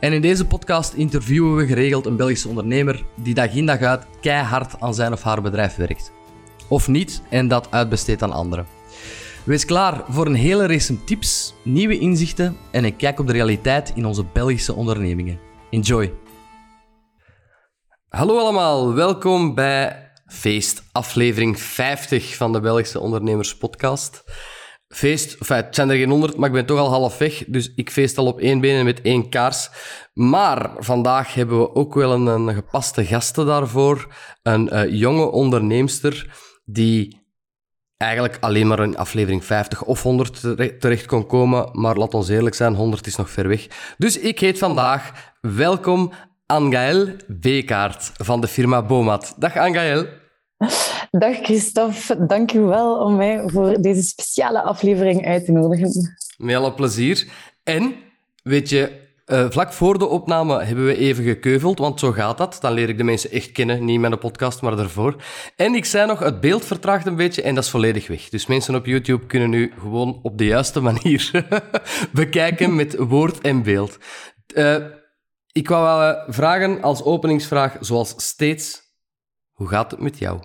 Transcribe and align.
En 0.00 0.12
in 0.12 0.20
deze 0.20 0.46
podcast 0.46 0.92
interviewen 0.92 1.56
we 1.56 1.66
geregeld 1.66 2.06
een 2.06 2.16
Belgische 2.16 2.48
ondernemer 2.48 3.04
die 3.14 3.34
dag 3.34 3.54
in 3.54 3.66
dag 3.66 3.80
uit 3.80 4.06
keihard 4.20 4.80
aan 4.80 4.94
zijn 4.94 5.12
of 5.12 5.22
haar 5.22 5.42
bedrijf 5.42 5.76
werkt. 5.76 6.12
Of 6.68 6.88
niet 6.88 7.22
en 7.30 7.48
dat 7.48 7.70
uitbesteedt 7.70 8.22
aan 8.22 8.32
anderen. 8.32 8.66
Wees 9.44 9.64
klaar 9.64 10.04
voor 10.08 10.26
een 10.26 10.34
hele 10.34 10.66
race 10.66 11.04
tips, 11.04 11.54
nieuwe 11.64 11.98
inzichten 11.98 12.56
en 12.70 12.84
een 12.84 12.96
kijk 12.96 13.18
op 13.18 13.26
de 13.26 13.32
realiteit 13.32 13.92
in 13.94 14.06
onze 14.06 14.24
Belgische 14.32 14.74
ondernemingen. 14.74 15.38
Enjoy! 15.70 16.12
Hallo 18.08 18.38
allemaal, 18.38 18.94
welkom 18.94 19.54
bij 19.54 20.10
Feest, 20.26 20.82
aflevering 20.92 21.60
50 21.60 22.36
van 22.36 22.52
de 22.52 22.60
Belgische 22.60 23.00
Ondernemers 23.00 23.56
Podcast. 23.56 24.24
Feest, 24.88 25.36
enfin, 25.40 25.56
het 25.56 25.74
zijn 25.74 25.90
er 25.90 25.96
geen 25.96 26.10
honderd, 26.10 26.36
maar 26.36 26.48
ik 26.48 26.54
ben 26.54 26.66
toch 26.66 26.78
al 26.78 26.90
half 26.90 27.18
weg, 27.18 27.44
dus 27.46 27.72
ik 27.74 27.90
feest 27.90 28.18
al 28.18 28.26
op 28.26 28.40
één 28.40 28.60
been 28.60 28.78
en 28.78 28.84
met 28.84 29.00
één 29.00 29.28
kaars. 29.28 29.70
Maar 30.14 30.70
vandaag 30.78 31.34
hebben 31.34 31.58
we 31.58 31.74
ook 31.74 31.94
wel 31.94 32.28
een, 32.28 32.54
gepaste 32.54 33.04
gasten 33.04 33.46
daarvoor. 33.46 34.14
Een 34.42 34.70
uh, 34.72 34.92
jonge 34.92 35.30
onderneemster 35.30 36.38
die 36.64 37.26
eigenlijk 37.96 38.36
alleen 38.40 38.66
maar 38.66 38.82
in 38.82 38.96
aflevering 38.96 39.44
50 39.44 39.84
of 39.84 40.02
100 40.02 40.40
terecht 40.80 41.06
kon 41.06 41.26
komen. 41.26 41.68
Maar 41.72 41.96
laat 41.96 42.14
ons 42.14 42.28
eerlijk 42.28 42.54
zijn, 42.54 42.74
100 42.74 43.06
is 43.06 43.16
nog 43.16 43.30
ver 43.30 43.48
weg. 43.48 43.66
Dus 43.98 44.18
ik 44.18 44.38
heet 44.38 44.58
vandaag 44.58 45.12
welkom 45.40 46.12
Angael 46.46 47.06
Bekaert 47.26 48.12
van 48.16 48.40
de 48.40 48.48
firma 48.48 48.82
Bomat. 48.82 49.34
Dag 49.38 49.56
Angael. 49.56 50.06
Dag 51.10 51.36
Christophe, 51.42 52.26
dank 52.26 52.52
u 52.52 52.60
wel 52.60 52.96
om 52.96 53.16
mij 53.16 53.42
voor 53.46 53.80
deze 53.80 54.02
speciale 54.02 54.62
aflevering 54.62 55.26
uit 55.26 55.44
te 55.44 55.52
nodigen. 55.52 56.16
Met 56.36 56.56
alle 56.56 56.74
plezier. 56.74 57.28
En, 57.62 57.94
weet 58.42 58.68
je, 58.68 59.06
uh, 59.26 59.46
vlak 59.50 59.72
voor 59.72 59.98
de 59.98 60.06
opname 60.06 60.64
hebben 60.64 60.86
we 60.86 60.96
even 60.96 61.24
gekeuveld, 61.24 61.78
want 61.78 62.00
zo 62.00 62.12
gaat 62.12 62.38
dat. 62.38 62.58
Dan 62.60 62.72
leer 62.72 62.88
ik 62.88 62.96
de 62.96 63.04
mensen 63.04 63.30
echt 63.30 63.52
kennen, 63.52 63.84
niet 63.84 64.00
met 64.00 64.10
de 64.10 64.16
podcast, 64.16 64.62
maar 64.62 64.76
daarvoor. 64.76 65.16
En 65.56 65.74
ik 65.74 65.84
zei 65.84 66.06
nog, 66.06 66.18
het 66.18 66.40
beeld 66.40 66.64
vertraagt 66.64 67.06
een 67.06 67.16
beetje 67.16 67.42
en 67.42 67.54
dat 67.54 67.64
is 67.64 67.70
volledig 67.70 68.06
weg. 68.06 68.28
Dus 68.28 68.46
mensen 68.46 68.74
op 68.74 68.86
YouTube 68.86 69.26
kunnen 69.26 69.50
nu 69.50 69.72
gewoon 69.78 70.20
op 70.22 70.38
de 70.38 70.44
juiste 70.44 70.80
manier 70.80 71.46
bekijken 72.12 72.74
met 72.74 72.96
woord 72.96 73.40
en 73.40 73.62
beeld. 73.62 73.98
Uh, 74.54 74.76
ik 75.52 75.68
wou 75.68 75.84
wel 75.84 76.10
uh, 76.10 76.22
vragen 76.28 76.82
als 76.82 77.02
openingsvraag, 77.02 77.76
zoals 77.80 78.14
steeds, 78.16 78.87
hoe 79.58 79.68
gaat 79.68 79.90
het 79.90 80.00
met 80.00 80.18
jou? 80.18 80.40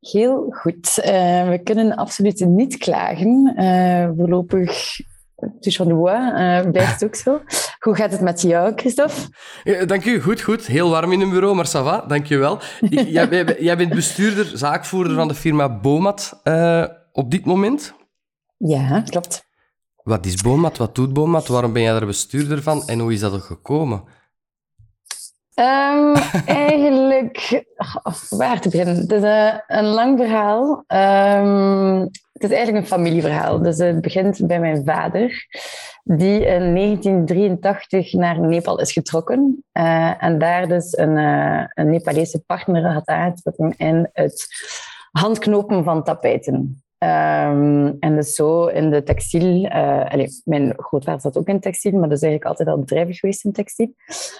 Heel 0.00 0.50
goed. 0.50 0.94
we 0.94 1.60
kunnen 1.64 1.96
absoluut 1.96 2.46
niet 2.46 2.76
klagen. 2.76 3.52
voorlopig 4.16 4.96
dus 5.60 5.76
van 5.76 5.88
de 5.88 5.94
uh, 5.94 6.70
blijft 6.70 7.04
ook 7.04 7.14
zo. 7.14 7.40
Hoe 7.78 7.94
gaat 7.94 8.12
het 8.12 8.20
met 8.20 8.42
jou, 8.42 8.72
Christophe? 8.76 9.20
Ja, 9.64 9.84
dank 9.84 10.04
u. 10.04 10.20
Goed, 10.20 10.40
goed. 10.40 10.66
Heel 10.66 10.90
warm 10.90 11.12
in 11.12 11.20
een 11.20 11.30
bureau, 11.30 11.54
maar 11.54 11.66
ça 11.66 11.70
va. 11.70 12.04
Dank 12.06 12.26
je 12.26 12.36
wel. 12.36 12.60
jij, 13.16 13.56
jij, 13.58 13.76
bent 13.76 13.94
bestuurder, 13.94 14.58
zaakvoerder 14.58 15.14
van 15.14 15.28
de 15.28 15.34
firma 15.34 15.80
Bomat 15.80 16.40
uh, 16.44 16.84
op 17.12 17.30
dit 17.30 17.44
moment? 17.44 17.94
Ja, 18.56 19.00
klopt. 19.00 19.46
Wat 20.02 20.26
is 20.26 20.42
Bomat? 20.42 20.76
Wat 20.76 20.94
doet 20.94 21.12
Bomat? 21.12 21.46
Waarom 21.46 21.72
ben 21.72 21.82
jij 21.82 21.92
daar 21.92 22.06
bestuurder 22.06 22.62
van? 22.62 22.86
En 22.86 22.98
hoe 22.98 23.12
is 23.12 23.20
dat 23.20 23.32
er 23.32 23.40
gekomen? 23.40 24.04
Um, 25.54 26.14
eigenlijk, 26.46 27.64
oh, 28.02 28.14
waar 28.28 28.60
te 28.60 28.68
beginnen? 28.68 28.96
Het 28.96 29.12
is 29.12 29.22
uh, 29.22 29.54
een 29.66 29.84
lang 29.84 30.18
verhaal. 30.18 30.84
Um, 30.88 32.00
het 32.32 32.42
is 32.42 32.50
eigenlijk 32.50 32.78
een 32.84 32.86
familieverhaal. 32.86 33.62
Dus 33.62 33.78
het 33.78 34.00
begint 34.00 34.46
bij 34.46 34.60
mijn 34.60 34.84
vader, 34.84 35.46
die 36.02 36.40
in 36.40 36.74
1983 36.74 38.12
naar 38.12 38.40
Nepal 38.40 38.80
is 38.80 38.92
getrokken. 38.92 39.64
Uh, 39.72 40.22
en 40.24 40.38
daar 40.38 40.68
dus 40.68 40.96
een, 40.96 41.16
uh, 41.16 41.64
een 41.68 41.90
Nepalese 41.90 42.42
partner 42.46 42.92
had 42.92 43.06
aangetrokken 43.06 43.74
in 43.76 44.10
het 44.12 44.46
handknopen 45.10 45.84
van 45.84 46.04
tapijten. 46.04 46.83
Um, 46.98 47.96
en 48.00 48.16
dus 48.16 48.34
zo 48.34 48.66
in 48.66 48.90
de 48.90 49.02
textiel... 49.02 49.64
Uh, 49.64 50.10
allez, 50.10 50.40
mijn 50.44 50.72
grootvader 50.76 51.20
zat 51.20 51.38
ook 51.38 51.48
in 51.48 51.60
textiel, 51.60 51.92
maar 51.92 52.08
dus 52.08 52.20
eigenlijk 52.22 52.50
altijd 52.50 52.68
al 52.68 52.78
bedrijvig 52.78 53.18
geweest 53.18 53.44
in 53.44 53.52
textiel. 53.52 53.94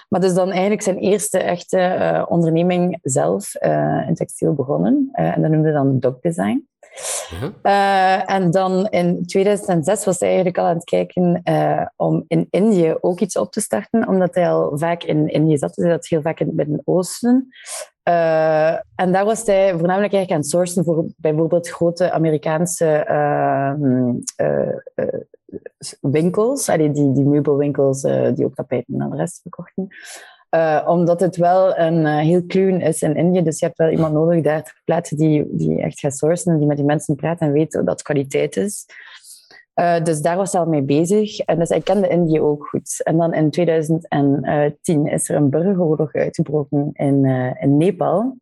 Maar 0.09 0.21
dus 0.21 0.33
dan 0.33 0.51
eigenlijk 0.51 0.81
zijn 0.81 0.97
eerste 0.97 1.39
echte 1.39 1.77
uh, 1.77 2.25
onderneming 2.27 2.99
zelf 3.01 3.55
uh, 3.61 4.07
in 4.07 4.15
textiel 4.15 4.53
begonnen. 4.53 5.09
en 5.11 5.41
dat 5.41 5.51
noemde 5.51 5.71
dan 5.71 5.99
Dog 5.99 6.19
Design. 6.19 6.67
Uh, 7.63 8.31
en 8.31 8.51
dan 8.51 8.87
in 8.87 9.25
2006 9.25 10.05
was 10.05 10.19
hij 10.19 10.27
eigenlijk 10.27 10.57
al 10.57 10.65
aan 10.65 10.75
het 10.75 10.83
kijken 10.83 11.41
om 11.95 12.25
in 12.27 12.47
Indië 12.49 12.95
ook 12.99 13.19
iets 13.19 13.37
op 13.37 13.51
te 13.51 13.61
starten, 13.61 14.07
omdat 14.07 14.35
hij 14.35 14.49
al 14.49 14.77
vaak 14.77 15.03
in 15.03 15.27
Indië 15.27 15.57
zat. 15.57 15.73
Dus 15.73 15.85
hij 15.85 15.93
zat 15.93 16.07
heel 16.07 16.21
vaak 16.21 16.39
in 16.39 16.47
het 16.47 16.55
Midden-Oosten. 16.55 17.49
Uh, 18.09 18.71
en 18.95 19.11
daar 19.11 19.25
was 19.25 19.45
hij 19.45 19.69
voornamelijk 19.69 20.13
eigenlijk 20.13 20.31
aan 20.31 20.37
het 20.37 20.49
sourcen 20.49 20.83
voor 20.83 21.05
bijvoorbeeld 21.17 21.69
grote 21.69 22.11
Amerikaanse 22.11 23.05
winkels, 26.01 26.69
allee, 26.69 26.91
die, 26.91 27.11
die 27.11 27.23
meubelwinkels 27.23 28.01
die 28.01 28.45
ook 28.45 28.55
tapijten 28.55 29.01
en 29.01 29.09
de 29.09 29.15
rest 29.15 29.41
verkochten. 29.41 29.87
Omdat 30.87 31.19
het 31.19 31.35
wel 31.35 31.77
een 31.77 32.05
heel 32.05 32.45
kluwen 32.45 32.81
is 32.81 33.01
in 33.01 33.15
Indië. 33.15 33.43
Dus 33.43 33.59
je 33.59 33.65
hebt 33.65 33.77
wel 33.77 33.89
iemand 33.89 34.13
nodig 34.13 34.41
daar 34.41 34.63
ter 34.63 34.81
plaatse 34.85 35.15
die, 35.15 35.47
die 35.51 35.81
echt 35.81 35.99
gaat 35.99 36.17
sourcen 36.17 36.51
en 36.51 36.57
die 36.57 36.67
met 36.67 36.77
die 36.77 36.85
mensen 36.85 37.15
praat 37.15 37.39
en 37.39 37.51
weet 37.51 37.71
dat 37.71 37.87
het 37.87 38.01
kwaliteit 38.01 38.57
is. 38.57 38.85
Uh, 39.75 40.03
dus 40.03 40.21
daar 40.21 40.37
was 40.37 40.51
hij 40.51 40.61
al 40.61 40.67
mee 40.67 40.83
bezig. 40.83 41.39
En 41.39 41.59
dus 41.59 41.69
hij 41.69 41.81
kende 41.81 42.07
Indië 42.07 42.41
ook 42.41 42.67
goed. 42.67 43.01
En 43.03 43.17
dan 43.17 43.33
in 43.33 43.51
2010 43.51 45.07
is 45.07 45.29
er 45.29 45.35
een 45.35 45.49
burgeroorlog 45.49 46.13
uitgebroken 46.13 46.89
in, 46.93 47.25
in 47.59 47.77
Nepal. 47.77 48.37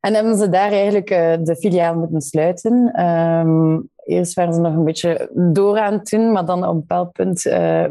En 0.00 0.14
hebben 0.14 0.36
ze 0.36 0.48
daar 0.48 0.72
eigenlijk 0.72 1.08
de 1.44 1.56
filiaal 1.60 1.94
moeten 1.94 2.20
sluiten. 2.20 3.02
Um, 3.04 3.92
Eerst 4.04 4.34
waren 4.34 4.54
ze 4.54 4.60
nog 4.60 4.74
een 4.74 4.84
beetje 4.84 5.30
door 5.34 5.78
aan 5.78 5.92
het 5.92 6.08
doen, 6.08 6.32
maar 6.32 6.44
dan 6.44 6.64
op 6.64 6.74
een 6.74 6.80
bepaald 6.80 7.12
punt 7.12 7.42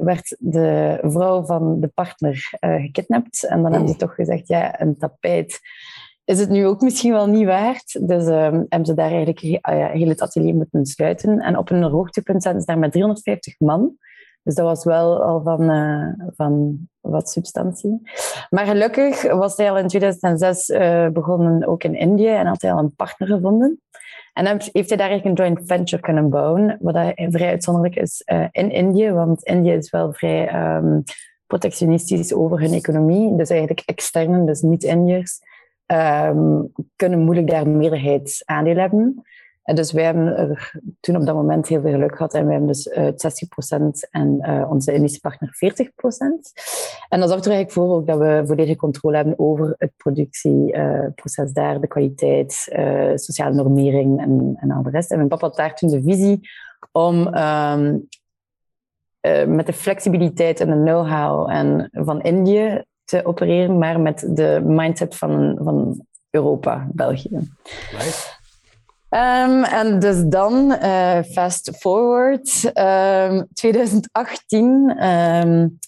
werd 0.02 0.36
de 0.40 1.00
vrouw 1.02 1.46
van 1.46 1.80
de 1.80 1.88
partner 1.88 2.50
gekidnapt. 2.60 3.44
En 3.44 3.62
dan 3.62 3.72
hebben 3.72 3.90
ze 3.90 3.96
toch 3.96 4.16
gezegd, 4.16 4.48
ja, 4.48 4.82
een 4.82 4.98
tapijt 4.98 5.60
is 6.26 6.40
het 6.40 6.50
nu 6.50 6.66
ook 6.66 6.82
misschien 6.82 7.12
wel 7.12 7.28
niet 7.28 7.46
waard. 7.46 8.08
Dus 8.08 8.26
uh, 8.26 8.42
hebben 8.42 8.86
ze 8.86 8.94
daar 8.94 9.12
eigenlijk 9.12 9.60
ah 9.62 9.92
heel 9.92 10.08
het 10.08 10.22
atelier 10.22 10.56
moeten 10.56 10.86
sluiten. 10.86 11.40
En 11.40 11.58
op 11.58 11.70
een 11.70 11.84
hoogtepunt 11.84 12.44
zaten 12.44 12.60
ze 12.60 12.66
daar 12.66 12.80
met 12.80 12.92
350 12.92 13.60
man. 13.60 13.98
Dus 14.44 14.56
dat 14.56 14.66
was 14.66 14.84
wel 14.84 15.24
al 15.24 15.42
van, 15.42 15.72
uh, 15.72 16.08
van 16.36 16.78
wat 17.00 17.30
substantie. 17.30 18.02
Maar 18.50 18.66
gelukkig 18.66 19.32
was 19.34 19.58
hij 19.58 19.70
al 19.70 19.78
in 19.78 19.88
2006 19.88 20.70
uh, 20.70 21.08
begonnen, 21.10 21.68
ook 21.68 21.84
in 21.84 21.96
Indië, 21.96 22.28
en 22.28 22.46
had 22.46 22.62
hij 22.62 22.74
al 22.74 22.80
een 22.80 22.96
partner 22.96 23.28
gevonden. 23.28 23.82
En 24.34 24.46
dan 24.46 24.60
heeft 24.72 24.90
hij 24.90 24.98
daar 24.98 25.10
eigenlijk 25.10 25.40
een 25.40 25.46
joint 25.46 25.68
venture 25.68 26.02
kunnen 26.02 26.30
bouwen, 26.30 26.78
wat 26.82 27.14
vrij 27.16 27.50
uitzonderlijk 27.50 27.96
is 27.96 28.22
uh, 28.26 28.46
in 28.52 28.72
Indië, 28.72 29.12
want 29.12 29.44
Indië 29.44 29.72
is 29.72 29.90
wel 29.90 30.14
vrij 30.14 30.76
um, 30.76 31.04
protectionistisch 31.48 32.34
over 32.34 32.60
hun 32.60 32.74
economie. 32.74 33.36
Dus 33.36 33.50
eigenlijk 33.50 33.84
externen, 33.86 34.46
dus 34.46 34.62
niet-Indiërs, 34.62 35.40
um, 35.94 36.72
kunnen 36.96 37.20
moeilijk 37.20 37.50
daar 37.50 37.68
meerderheidsaandeel 37.68 38.76
hebben. 38.76 39.24
En 39.64 39.76
dus 39.76 39.92
wij 39.92 40.04
hebben 40.04 40.38
er 40.38 40.82
toen 41.00 41.16
op 41.16 41.26
dat 41.26 41.36
moment 41.36 41.68
heel 41.68 41.82
veel 41.82 41.92
geluk 41.92 42.16
gehad 42.16 42.34
en 42.34 42.44
wij 42.46 42.56
hebben 42.56 42.72
dus 42.72 42.88
uh, 42.88 43.06
60% 43.06 44.10
en 44.12 44.38
uh, 44.42 44.72
onze 44.72 44.94
Indische 44.94 45.20
partner 45.20 45.50
40%. 45.50 45.58
En 47.10 47.20
dat 47.20 47.30
zorgt 47.30 47.46
er 47.46 47.52
eigenlijk 47.52 47.72
voor 47.72 47.96
ook 47.96 48.08
dat 48.08 48.18
we 48.18 48.44
volledige 48.46 48.78
controle 48.78 49.16
hebben 49.16 49.40
over 49.40 49.76
het 49.78 49.92
productieproces 49.98 51.52
daar, 51.54 51.82
de 51.82 51.88
kwaliteit, 51.88 52.68
uh, 52.72 53.12
sociale 53.16 53.56
normering 53.56 54.22
en, 54.22 54.58
en 54.60 54.72
al 54.72 54.84
de 54.84 54.90
rest. 54.90 55.12
En 55.12 55.18
mijn 55.18 55.30
papa 55.30 55.46
had 55.46 55.56
daar 55.56 55.76
toen 55.76 55.90
de 55.90 56.02
visie 56.02 56.50
om 56.92 57.36
um, 57.38 58.08
met 59.56 59.66
de 59.66 59.74
flexibiliteit 59.74 60.60
en 60.60 60.70
de 60.70 60.92
know-how 60.92 61.50
van 61.92 62.22
Indië 62.22 62.84
te 63.06 63.26
opereren, 63.26 63.78
maar 63.78 64.00
met 64.00 64.26
de 64.30 64.62
mindset 64.66 65.16
van, 65.16 65.60
van 65.62 66.06
Europa, 66.30 66.88
België. 66.92 67.52
Nice. 67.92 68.42
Um, 69.10 69.64
en 69.64 70.00
dus 70.00 70.24
dan, 70.26 70.72
uh, 70.82 71.20
fast 71.22 71.78
forward, 71.78 72.72
um, 72.74 73.48
2018 73.54 75.06
um, 75.08 75.80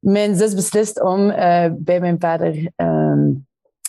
mijn 0.00 0.36
zus 0.36 0.54
beslist 0.54 1.02
om 1.02 1.30
eh, 1.30 1.70
bij 1.72 2.00
mijn 2.00 2.16
vader 2.20 2.70
ehm, 2.76 3.28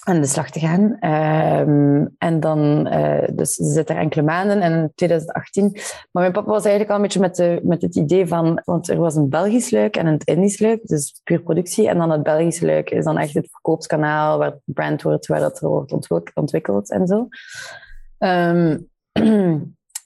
aan 0.03 0.21
de 0.21 0.27
slag 0.27 0.49
te 0.49 0.59
gaan. 0.59 0.97
Ehm, 0.99 2.05
en 2.17 2.39
dan, 2.39 2.87
uh, 2.93 3.27
dus 3.33 3.53
ze 3.53 3.63
zit 3.63 3.89
er 3.89 3.97
enkele 3.97 4.23
maanden 4.23 4.61
en 4.61 4.71
in 4.71 4.91
2018. 4.95 5.71
Maar 6.11 6.23
mijn 6.23 6.31
papa 6.31 6.49
was 6.49 6.65
eigenlijk 6.65 6.89
al 6.89 6.95
een 6.95 7.01
beetje 7.01 7.19
met, 7.19 7.35
de, 7.35 7.59
met 7.63 7.81
het 7.81 7.95
idee 7.95 8.27
van, 8.27 8.61
want 8.65 8.89
er 8.89 8.97
was 8.97 9.15
een 9.15 9.29
Belgisch 9.29 9.71
luik 9.71 9.95
en 9.95 10.07
een 10.07 10.21
Indisch 10.23 10.59
luik, 10.59 10.87
dus 10.87 11.21
puur 11.23 11.41
productie. 11.41 11.89
En 11.89 11.97
dan 11.97 12.11
het 12.11 12.23
Belgische 12.23 12.65
luik 12.65 12.89
is 12.89 13.03
dan 13.03 13.17
echt 13.17 13.33
het 13.33 13.49
verkoopskanaal 13.51 14.37
waar 14.37 14.51
het 14.51 14.61
brand 14.65 15.01
wordt, 15.01 15.27
waar 15.27 15.39
dat 15.39 15.59
wordt 15.59 16.33
ontwikkeld 16.33 16.91
en 16.91 17.07
zo. 17.07 17.27
Um, 18.17 18.89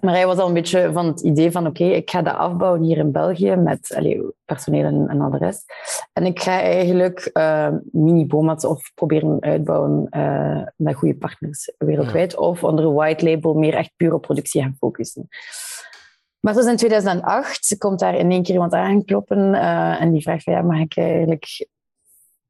Maar 0.05 0.13
hij 0.13 0.25
was 0.25 0.37
al 0.37 0.47
een 0.47 0.53
beetje 0.53 0.89
van 0.93 1.05
het 1.05 1.21
idee 1.21 1.51
van 1.51 1.67
oké, 1.67 1.83
ik 1.83 2.09
ga 2.09 2.21
dat 2.21 2.35
afbouwen 2.35 2.81
hier 2.81 2.97
in 2.97 3.11
België 3.11 3.55
met 3.55 3.93
allez, 3.95 4.21
personeel 4.45 4.83
en, 4.83 5.07
en 5.09 5.37
rest. 5.37 5.65
En 6.13 6.25
ik 6.25 6.41
ga 6.41 6.61
eigenlijk 6.61 7.29
uh, 7.33 7.69
mini-bomats 7.91 8.65
of 8.65 8.91
proberen 8.95 9.41
uitbouwen 9.41 10.07
uh, 10.09 10.61
met 10.75 10.95
goede 10.95 11.15
partners 11.15 11.73
wereldwijd. 11.77 12.37
Of 12.37 12.63
onder 12.63 12.85
een 12.85 12.93
white 12.93 13.29
label 13.29 13.53
meer 13.53 13.73
echt 13.73 13.91
pure 13.95 14.19
productie 14.19 14.61
gaan 14.61 14.75
focussen. 14.79 15.27
Maar 16.39 16.53
dus 16.53 16.65
in 16.65 16.75
2008 16.75 17.75
komt 17.77 17.99
daar 17.99 18.15
in 18.15 18.31
één 18.31 18.43
keer 18.43 18.53
iemand 18.53 18.73
aankloppen 18.73 19.53
uh, 19.53 20.01
en 20.01 20.11
die 20.11 20.21
vraagt 20.21 20.43
van 20.43 20.53
ja, 20.53 20.61
mag 20.61 20.79
ik 20.79 20.97
eigenlijk 20.97 21.67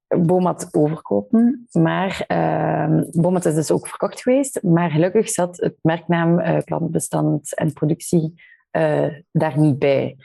Bomat 0.08 0.68
overkopen. 0.72 1.68
Maar 1.72 2.26
uh, 2.28 3.02
Bomat 3.12 3.46
is 3.46 3.56
dus 3.56 3.72
ook 3.72 3.88
verkocht 3.88 4.22
geweest. 4.22 4.64
Maar 4.64 4.90
gelukkig 4.90 5.30
zat 5.30 5.58
het 5.58 5.76
merknaam, 5.82 6.40
uh, 6.40 6.58
klantbestand 6.64 7.56
en 7.56 7.74
productie 7.74 8.34
uh, 8.72 9.08
daar 9.32 9.60
niet 9.60 9.80
bij. 9.80 10.18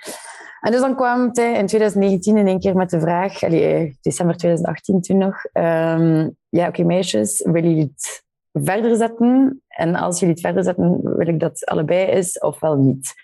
En 0.61 0.73
dus 0.73 0.81
dan 0.81 0.97
kwam 0.97 1.31
hij 1.33 1.55
in 1.55 1.67
2019 1.67 2.37
in 2.37 2.47
één 2.47 2.59
keer 2.59 2.77
met 2.77 2.91
de 2.91 3.01
vraag, 3.01 3.43
allee, 3.43 3.99
december 4.01 4.37
2018 4.37 5.01
toen 5.01 5.19
nog, 5.19 5.45
um, 5.53 6.37
ja 6.49 6.69
oké 6.69 6.83
meisjes, 6.83 7.43
willen 7.45 7.71
jullie 7.71 7.93
het 7.95 8.25
verder 8.53 8.97
zetten? 8.97 9.63
En 9.69 9.95
als 9.95 10.19
jullie 10.19 10.35
het 10.35 10.45
verder 10.45 10.65
zetten, 10.65 11.01
wil 11.03 11.29
ik 11.29 11.41
dat 11.41 11.65
allebei 11.65 12.07
is 12.07 12.39
ofwel 12.39 12.77
niet. 12.77 13.15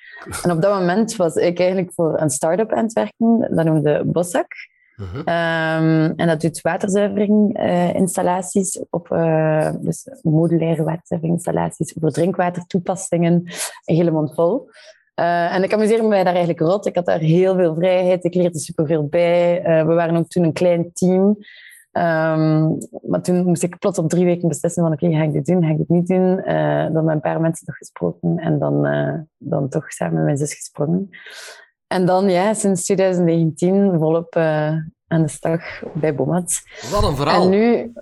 En 0.43 0.51
op 0.51 0.63
dat 0.63 0.79
moment 0.79 1.17
was 1.17 1.35
ik 1.35 1.59
eigenlijk 1.59 1.93
voor 1.95 2.21
een 2.21 2.31
start-up 2.31 2.73
aan 2.73 2.85
het 2.85 2.93
werken, 2.93 3.55
dat 3.55 3.65
noemde 3.65 4.05
Bossak. 4.05 4.53
Uh 4.97 5.17
um, 5.19 6.13
en 6.17 6.27
dat 6.27 6.41
doet 6.41 6.61
waterzuiveringinstallaties, 6.61 8.77
uh, 8.77 8.83
op 8.91 9.09
uh, 9.13 9.71
dus 9.81 10.09
modulaire 10.23 10.85
waterzuiveringinstallaties 10.85 11.95
voor 12.01 12.11
drinkwatertoepassingen, 12.11 13.33
een 13.85 13.95
hele 13.95 14.11
mond 14.11 14.35
vol. 14.35 14.69
Uh, 15.21 15.55
en 15.55 15.63
ik 15.63 15.73
amuseerde 15.73 16.03
me 16.03 16.25
daar 16.25 16.27
eigenlijk 16.27 16.61
rot. 16.61 16.87
Ik 16.87 16.95
had 16.95 17.07
daar 17.07 17.19
heel 17.19 17.55
veel 17.55 17.75
vrijheid. 17.75 18.25
Ik 18.25 18.35
leerde 18.35 18.59
superveel 18.59 19.07
bij. 19.07 19.63
we 19.87 19.95
waren 19.95 20.17
ook 20.17 20.29
toen 20.29 20.45
een 20.45 20.53
klein 20.53 20.93
team. 20.93 21.37
Um, 21.93 22.79
maar 23.03 23.23
toen 23.23 23.45
moest 23.45 23.63
ik 23.63 23.79
plots 23.79 23.99
op 23.99 24.09
drie 24.09 24.25
weken 24.25 24.49
beslissen 24.49 24.83
van 24.83 24.93
oké, 24.93 25.11
ga 25.11 25.23
ik 25.23 25.33
dit 25.33 25.47
doen, 25.47 25.65
ga 25.65 25.71
ik 25.71 25.77
dit 25.77 25.89
niet 25.89 26.07
doen. 26.07 26.43
dan 26.93 27.05
met 27.05 27.15
een 27.15 27.21
paar 27.21 27.41
mensen 27.41 27.65
nog 27.67 27.77
gesproken 27.77 28.39
en 28.39 28.59
dan, 28.59 28.83
dan 29.39 29.69
toch 29.69 29.93
samen 29.93 30.15
met 30.15 30.25
mijn 30.25 30.37
zus 30.37 30.55
gesprongen. 30.55 31.11
En 31.87 32.07
dan 32.07 32.31
ja, 32.31 32.55
sinds 32.55 32.85
2019 32.85 33.99
volop 33.99 34.37
uh, 34.37 34.69
aan 35.09 35.23
de 35.23 35.29
slag 35.29 35.83
bij 35.95 36.15
Bomat. 36.15 36.63
Wat 36.91 37.03
een 37.03 37.17
verhaal. 37.17 37.43
En 37.43 37.49
nu, 37.49 37.93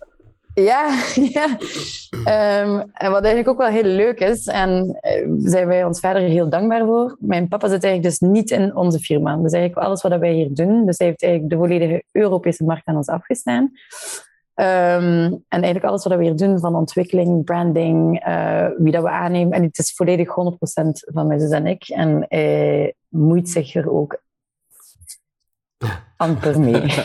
ja, 0.54 1.02
ja. 1.36 1.48
Um, 2.62 2.90
en 2.92 3.10
wat 3.10 3.24
eigenlijk 3.24 3.48
ook 3.48 3.58
wel 3.58 3.68
heel 3.68 3.82
leuk 3.82 4.20
is, 4.20 4.46
en 4.46 4.98
uh, 5.00 5.34
zijn 5.38 5.66
wij 5.66 5.84
ons 5.84 6.00
verder 6.00 6.22
heel 6.22 6.48
dankbaar 6.48 6.84
voor. 6.84 7.16
Mijn 7.20 7.48
papa 7.48 7.68
zit 7.68 7.84
eigenlijk 7.84 8.18
dus 8.20 8.30
niet 8.30 8.50
in 8.50 8.76
onze 8.76 8.98
firma. 8.98 9.36
Dus 9.36 9.52
eigenlijk 9.52 9.86
alles 9.86 10.02
wat 10.02 10.18
wij 10.18 10.32
hier 10.32 10.54
doen, 10.54 10.86
dus 10.86 10.98
hij 10.98 11.06
heeft 11.06 11.22
eigenlijk 11.22 11.52
de 11.52 11.58
volledige 11.58 12.04
Europese 12.12 12.64
markt 12.64 12.86
aan 12.86 12.96
ons 12.96 13.08
afgestaan. 13.08 13.72
Um, 14.56 15.44
en 15.48 15.62
eigenlijk 15.62 15.84
alles 15.84 16.04
wat 16.04 16.16
we 16.16 16.22
hier 16.22 16.36
doen, 16.36 16.58
van 16.58 16.74
ontwikkeling, 16.74 17.44
branding, 17.44 18.26
uh, 18.26 18.66
wie 18.76 18.92
dat 18.92 19.02
we 19.02 19.08
aannemen. 19.10 19.52
En 19.52 19.62
het 19.62 19.78
is 19.78 19.92
volledig 19.92 20.28
100% 20.28 20.32
van 21.12 21.26
mijn 21.26 21.40
zus 21.40 21.50
en 21.50 21.66
ik. 21.66 21.88
En 21.88 22.26
hij 22.28 22.94
moeit 23.08 23.48
zich 23.48 23.74
er 23.74 23.92
ook 23.92 24.22
amper 26.16 26.60
mee. 26.60 26.82
ik, 26.82 27.00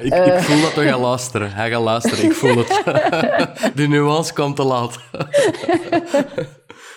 ik, 0.00 0.12
eh. 0.12 0.38
voel 0.38 0.62
dat 0.62 0.74
hij 0.74 0.88
gaat 0.88 1.00
luisteren. 1.00 1.52
Hij 1.52 1.70
gaat 1.70 1.82
luisteren, 1.82 2.24
ik 2.24 2.32
voel 2.32 2.56
het. 2.56 2.82
De 3.78 3.86
nuance 3.88 4.32
komt 4.32 4.56
te 4.56 4.64
laat. 4.64 4.98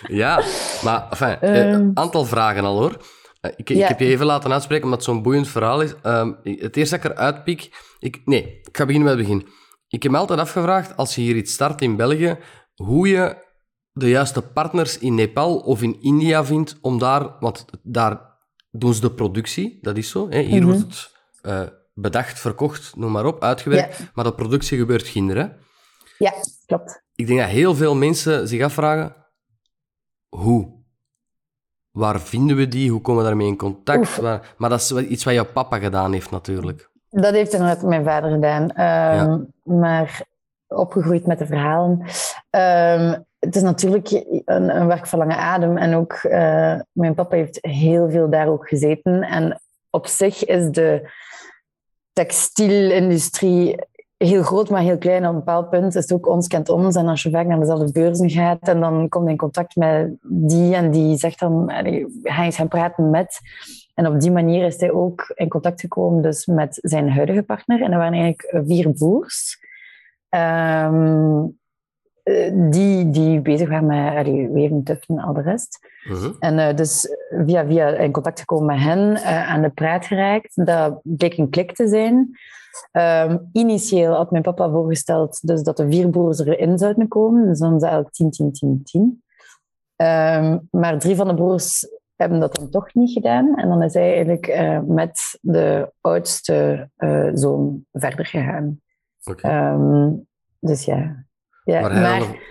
ja, 0.06 0.42
maar 0.84 1.06
enfin, 1.10 1.36
een 1.40 1.74
um, 1.74 1.90
aantal 1.94 2.24
vragen 2.24 2.64
al 2.64 2.78
hoor. 2.78 2.96
Eh, 3.42 3.50
ik, 3.56 3.68
ja. 3.68 3.82
ik, 3.82 3.88
heb 3.88 4.00
je 4.00 4.06
even 4.06 4.26
laten 4.26 4.52
uitspreken, 4.52 4.84
omdat 4.84 4.98
het 4.98 5.08
zo'n 5.08 5.22
boeiend 5.22 5.48
verhaal 5.48 5.80
is. 5.80 5.94
Um, 6.02 6.36
het 6.42 6.76
eerste 6.76 6.96
dat 6.96 7.04
ik 7.04 7.10
eruit 7.10 7.44
pik... 7.44 7.94
Ik, 7.98 8.22
nee, 8.24 8.60
ik 8.62 8.76
ga 8.76 8.86
beginnen 8.86 9.08
met 9.08 9.18
het 9.18 9.28
begin. 9.28 9.48
Ik 9.88 10.02
heb 10.02 10.12
me 10.12 10.18
altijd 10.18 10.38
afgevraagd, 10.38 10.96
als 10.96 11.14
je 11.14 11.20
hier 11.20 11.36
iets 11.36 11.52
start 11.52 11.80
in 11.82 11.96
België, 11.96 12.38
hoe 12.74 13.08
je 13.08 13.36
de 13.92 14.08
juiste 14.08 14.42
partners 14.42 14.98
in 14.98 15.14
Nepal 15.14 15.56
of 15.56 15.82
in 15.82 16.00
India 16.00 16.44
vindt 16.44 16.78
om 16.80 16.98
daar... 16.98 17.38
Want 17.40 17.64
daar 17.82 18.20
doen 18.70 18.94
ze 18.94 19.00
de 19.00 19.12
productie, 19.12 19.78
dat 19.80 19.96
is 19.96 20.10
zo. 20.10 20.30
Hè? 20.30 20.40
Hier 20.40 20.62
mm 20.62 20.70
-hmm. 20.70 20.78
wordt 20.78 20.80
het 20.80 21.10
uh, 21.42 21.68
bedacht, 21.94 22.40
verkocht, 22.40 22.96
noem 22.96 23.12
maar 23.12 23.26
op, 23.26 23.42
uitgewerkt. 23.42 23.98
Ja. 23.98 24.10
Maar 24.14 24.24
de 24.24 24.34
productie 24.34 24.78
gebeurt 24.78 25.06
ginder, 25.06 25.58
Ja, 26.18 26.32
klopt. 26.66 27.02
Ik 27.14 27.26
denk 27.26 27.38
dat 27.38 27.48
heel 27.48 27.74
veel 27.74 27.94
mensen 27.94 28.48
zich 28.48 28.62
afvragen, 28.62 29.16
hoe? 30.28 30.81
Waar 31.92 32.20
vinden 32.20 32.56
we 32.56 32.68
die? 32.68 32.90
Hoe 32.90 33.00
komen 33.00 33.22
we 33.22 33.28
daarmee 33.28 33.46
in 33.46 33.56
contact? 33.56 34.16
Waar... 34.16 34.54
Maar 34.56 34.70
dat 34.70 34.80
is 34.80 34.92
iets 34.92 35.24
wat 35.24 35.34
jouw 35.34 35.52
papa 35.52 35.78
gedaan 35.78 36.12
heeft, 36.12 36.30
natuurlijk. 36.30 36.90
Dat 37.08 37.34
heeft 37.34 37.52
inderdaad 37.52 37.82
mijn 37.82 38.04
vader 38.04 38.30
gedaan. 38.30 38.62
Um, 38.62 38.70
ja. 38.74 39.40
Maar 39.62 40.22
opgegroeid 40.68 41.26
met 41.26 41.38
de 41.38 41.46
verhalen. 41.46 42.00
Um, 42.50 43.24
het 43.38 43.56
is 43.56 43.62
natuurlijk 43.62 44.10
een, 44.44 44.76
een, 44.76 44.86
werk 44.86 45.06
van 45.06 45.18
lange 45.18 45.36
adem. 45.36 45.76
En 45.76 45.94
ook 45.94 46.20
uh, 46.22 46.80
mijn 46.92 47.14
papa 47.14 47.36
heeft 47.36 47.58
heel 47.60 48.10
veel 48.10 48.30
daar 48.30 48.48
ook 48.48 48.68
gezeten. 48.68 49.22
En 49.22 49.60
op 49.90 50.06
zich 50.06 50.44
is 50.44 50.70
de 50.70 51.10
textielindustrie 52.12 53.76
heel 54.26 54.42
groot, 54.42 54.70
maar 54.70 54.82
heel 54.82 54.98
klein. 54.98 55.26
Op 55.26 55.32
een 55.32 55.38
bepaald 55.38 55.70
punt 55.70 55.94
is 55.94 56.02
het 56.02 56.12
ook 56.12 56.28
ons 56.28 56.46
kent 56.46 56.68
ons. 56.68 56.96
En 56.96 57.08
als 57.08 57.22
je 57.22 57.30
vaak 57.30 57.46
naar 57.46 57.58
dezelfde 57.58 57.92
beurzen 57.92 58.30
gaat 58.30 58.68
en 58.68 58.80
dan 58.80 59.08
komt 59.08 59.24
je 59.24 59.30
in 59.30 59.36
contact 59.36 59.76
met 59.76 60.16
die 60.22 60.74
en 60.74 60.90
die 60.90 61.16
zegt 61.16 61.38
dan, 61.38 61.72
ga 62.22 62.44
eens 62.44 62.56
gaan 62.56 62.68
praten 62.68 63.10
met. 63.10 63.40
En 63.94 64.06
op 64.06 64.20
die 64.20 64.30
manier 64.30 64.66
is 64.66 64.80
hij 64.80 64.92
ook 64.92 65.32
in 65.34 65.48
contact 65.48 65.80
gekomen 65.80 66.22
dus 66.22 66.46
met 66.46 66.78
zijn 66.82 67.10
huidige 67.10 67.42
partner. 67.42 67.82
En 67.82 67.90
dat 67.90 67.98
waren 67.98 68.18
eigenlijk 68.18 68.66
vier 68.66 68.92
broers. 68.92 69.58
Um, 70.30 71.60
die, 72.70 73.10
die 73.10 73.40
bezig 73.40 73.68
waren 73.68 73.86
met 73.86 74.52
weven, 74.52 74.82
tuffen 74.82 75.18
en 75.18 75.24
al 75.24 75.32
de 75.32 75.42
rest. 75.42 75.78
Uh 76.08 76.18
-huh. 76.18 76.34
En 76.38 76.58
uh, 76.58 76.76
dus 76.76 77.16
via, 77.46 77.66
via 77.66 77.88
in 77.88 78.12
contact 78.12 78.40
gekomen 78.40 78.66
met 78.66 78.84
hen, 78.84 79.10
uh, 79.10 79.50
aan 79.50 79.62
de 79.62 79.70
praat 79.70 80.06
geraakt. 80.06 80.66
Dat 80.66 81.00
bleek 81.02 81.36
een 81.36 81.50
klik 81.50 81.74
te 81.74 81.88
zijn. 81.88 82.30
Um, 82.92 83.48
initieel 83.52 84.14
had 84.14 84.30
mijn 84.30 84.42
papa 84.42 84.70
voorgesteld 84.70 85.46
dus 85.46 85.62
dat 85.62 85.76
de 85.76 85.86
vier 85.90 86.08
broers 86.08 86.38
erin 86.38 86.78
zouden 86.78 87.08
komen. 87.08 87.46
Dus 87.46 87.58
dan 87.58 87.80
elk 87.80 88.12
10, 88.12 88.30
10, 88.30 88.52
10, 88.52 88.80
10. 88.84 89.22
Um, 89.96 90.68
maar 90.70 90.98
drie 90.98 91.16
van 91.16 91.28
de 91.28 91.34
broers 91.34 91.86
hebben 92.16 92.40
dat 92.40 92.54
dan 92.54 92.70
toch 92.70 92.94
niet 92.94 93.12
gedaan. 93.12 93.56
En 93.56 93.68
dan 93.68 93.82
is 93.82 93.94
hij 93.94 94.12
eigenlijk 94.14 94.60
met 94.86 95.38
de 95.40 95.92
oudste 96.00 96.88
zoon 97.34 97.84
verder 97.92 98.26
gegaan. 98.26 98.80
Okay. 99.24 99.72
Um, 99.72 100.26
dus 100.58 100.84
ja. 100.84 101.24
Ja 101.64 101.80
maar, 101.80 101.92
maar 101.92 102.50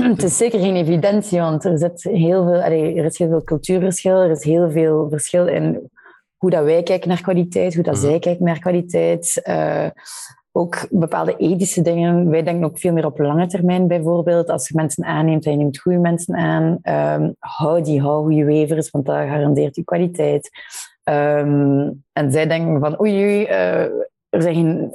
het 0.12 0.22
is 0.22 0.36
zeker 0.36 0.60
geen 0.60 0.76
evidentie, 0.76 1.40
want 1.40 1.64
er, 1.64 1.78
zit 1.78 2.02
heel 2.02 2.44
veel, 2.44 2.62
er 2.62 3.04
is 3.04 3.18
heel 3.18 3.28
veel 3.28 3.44
cultuurverschil. 3.44 4.20
Er 4.20 4.30
is 4.30 4.44
heel 4.44 4.70
veel 4.70 5.08
verschil 5.10 5.46
in 5.46 5.90
hoe 6.36 6.50
dat 6.50 6.64
wij 6.64 6.82
kijken 6.82 7.08
naar 7.08 7.20
kwaliteit, 7.20 7.74
hoe 7.74 7.82
dat 7.82 7.94
mm 7.94 8.00
-hmm. 8.00 8.10
zij 8.10 8.18
kijken 8.18 8.44
naar 8.44 8.58
kwaliteit. 8.58 9.40
Uh, 9.48 9.86
ook 10.52 10.86
bepaalde 10.90 11.36
ethische 11.36 11.82
dingen. 11.82 12.30
Wij 12.30 12.42
denken 12.42 12.64
ook 12.64 12.78
veel 12.78 12.92
meer 12.92 13.06
op 13.06 13.18
lange 13.18 13.46
termijn 13.46 13.86
bijvoorbeeld. 13.86 14.50
Als 14.50 14.68
je 14.68 14.74
mensen 14.76 15.04
aanneemt 15.04 15.44
en 15.44 15.50
je 15.50 15.56
neemt 15.56 15.78
goede 15.78 15.98
mensen 15.98 16.34
aan, 16.34 16.78
um, 16.82 17.36
hou 17.38 17.82
die, 17.82 18.00
hou 18.00 18.22
goede 18.24 18.44
wevers, 18.44 18.90
want 18.90 19.06
dat 19.06 19.16
garandeert 19.16 19.76
je 19.76 19.84
kwaliteit. 19.84 20.50
Um, 21.04 22.04
en 22.12 22.32
zij 22.32 22.46
denken 22.46 22.80
van, 22.80 23.00
oei, 23.00 23.12
oei 23.12 23.42
uh, 23.42 23.92
er 24.30 24.42
zijn 24.42 24.54
geen, 24.54 24.90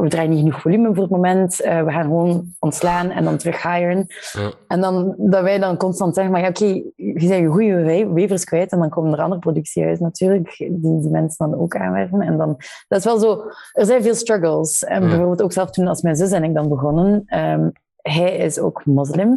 we 0.00 0.08
draaien 0.08 0.30
niet 0.30 0.38
genoeg 0.38 0.60
volume 0.60 0.94
voor 0.94 1.02
het 1.02 1.12
moment. 1.12 1.64
Uh, 1.64 1.84
we 1.84 1.90
gaan 1.90 2.02
gewoon 2.02 2.54
ontslaan 2.58 3.10
en 3.10 3.24
dan 3.24 3.36
terug 3.36 3.62
hiren. 3.62 4.06
Ja. 4.32 4.50
En 4.68 4.80
dan, 4.80 5.14
dat 5.18 5.42
wij 5.42 5.58
dan 5.58 5.76
constant 5.76 6.14
zeggen, 6.14 6.32
maar 6.32 6.42
ja, 6.42 6.48
oké, 6.48 6.64
okay, 6.64 6.92
je 6.96 7.26
zijn 7.26 7.42
je 7.42 7.48
goede 7.48 8.08
wevers 8.12 8.44
kwijt 8.44 8.72
en 8.72 8.78
dan 8.78 8.88
komen 8.88 9.12
er 9.12 9.22
andere 9.22 9.40
productiehuizen 9.40 10.04
natuurlijk, 10.04 10.54
die 10.58 11.00
die 11.00 11.10
mensen 11.10 11.50
dan 11.50 11.60
ook 11.60 11.76
aanwerven. 11.76 12.20
En 12.20 12.36
dan, 12.36 12.56
dat 12.88 12.98
is 12.98 13.04
wel 13.04 13.18
zo, 13.18 13.42
er 13.72 13.86
zijn 13.86 14.02
veel 14.02 14.14
struggles. 14.14 14.84
En 14.84 15.02
ja. 15.02 15.08
bijvoorbeeld 15.08 15.42
ook 15.42 15.52
zelf 15.52 15.70
toen 15.70 15.86
als 15.86 16.02
mijn 16.02 16.16
zus 16.16 16.30
en 16.30 16.44
ik 16.44 16.54
dan 16.54 16.68
begonnen, 16.68 17.24
um, 17.38 17.72
hij 17.96 18.36
is 18.36 18.58
ook 18.58 18.84
moslim. 18.84 19.28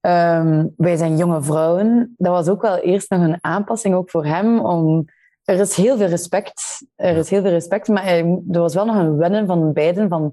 Um, 0.00 0.74
wij 0.76 0.96
zijn 0.96 1.16
jonge 1.16 1.42
vrouwen. 1.42 2.14
Dat 2.16 2.32
was 2.32 2.48
ook 2.48 2.62
wel 2.62 2.76
eerst 2.76 3.10
nog 3.10 3.20
een 3.20 3.38
aanpassing 3.40 3.94
ook 3.94 4.10
voor 4.10 4.24
hem 4.24 4.58
om 4.58 5.04
er 5.46 5.60
is 5.60 5.76
heel 5.76 5.96
veel 5.96 6.06
respect. 6.06 6.86
Er 6.94 7.16
is 7.16 7.30
heel 7.30 7.42
veel 7.42 7.50
respect, 7.50 7.88
maar 7.88 8.06
er 8.06 8.42
was 8.48 8.74
wel 8.74 8.84
nog 8.84 8.96
een 8.96 9.16
wennen 9.16 9.46
van 9.46 9.72
beiden. 9.72 10.08
Van, 10.08 10.32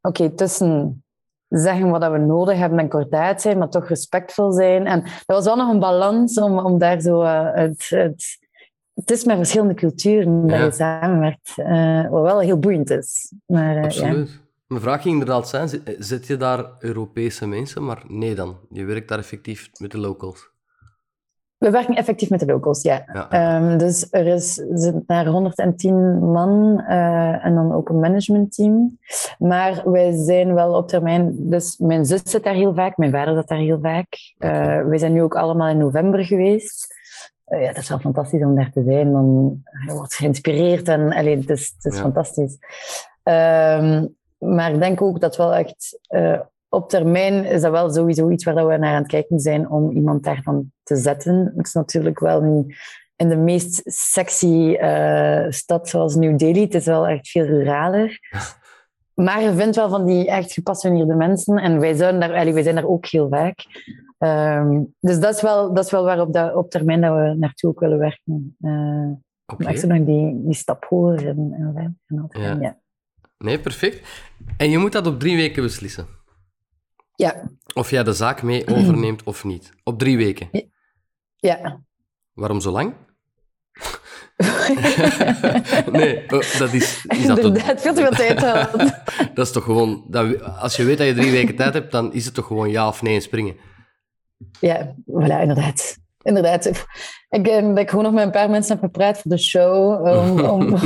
oké, 0.00 0.30
tussen 0.30 1.04
zeggen 1.48 1.90
wat 1.90 2.10
we 2.10 2.18
nodig 2.18 2.58
hebben 2.58 2.78
en 2.78 2.88
kort 2.88 3.40
zijn, 3.40 3.58
maar 3.58 3.68
toch 3.68 3.88
respectvol 3.88 4.52
zijn. 4.52 4.86
En 4.86 5.02
er 5.02 5.22
was 5.26 5.44
wel 5.44 5.56
nog 5.56 5.70
een 5.70 5.78
balans 5.78 6.38
om, 6.38 6.58
om 6.58 6.78
daar 6.78 7.00
zo 7.00 7.22
uh, 7.22 7.54
het, 7.54 7.88
het, 7.88 8.38
het 8.94 9.10
is 9.10 9.24
met 9.24 9.36
verschillende 9.36 9.74
culturen 9.74 10.46
dat 10.46 10.58
je 10.58 10.70
samenwerkt, 10.72 11.54
uh, 11.56 12.10
wat 12.10 12.22
wel 12.22 12.40
heel 12.40 12.58
boeiend 12.58 12.90
is. 12.90 13.32
Maar, 13.46 13.76
uh, 13.76 13.84
Absoluut. 13.84 14.30
Ja. 14.30 14.40
Mijn 14.66 14.84
vraag 14.84 15.02
ging 15.02 15.12
inderdaad 15.14 15.48
zijn, 15.48 15.68
zit 15.98 16.26
je 16.26 16.36
daar 16.36 16.70
Europese 16.78 17.46
mensen? 17.46 17.84
Maar 17.84 18.02
nee 18.08 18.34
dan, 18.34 18.58
je 18.70 18.84
werkt 18.84 19.08
daar 19.08 19.18
effectief 19.18 19.70
met 19.78 19.90
de 19.90 19.98
locals. 19.98 20.51
We 21.62 21.70
werken 21.70 21.94
effectief 21.94 22.30
met 22.30 22.40
de 22.40 22.46
locals, 22.46 22.82
ja. 22.82 23.04
ja. 23.12 23.56
Um, 23.56 23.78
dus 23.78 24.06
er 24.10 24.26
is, 24.26 24.54
zit 24.72 25.06
naar 25.06 25.26
110 25.26 26.18
man 26.18 26.84
uh, 26.88 27.44
en 27.44 27.54
dan 27.54 27.72
ook 27.72 27.88
een 27.88 28.00
managementteam. 28.00 28.98
Maar 29.38 29.82
wij 29.84 30.12
zijn 30.12 30.54
wel 30.54 30.74
op 30.74 30.88
termijn... 30.88 31.34
Dus 31.36 31.78
mijn 31.78 32.04
zus 32.04 32.20
zit 32.24 32.44
daar 32.44 32.54
heel 32.54 32.74
vaak, 32.74 32.96
mijn 32.96 33.10
vader 33.10 33.34
zit 33.34 33.48
daar 33.48 33.58
heel 33.58 33.78
vaak. 33.82 34.34
Okay. 34.36 34.80
Uh, 34.80 34.88
wij 34.88 34.98
zijn 34.98 35.12
nu 35.12 35.22
ook 35.22 35.36
allemaal 35.36 35.68
in 35.68 35.78
november 35.78 36.24
geweest. 36.24 36.86
Uh, 37.48 37.60
ja, 37.62 37.66
dat 37.66 37.82
is 37.82 37.88
wel 37.88 37.98
fantastisch 37.98 38.42
om 38.44 38.54
daar 38.54 38.70
te 38.72 38.82
zijn. 38.86 39.12
Dan 39.12 39.60
je 39.86 39.92
wordt 39.92 40.14
geïnspireerd 40.14 40.88
en 40.88 41.12
allee, 41.12 41.36
het 41.36 41.50
is, 41.50 41.74
het 41.76 41.92
is 41.92 41.96
ja. 41.98 42.02
fantastisch. 42.02 42.58
Um, 43.22 44.16
maar 44.38 44.72
ik 44.72 44.80
denk 44.80 45.02
ook 45.02 45.20
dat 45.20 45.36
wel 45.36 45.54
echt 45.54 45.98
op 46.74 46.88
termijn 46.88 47.44
is 47.44 47.60
dat 47.60 47.70
wel 47.70 47.90
sowieso 47.90 48.30
iets 48.30 48.44
waar 48.44 48.54
we 48.54 48.76
naar 48.76 48.94
aan 48.94 49.02
het 49.02 49.10
kijken 49.10 49.40
zijn 49.40 49.70
om 49.70 49.90
iemand 49.90 50.24
daarvan 50.24 50.72
te 50.82 50.96
zetten. 50.96 51.52
Het 51.56 51.66
is 51.66 51.72
natuurlijk 51.72 52.18
wel 52.18 52.40
niet 52.40 52.76
in 53.16 53.28
de 53.28 53.36
meest 53.36 53.80
sexy 53.84 54.76
uh, 54.80 55.46
stad 55.48 55.88
zoals 55.88 56.14
New 56.14 56.38
Delhi. 56.38 56.60
Het 56.60 56.74
is 56.74 56.86
wel 56.86 57.06
echt 57.06 57.28
veel 57.28 57.44
ruraler. 57.44 58.18
Maar 59.14 59.42
je 59.42 59.54
vindt 59.54 59.76
wel 59.76 59.88
van 59.88 60.06
die 60.06 60.26
echt 60.26 60.52
gepassioneerde 60.52 61.14
mensen. 61.14 61.56
En 61.56 61.80
wij, 61.80 61.94
zouden 61.94 62.20
daar, 62.20 62.34
allee, 62.34 62.52
wij 62.52 62.62
zijn 62.62 62.74
daar 62.74 62.88
ook 62.88 63.06
heel 63.06 63.28
vaak. 63.28 63.64
Um, 64.18 64.94
dus 65.00 65.20
dat 65.20 65.34
is 65.34 65.42
wel, 65.42 65.74
dat 65.74 65.84
is 65.84 65.90
wel 65.90 66.04
waar 66.04 66.20
op, 66.20 66.32
dat, 66.32 66.54
op 66.54 66.70
termijn 66.70 67.00
dat 67.00 67.14
we 67.14 67.34
naartoe 67.38 67.70
ook 67.70 67.80
willen 67.80 67.98
werken. 67.98 68.56
Uh, 68.60 69.10
okay. 69.46 69.66
Echt 69.66 69.80
zo 69.80 69.86
nog 69.86 70.04
die, 70.06 70.42
die 70.44 70.54
stap 70.54 70.84
hoger 70.88 71.28
en, 71.28 71.74
en, 71.76 71.98
en 72.06 72.28
ja. 72.28 72.56
ja. 72.60 72.78
Nee, 73.38 73.60
perfect. 73.60 74.08
En 74.56 74.70
je 74.70 74.78
moet 74.78 74.92
dat 74.92 75.06
op 75.06 75.20
drie 75.20 75.36
weken 75.36 75.62
beslissen. 75.62 76.06
Ja. 77.22 77.50
Of 77.74 77.90
jij 77.90 78.02
de 78.02 78.12
zaak 78.12 78.42
mee 78.42 78.66
overneemt 78.76 79.22
of 79.22 79.44
niet. 79.44 79.72
Op 79.84 79.98
drie 79.98 80.16
weken. 80.16 80.70
Ja. 81.36 81.80
Waarom 82.34 82.60
zo 82.60 82.70
lang? 82.70 82.94
nee, 85.92 86.22
oh, 86.22 86.58
dat 86.58 86.72
is... 86.72 87.04
is 87.06 87.26
dat 87.26 87.38
Inderdaad, 87.38 87.80
veel 87.80 87.94
te 87.94 88.00
veel 88.00 88.10
tijd 88.10 88.40
dat 89.34 89.46
is 89.46 89.52
toch 89.52 89.64
gewoon... 89.64 90.04
Dat, 90.08 90.42
als 90.42 90.76
je 90.76 90.84
weet 90.84 90.98
dat 90.98 91.06
je 91.06 91.14
drie 91.14 91.30
weken 91.30 91.56
tijd 91.56 91.74
hebt, 91.74 91.92
dan 91.92 92.12
is 92.12 92.24
het 92.24 92.34
toch 92.34 92.46
gewoon 92.46 92.70
ja 92.70 92.88
of 92.88 93.02
nee 93.02 93.14
en 93.14 93.22
springen? 93.22 93.56
Ja, 94.60 94.94
voilà, 95.06 95.40
inderdaad. 95.40 95.96
Inderdaad. 96.22 96.66
Ik 97.28 97.44
denk 97.44 97.68
dat 97.68 97.78
ik 97.78 97.90
gewoon 97.90 98.04
nog 98.04 98.12
met 98.12 98.24
een 98.24 98.30
paar 98.30 98.50
mensen 98.50 98.72
heb 98.72 98.84
gepraat 98.84 99.18
voor 99.18 99.30
de 99.30 99.38
show, 99.38 100.06
om, 100.06 100.40
om, 100.54 100.78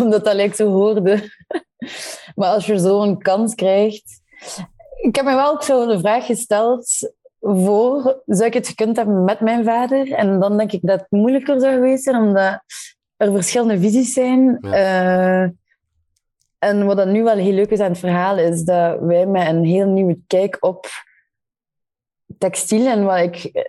omdat 0.00 0.24
dat 0.24 0.34
lijkt 0.34 0.56
zo 0.56 0.70
hoorde. 0.70 1.30
Maar 2.34 2.48
als 2.48 2.66
je 2.66 2.78
zo 2.78 3.02
een 3.02 3.18
kans 3.18 3.54
krijgt 3.54 4.20
ik 5.02 5.16
heb 5.16 5.24
me 5.24 5.34
wel 5.34 5.50
ook 5.50 5.62
zo 5.62 5.86
de 5.86 5.98
vraag 5.98 6.26
gesteld 6.26 7.12
voor, 7.40 8.22
zou 8.26 8.44
ik 8.44 8.54
het 8.54 8.68
gekund 8.68 8.96
hebben 8.96 9.24
met 9.24 9.40
mijn 9.40 9.64
vader? 9.64 10.12
En 10.12 10.40
dan 10.40 10.56
denk 10.56 10.72
ik 10.72 10.80
dat 10.82 11.00
het 11.00 11.10
moeilijker 11.10 11.60
zou 11.60 11.74
geweest 11.74 12.02
zijn, 12.02 12.16
omdat 12.16 12.62
er 13.16 13.32
verschillende 13.32 13.80
visies 13.80 14.12
zijn. 14.12 14.58
Uh, 14.60 15.42
en 16.58 16.86
wat 16.86 16.96
dan 16.96 17.12
nu 17.12 17.22
wel 17.22 17.36
heel 17.36 17.52
leuk 17.52 17.70
is 17.70 17.80
aan 17.80 17.90
het 17.90 17.98
verhaal, 17.98 18.38
is 18.38 18.62
dat 18.62 19.00
wij 19.00 19.26
met 19.26 19.48
een 19.48 19.64
heel 19.64 19.86
nieuwe 19.86 20.18
kijk 20.26 20.56
op 20.60 20.86
textiel 22.38 22.86
en 22.86 23.04
wat 23.04 23.18
ik 23.18 23.44
eh, 23.44 23.62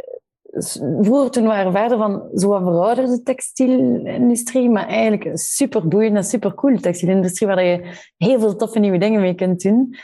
vroeger 1.02 1.32
toen 1.32 1.48
we 1.48 1.54
ervaren 1.54 1.98
van 1.98 2.30
zo'n 2.34 2.64
verouderde 2.64 3.24
textielindustrie, 3.24 4.70
maar 4.70 4.88
eigenlijk 4.88 5.26
een 5.26 5.38
super 5.38 5.88
boeiende 5.88 6.18
en 6.18 6.26
super 6.26 6.54
cool 6.54 6.80
textielindustrie 6.80 7.48
waar 7.48 7.64
je 7.64 7.92
heel 8.18 8.40
veel 8.40 8.56
toffe 8.56 8.80
nieuwe 8.80 8.98
dingen 8.98 9.22
mee 9.22 9.36
kunt 9.36 9.62
doen. 9.62 9.96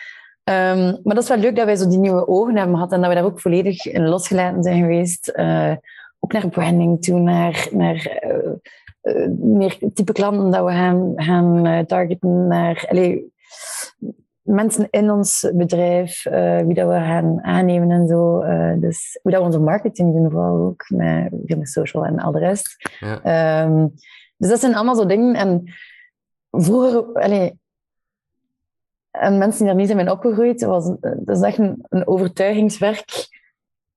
Um, 0.50 1.00
maar 1.04 1.16
dat 1.16 1.24
is 1.24 1.30
wel 1.30 1.38
leuk 1.38 1.56
dat 1.56 1.66
wij 1.66 1.76
zo 1.76 1.90
die 1.90 2.00
nieuwe 2.00 2.28
ogen 2.28 2.56
hebben 2.56 2.76
gehad 2.76 2.92
en 2.92 3.00
dat 3.00 3.10
we 3.10 3.16
daar 3.16 3.24
ook 3.24 3.40
volledig 3.40 3.86
in 3.86 4.08
losgelaten 4.08 4.64
zijn 4.64 4.82
geweest. 4.82 5.32
Uh, 5.36 5.74
ook 6.20 6.34
naar 6.34 6.50
branding 6.50 7.02
toe, 7.02 7.20
naar, 7.20 7.68
naar 7.72 8.22
uh, 8.26 9.16
uh, 9.16 9.28
meer 9.40 9.78
type 9.94 10.12
klanten 10.12 10.52
dat 10.52 10.66
we 10.66 10.72
gaan, 10.72 11.14
gaan 11.16 11.86
targeten, 11.86 12.48
naar 12.48 12.88
mensen 14.42 14.88
in 14.90 15.12
ons 15.12 15.52
bedrijf, 15.54 16.24
wie 16.66 16.74
dat 16.74 16.88
we 16.88 16.94
gaan 16.94 17.44
aannemen 17.44 17.92
en 17.92 18.08
zo. 18.08 18.44
dus 18.80 19.20
hoe 19.22 19.32
dat 19.32 19.42
we 19.42 19.46
onze 19.46 19.60
marketing 19.60 20.14
doen, 20.14 20.32
vooral 20.32 20.58
ook 20.58 20.86
met, 20.90 21.58
met 21.58 21.70
social 21.70 22.06
en 22.06 22.20
al 22.20 22.32
de 22.32 22.40
rest. 22.40 22.76
Ja. 23.00 23.64
Um, 23.64 23.94
dus 24.38 24.50
dat 24.50 24.60
zijn 24.60 24.76
allemaal 24.76 24.96
zo 24.96 25.06
dingen. 25.06 25.36
En 25.36 25.64
vroeger, 26.52 27.04
allee, 27.14 27.60
en 29.12 29.38
mensen 29.38 29.58
die 29.58 29.68
daar 29.68 29.76
niet 29.76 29.88
zijn 29.88 29.98
mee 29.98 30.12
opgegroeid, 30.12 30.64
was, 30.64 30.92
dat 31.00 31.38
is 31.38 31.42
echt 31.42 31.58
een, 31.58 32.08
overtuigingswerk 32.08 33.28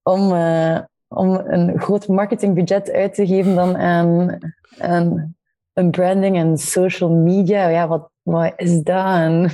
om, 0.02 0.32
uh, 0.32 0.78
om 1.08 1.34
een 1.34 1.80
groot 1.80 2.08
marketingbudget 2.08 2.90
uit 2.90 3.14
te 3.14 3.26
geven 3.26 3.54
dan 3.54 3.76
aan, 3.76 4.38
aan 4.78 5.34
een 5.72 5.90
branding 5.90 6.36
en 6.36 6.58
social 6.58 7.10
media. 7.10 7.68
Ja, 7.68 7.88
wat, 7.88 8.10
wat 8.22 8.52
is 8.56 8.82
dat? 8.82 9.04
En, 9.04 9.50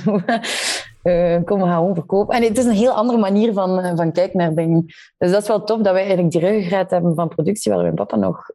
uh, 1.03 1.43
kom, 1.47 1.59
we 1.59 1.65
gaan 1.65 2.03
gewoon. 2.07 2.29
En 2.29 2.43
het 2.43 2.57
is 2.57 2.65
een 2.65 2.71
heel 2.71 2.91
andere 2.91 3.19
manier 3.19 3.53
van, 3.53 3.79
eh, 3.79 3.95
van 3.95 4.11
kijken 4.11 4.37
naar 4.37 4.53
dingen. 4.53 4.85
Dus 5.17 5.31
dat 5.31 5.41
is 5.41 5.47
wel 5.47 5.63
tof 5.63 5.81
dat 5.81 5.93
wij 5.93 6.03
eigenlijk 6.03 6.31
die 6.31 6.41
ruggengraat 6.41 6.91
hebben 6.91 7.15
van 7.15 7.27
productie, 7.27 7.71
waar 7.71 7.81
mijn 7.81 7.95
papa 7.95 8.15
nog 8.15 8.49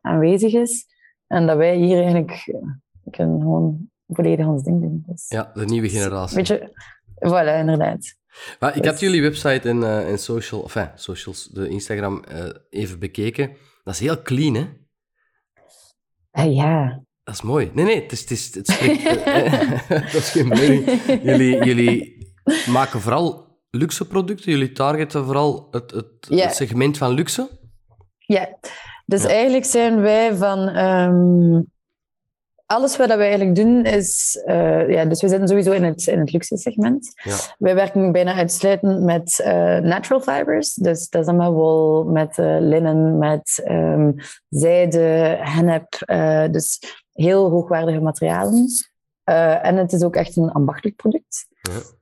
aanwezig 0.00 0.52
is. 0.52 0.86
En 1.26 1.46
dat 1.46 1.56
wij 1.56 1.76
hier 1.76 1.96
eigenlijk 1.96 2.52
kunnen 3.10 3.40
gewoon 3.40 3.90
volledig 4.14 4.46
ons 4.46 4.62
ding 4.62 4.80
doen. 4.80 5.04
Dus. 5.06 5.24
Ja, 5.28 5.50
de 5.54 5.64
nieuwe 5.64 5.88
generatie. 5.88 6.36
Weet 6.36 6.46
je, 6.46 6.70
voilà, 7.14 7.58
inderdaad. 7.58 8.16
Maar 8.60 8.76
ik 8.76 8.82
dus. 8.82 8.90
had 8.90 9.00
jullie 9.00 9.22
website 9.22 9.68
en, 9.68 9.76
uh, 9.76 10.10
en 10.10 10.18
social, 10.18 10.62
enfin, 10.62 10.90
socials, 10.94 11.48
de 11.48 11.68
Instagram, 11.68 12.22
uh, 12.32 12.44
even 12.70 12.98
bekeken. 12.98 13.56
Dat 13.84 13.94
is 13.94 14.00
heel 14.00 14.22
clean, 14.22 14.54
hè? 14.54 14.66
Uh, 16.44 16.54
ja. 16.54 17.02
Dat 17.24 17.34
is 17.34 17.42
mooi. 17.42 17.70
Nee, 17.74 17.84
nee, 17.84 18.02
het, 18.02 18.12
is, 18.12 18.20
het, 18.20 18.30
is, 18.30 18.54
het 18.54 18.70
spreekt... 18.70 19.04
dat 20.12 20.14
is 20.14 20.30
geen 20.30 20.48
bedoeling. 20.48 21.02
Jullie, 21.22 21.64
jullie 21.64 22.26
maken 22.68 23.00
vooral 23.00 23.58
luxe 23.70 24.06
producten. 24.06 24.52
Jullie 24.52 24.72
targeten 24.72 25.24
vooral 25.24 25.68
het, 25.70 25.90
het, 25.90 26.06
yeah. 26.20 26.46
het 26.46 26.54
segment 26.54 26.98
van 26.98 27.12
luxe. 27.12 27.50
Ja, 28.18 28.58
dus 29.06 29.22
ja. 29.22 29.28
eigenlijk 29.28 29.64
zijn 29.64 30.00
wij 30.00 30.36
van... 30.36 30.76
Um, 30.76 31.71
alles 32.72 32.96
wat 32.96 33.08
we 33.08 33.14
eigenlijk 33.14 33.54
doen 33.54 33.84
is... 33.84 34.40
Uh, 34.46 34.90
ja, 34.90 35.04
dus 35.04 35.20
we 35.20 35.28
zitten 35.28 35.48
sowieso 35.48 35.72
in 35.72 35.84
het, 35.84 36.06
in 36.06 36.18
het 36.18 36.32
luxe 36.32 36.56
segment. 36.56 37.12
Ja. 37.22 37.36
Wij 37.58 37.74
werken 37.74 38.12
bijna 38.12 38.34
uitsluitend 38.34 39.02
met 39.02 39.42
uh, 39.44 39.78
natural 39.78 40.20
fibers. 40.20 40.74
Dus 40.74 41.08
dat 41.08 41.22
is 41.22 41.28
allemaal 41.28 41.52
wol, 41.52 42.04
met 42.04 42.38
uh, 42.38 42.56
linnen, 42.60 43.18
met 43.18 43.64
um, 43.68 44.14
zijde, 44.48 45.36
hennep. 45.40 45.98
dus 46.52 46.78
heel 47.12 47.50
hoogwaardige 47.50 48.00
materialen. 48.00 48.66
en 49.62 49.76
het 49.76 49.92
is 49.92 50.02
ook 50.02 50.16
echt 50.16 50.36
een 50.36 50.52
ambachtelijk 50.52 50.96
product. 50.96 51.46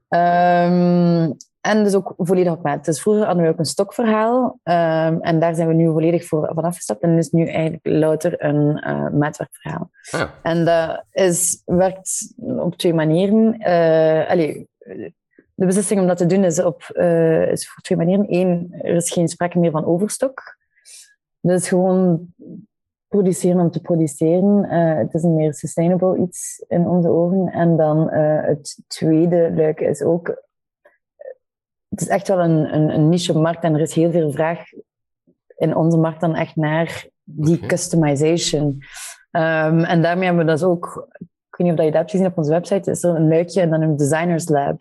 Ja. 0.08 0.64
Um, 0.66 1.36
en 1.60 1.84
dus 1.84 1.94
ook 1.94 2.14
volledig 2.16 2.52
op 2.52 2.62
maat. 2.62 2.84
Dus 2.84 3.00
vroeger 3.00 3.24
hadden 3.24 3.44
we 3.44 3.50
ook 3.50 3.58
een 3.58 3.64
stokverhaal. 3.64 4.44
Um, 4.44 5.20
en 5.20 5.38
daar 5.40 5.54
zijn 5.54 5.68
we 5.68 5.74
nu 5.74 5.90
volledig 5.90 6.24
voor, 6.24 6.50
van 6.54 6.64
afgestapt. 6.64 7.02
En 7.02 7.18
is 7.18 7.30
nu 7.30 7.46
eigenlijk 7.46 7.86
louter 7.86 8.44
een 8.44 8.82
uh, 8.86 9.08
maatwerkverhaal. 9.08 9.90
Ah. 10.10 10.28
En 10.42 10.64
dat 10.64 11.04
is, 11.10 11.62
werkt 11.64 12.34
op 12.36 12.76
twee 12.76 12.94
manieren. 12.94 13.54
Uh, 13.60 14.30
allee, 14.30 14.68
de 15.54 15.66
beslissing 15.66 16.00
om 16.00 16.06
dat 16.06 16.16
te 16.16 16.26
doen 16.26 16.44
is, 16.44 16.62
op, 16.62 16.90
uh, 16.92 17.50
is 17.50 17.68
voor 17.68 17.82
twee 17.82 17.98
manieren. 17.98 18.26
Eén, 18.28 18.74
er 18.82 18.94
is 18.94 19.12
geen 19.12 19.28
sprake 19.28 19.58
meer 19.58 19.70
van 19.70 19.84
overstok. 19.84 20.58
Dus 21.40 21.68
gewoon 21.68 22.34
produceren 23.08 23.60
om 23.60 23.70
te 23.70 23.80
produceren. 23.80 24.64
het 24.98 25.14
is 25.14 25.22
een 25.22 25.34
meer 25.34 25.54
sustainable 25.54 26.18
iets 26.18 26.64
in 26.68 26.86
onze 26.86 27.08
ogen. 27.08 27.48
En 27.48 27.76
dan 27.76 28.08
het 28.10 28.78
tweede 28.86 29.52
luik 29.54 29.80
is 29.80 30.02
ook 30.02 30.48
het 31.90 32.00
is 32.00 32.08
echt 32.08 32.28
wel 32.28 32.40
een, 32.40 32.74
een, 32.74 32.88
een 32.94 33.08
niche-markt 33.08 33.62
en 33.62 33.74
er 33.74 33.80
is 33.80 33.94
heel 33.94 34.10
veel 34.10 34.32
vraag 34.32 34.58
in 35.56 35.76
onze 35.76 35.96
markt 35.96 36.20
dan 36.20 36.34
echt 36.34 36.56
naar 36.56 37.06
die 37.24 37.56
okay. 37.56 37.68
customization. 37.68 38.66
Um, 39.30 39.84
en 39.84 40.02
daarmee 40.02 40.24
hebben 40.24 40.46
we 40.46 40.52
dus 40.52 40.62
ook 40.62 41.08
weet 41.60 41.70
niet 41.70 41.78
of 41.78 41.84
je 41.84 41.90
dat 41.90 42.00
hebt 42.00 42.10
gezien 42.10 42.26
op 42.26 42.38
onze 42.38 42.50
website, 42.50 42.90
is 42.90 43.02
er 43.02 43.14
een 43.14 43.28
luikje 43.28 43.60
en 43.60 43.70
dan 43.70 43.82
een 43.82 43.96
Designers 43.96 44.48
Lab. 44.48 44.80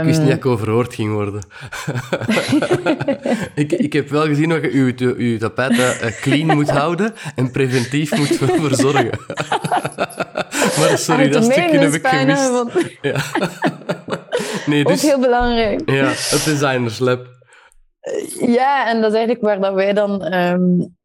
ik 0.00 0.04
wist 0.04 0.18
niet 0.18 0.28
dat 0.28 0.36
ik 0.36 0.46
overhoord 0.46 0.94
ging 0.94 1.12
worden. 1.12 1.42
ik, 3.54 3.72
ik 3.72 3.92
heb 3.92 4.08
wel 4.08 4.24
gezien 4.24 4.48
dat 4.48 4.62
je 4.62 4.92
je, 4.96 5.30
je 5.30 5.38
tapijt 5.38 5.78
eh, 5.78 6.10
clean 6.20 6.56
moet 6.56 6.70
houden 6.80 7.14
en 7.34 7.50
preventief 7.50 8.18
moet 8.18 8.36
verzorgen. 8.36 9.10
maar 10.78 10.98
sorry, 10.98 11.28
dat 11.28 11.44
stukje 11.44 11.78
heb 11.78 11.92
ik 11.92 12.06
gemist. 12.06 12.50
Want... 12.50 12.72
Ja. 13.00 13.20
Nee, 14.70 14.84
dus... 14.84 15.04
Ook 15.04 15.10
heel 15.10 15.20
belangrijk. 15.20 15.90
Ja, 15.90 16.04
het 16.04 16.42
Designers 16.44 16.98
Lab. 16.98 17.26
Ja, 18.38 18.88
en 18.88 19.00
dat 19.00 19.10
is 19.10 19.16
eigenlijk 19.16 19.46
waar 19.46 19.60
dat 19.60 19.74
wij 19.74 19.92
dan 19.92 20.34
um, 20.34 20.96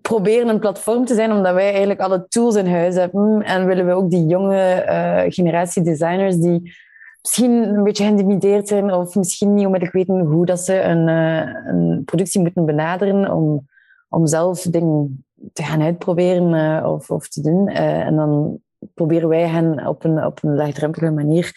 proberen 0.00 0.48
een 0.48 0.58
platform 0.58 1.04
te 1.04 1.14
zijn, 1.14 1.32
omdat 1.32 1.54
wij 1.54 1.70
eigenlijk 1.70 2.00
alle 2.00 2.26
tools 2.28 2.54
in 2.54 2.66
huis 2.66 2.94
hebben. 2.94 3.42
En 3.42 3.66
willen 3.66 3.86
we 3.86 3.92
ook 3.92 4.10
die 4.10 4.26
jonge 4.26 4.84
uh, 4.88 5.32
generatie 5.32 5.82
designers 5.82 6.36
die 6.36 6.74
misschien 7.22 7.52
een 7.52 7.84
beetje 7.84 8.04
geïntimideerd 8.04 8.68
zijn 8.68 8.92
of 8.92 9.14
misschien 9.14 9.54
niet 9.54 9.66
onmiddellijk 9.66 10.08
weten 10.08 10.24
hoe 10.24 10.46
dat 10.46 10.60
ze 10.60 10.80
een, 10.80 11.08
uh, 11.08 11.54
een 11.64 12.02
productie 12.04 12.40
moeten 12.40 12.64
benaderen 12.64 13.32
om, 13.32 13.66
om 14.08 14.26
zelf 14.26 14.62
dingen 14.62 15.24
te 15.52 15.62
gaan 15.62 15.82
uitproberen 15.82 16.52
uh, 16.52 16.90
of, 16.92 17.10
of 17.10 17.28
te 17.28 17.40
doen. 17.40 17.68
en 17.68 18.16
dan 18.16 18.60
proberen 18.94 19.28
wij 19.28 19.48
hen 19.48 19.86
op 19.86 20.04
een, 20.04 20.24
op 20.24 20.42
een 20.42 20.54
laagdrempelige 20.54 21.12
manier 21.12 21.52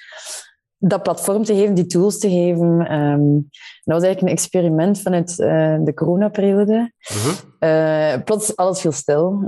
dat 0.77 1.03
platform 1.03 1.43
te 1.43 1.55
geven, 1.55 1.75
die 1.75 1.85
tools 1.85 2.19
te 2.19 2.29
geven. 2.29 2.93
Um, 2.93 3.49
dat 3.83 3.95
was 3.95 4.03
eigenlijk 4.03 4.21
een 4.21 4.37
experiment 4.37 5.01
vanuit 5.01 5.39
uh, 5.39 5.77
de 5.83 5.93
coronaperiode. 5.93 6.91
Uh 7.11 7.55
uh, 7.65 8.23
plots 8.23 8.55
alles 8.55 8.81
viel 8.81 8.91
stil. 8.91 9.39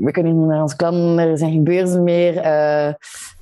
we 0.00 0.08
kunnen 0.10 0.38
niet 0.38 0.48
naar 0.48 0.62
ons 0.62 0.76
klanten, 0.76 1.18
er 1.18 1.38
zijn 1.38 1.50
geen 1.50 1.64
beurzen 1.64 2.02
meer. 2.02 2.34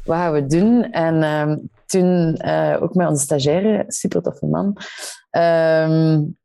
Wat 0.04 0.16
gaan 0.16 0.32
we 0.32 0.46
doen? 0.46 0.92
En 0.92 1.22
um, 1.22 1.70
toen 1.86 2.42
ook 2.80 2.94
met 2.94 3.08
onze 3.08 3.22
stagiaire, 3.22 3.84
super 3.86 4.22
toffe 4.22 4.46
man, 4.46 4.66
um, 4.66 6.36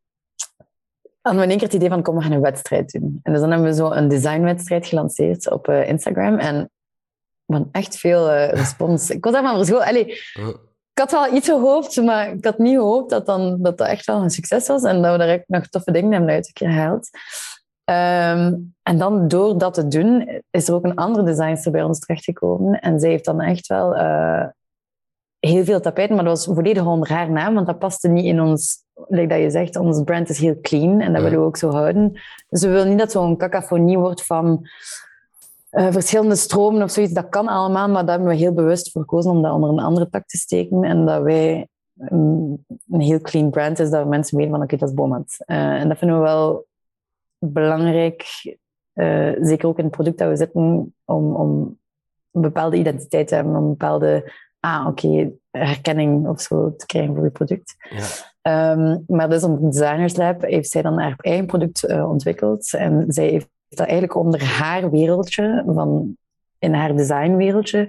hadden 1.22 1.42
we 1.42 1.48
in 1.48 1.50
één 1.50 1.58
keer 1.58 1.68
het 1.68 1.74
idee 1.74 1.90
van 1.90 2.02
kom, 2.02 2.16
we 2.16 2.22
gaan 2.22 2.32
een 2.32 2.42
wedstrijd 2.42 2.92
doen. 2.92 3.20
En 3.24 3.32
dus 3.32 3.42
dan 3.42 3.52
hebben 3.52 3.70
we 3.70 3.76
zo 3.76 3.92
een 3.92 4.08
designwedstrijd 4.08 4.88
gelanceerd 4.88 5.52
op 5.52 5.68
Instagram. 5.68 6.38
En 6.38 6.72
van 7.54 7.70
echt 7.72 7.98
veel 7.98 8.30
uh, 8.30 8.50
respons. 8.50 9.10
ik 9.10 9.24
was 9.24 9.34
daarvan 9.34 9.56
verschoten. 9.56 9.88
Allee, 9.88 10.06
ik 10.94 11.00
had 11.00 11.12
wel 11.12 11.34
iets 11.34 11.48
gehoopt, 11.48 12.02
maar 12.02 12.32
ik 12.32 12.46
had 12.46 12.58
niet 12.58 12.76
gehoopt 12.76 13.10
dat 13.10 13.26
dan, 13.26 13.58
dat, 13.62 13.78
dat 13.78 13.88
echt 13.88 14.06
wel 14.06 14.22
een 14.22 14.30
succes 14.30 14.68
was 14.68 14.84
en 14.84 15.02
dat 15.02 15.12
we 15.12 15.26
daar 15.26 15.44
nog 15.48 15.68
toffe 15.68 15.92
dingen 15.92 16.12
hebben 16.12 16.30
uitgehaald. 16.30 17.10
Um, 17.86 18.74
en 18.84 18.98
dan 18.98 19.28
door 19.28 19.58
dat 19.58 19.74
te 19.74 19.88
doen, 19.88 20.42
is 20.52 20.68
er 20.68 20.74
ook 20.74 20.84
een 20.84 20.96
andere 20.96 21.26
designster 21.26 21.72
bij 21.72 21.84
ons 21.84 22.00
terechtgekomen. 22.00 22.80
En 22.80 23.00
zij 23.00 23.10
heeft 23.10 23.26
dan 23.26 23.42
echt 23.42 23.68
wel 23.68 23.96
uh, 23.96 24.46
heel 25.40 25.64
veel 25.64 25.82
tapijten, 25.82 26.16
maar 26.16 26.26
dat 26.26 26.46
was 26.46 26.56
volledig 26.56 26.86
onder 26.86 27.10
haar 27.10 27.32
naam, 27.32 27.54
want 27.54 27.68
dat 27.68 27.80
paste 27.80 28.08
niet 28.08 28.26
in 28.26 28.42
ons, 28.42 28.84
like 29.08 29.28
dat 29.28 29.40
je 29.40 29.50
zegt, 29.50 29.76
ons 29.76 30.04
brand 30.04 30.30
is 30.30 30.40
heel 30.40 30.60
clean 30.62 31.02
en 31.02 31.14
dat 31.14 31.22
willen 31.22 31.40
we 31.40 31.46
ook 31.46 31.58
zo 31.58 31.72
houden. 31.72 32.22
Dus 32.50 32.62
we 32.62 32.70
willen 32.70 32.90
niet 32.90 33.00
dat 33.00 33.12
zo'n 33.12 33.38
cacophonie 33.38 33.98
wordt 33.98 34.26
van 34.26 34.68
uh, 35.74 35.92
verschillende 35.92 36.36
stromen 36.36 36.84
of 36.84 36.92
zoiets. 36.92 37.14
Dat 37.14 37.30
kan 37.30 37.48
allemaal, 37.48 37.90
maar 37.90 38.06
daar 38.06 38.16
hebben 38.16 38.36
we 38.36 38.42
heel 38.42 38.54
bewust 38.54 38.92
voor 38.92 39.02
gekozen 39.02 39.32
om 39.32 39.42
dat 39.42 39.54
onder 39.54 39.70
een 39.70 39.80
andere 39.80 40.10
tak 40.10 40.28
te 40.28 40.38
steken. 40.38 40.84
En 40.84 41.06
dat 41.06 41.22
wij 41.22 41.68
een, 41.98 42.66
een 42.90 43.02
heel 43.02 43.22
clean 43.22 43.50
brand 43.50 43.80
is, 43.80 43.90
dat 43.90 44.08
mensen 44.08 44.38
weten 44.38 44.52
van 44.52 44.62
oké, 44.62 44.78
dat 44.78 44.90
is 44.90 44.96
Bomad. 44.96 45.36
Uh, 45.46 45.58
en 45.58 45.88
dat 45.88 45.98
vinden 45.98 46.18
we 46.18 46.24
wel 46.24 46.66
belangrijk, 47.38 48.24
uh, 48.94 49.32
zeker 49.42 49.68
ook 49.68 49.78
in 49.78 49.84
het 49.84 49.94
product 49.94 50.18
dat 50.18 50.30
we 50.30 50.36
zitten, 50.36 50.94
om, 51.06 51.36
om 51.36 51.78
een 52.32 52.42
bepaalde 52.42 52.78
identiteit 52.78 53.28
te 53.28 53.36
hebben, 53.36 53.56
om 53.56 53.64
een 53.64 53.70
bepaalde 53.70 54.32
ah, 54.60 54.88
oké, 54.88 55.32
herkenning 55.52 56.28
of 56.28 56.42
zo 56.42 56.76
te 56.76 56.86
krijgen 56.86 57.16
voor 57.16 57.24
je 57.24 57.30
product. 57.30 57.76
Ja. 57.90 58.72
Um, 58.72 59.04
maar 59.08 59.30
dus 59.30 59.44
op 59.44 59.62
het 59.62 59.72
Designers 59.72 60.16
Lab 60.16 60.42
heeft 60.42 60.70
zij 60.70 60.82
dan 60.82 61.00
haar 61.00 61.16
eigen 61.18 61.46
product 61.46 61.90
uh, 61.90 62.10
ontwikkeld. 62.10 62.74
En 62.74 63.06
zij 63.08 63.28
heeft 63.28 63.50
dat 63.78 63.88
eigenlijk 63.88 64.16
onder 64.16 64.44
haar 64.44 64.92
wereldje, 64.92 65.64
van, 65.68 66.18
in 66.60 66.74
haar 66.74 66.96
designwereldje, 66.96 67.88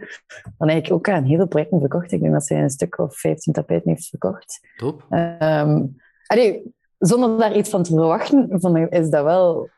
dan 0.59 0.69
eigenlijk 0.69 1.09
ook 1.09 1.15
aan 1.17 1.25
heel 1.25 1.37
veel 1.37 1.47
projecten 1.47 1.81
verkocht. 1.81 2.13
Ik 2.13 2.21
denk 2.21 2.33
dat 2.33 2.47
zij 2.47 2.63
een 2.63 2.71
stuk 2.71 2.99
of 2.99 3.17
15 3.17 3.53
tapijten 3.53 3.91
heeft 3.91 4.09
verkocht. 4.09 4.61
Top. 4.77 5.07
Um, 5.11 5.97
zonder 6.99 7.39
daar 7.39 7.57
iets 7.57 7.71
van 7.71 7.83
te 7.83 7.91
verwachten, 7.91 8.51
ik, 8.77 8.93
is 8.93 9.11
dat 9.11 9.25
wel 9.25 9.71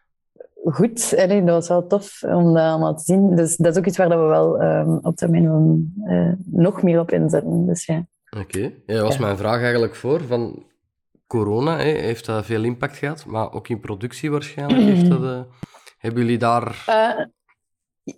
goed. 0.65 1.15
Allee, 1.17 1.45
dat 1.45 1.55
was 1.55 1.69
wel 1.69 1.87
tof 1.87 2.23
om 2.23 2.55
dat 2.55 2.63
allemaal 2.63 2.97
te 2.97 3.05
zien. 3.05 3.37
Dus 3.37 3.57
dat 3.57 3.73
is 3.73 3.79
ook 3.79 3.87
iets 3.87 3.97
waar 3.97 4.09
we 4.09 4.15
wel 4.15 4.63
um, 4.63 4.99
op 5.03 5.17
termijn 5.17 5.95
uh, 6.05 6.33
nog 6.45 6.83
meer 6.83 7.01
op 7.01 7.11
inzetten. 7.11 7.67
Dus, 7.67 7.87
ja. 7.87 8.07
Oké, 8.31 8.41
okay. 8.41 8.75
ja, 8.87 8.95
dat 8.95 9.03
was 9.03 9.19
mijn 9.19 9.37
vraag 9.37 9.61
eigenlijk 9.61 9.95
voor. 9.95 10.21
Van 10.25 10.63
corona 11.27 11.77
hè, 11.77 11.91
heeft 11.91 12.27
dat 12.27 12.45
veel 12.45 12.65
impact 12.65 12.97
gehad, 12.97 13.27
maar 13.27 13.53
ook 13.53 13.69
in 13.69 13.81
productie 13.81 14.31
waarschijnlijk 14.31 14.83
heeft 14.83 15.09
dat... 15.09 15.23
Uh 15.23 15.41
hebben 16.07 16.25
jullie 16.25 16.39
daar... 16.39 16.85
Uh, 16.89 17.25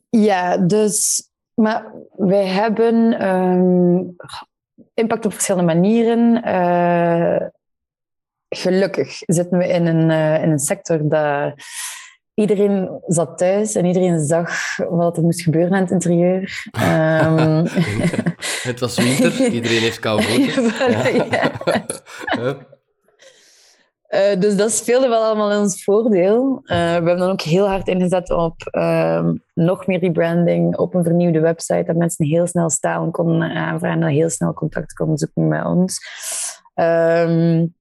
ja, 0.09 0.57
dus... 0.57 1.27
Maar 1.55 1.93
wij 2.17 2.47
hebben 2.47 3.27
um, 3.27 4.17
impact 4.95 5.27
op 5.27 5.33
verschillende 5.33 5.75
manieren. 5.75 6.49
Uh, 6.49 7.49
gelukkig 8.49 9.19
zitten 9.27 9.59
we 9.59 9.69
in 9.69 9.87
een, 9.87 10.11
uh, 10.11 10.43
in 10.43 10.51
een 10.51 10.59
sector 10.59 11.09
dat 11.09 11.55
iedereen 12.35 13.01
zat 13.07 13.39
thuis 13.39 13.75
en 13.75 13.85
iedereen 13.85 14.25
zag 14.25 14.77
wat 14.77 15.17
er 15.17 15.23
moest 15.23 15.43
gebeuren 15.43 15.75
aan 15.75 15.83
het 15.83 15.91
interieur. 15.91 16.41
Um... 16.83 17.67
het 18.71 18.81
was 18.81 18.97
winter, 18.97 19.47
iedereen 19.47 19.81
heeft 19.81 19.99
koude 19.99 20.23
voeten. 20.29 20.65
ja. 21.31 21.51
ja. 22.27 22.67
Uh, 24.09 24.41
dus 24.41 24.57
dat 24.57 24.71
speelde 24.71 25.09
wel 25.09 25.23
allemaal 25.23 25.53
in 25.53 25.59
ons 25.59 25.85
voordeel. 25.85 26.61
Uh, 26.63 26.69
we 26.69 26.75
hebben 26.75 27.19
dan 27.19 27.31
ook 27.31 27.41
heel 27.41 27.69
hard 27.69 27.89
ingezet 27.89 28.31
op 28.31 28.55
uh, 28.71 29.31
nog 29.55 29.87
meer 29.87 29.99
rebranding, 29.99 30.77
op 30.77 30.95
een 30.95 31.05
vernieuwde 31.05 31.41
website, 31.41 31.85
dat 31.87 31.97
mensen 31.97 32.27
heel 32.27 32.47
snel 32.47 32.71
staan 32.71 33.11
konden 33.11 33.51
aanvragen 33.51 34.03
en 34.03 34.09
heel 34.09 34.31
snel 34.31 34.53
contact 34.53 34.93
konden 34.93 35.19
zoeken 35.19 35.49
met 35.49 35.65
ons. 35.65 36.01
Um, 36.75 37.77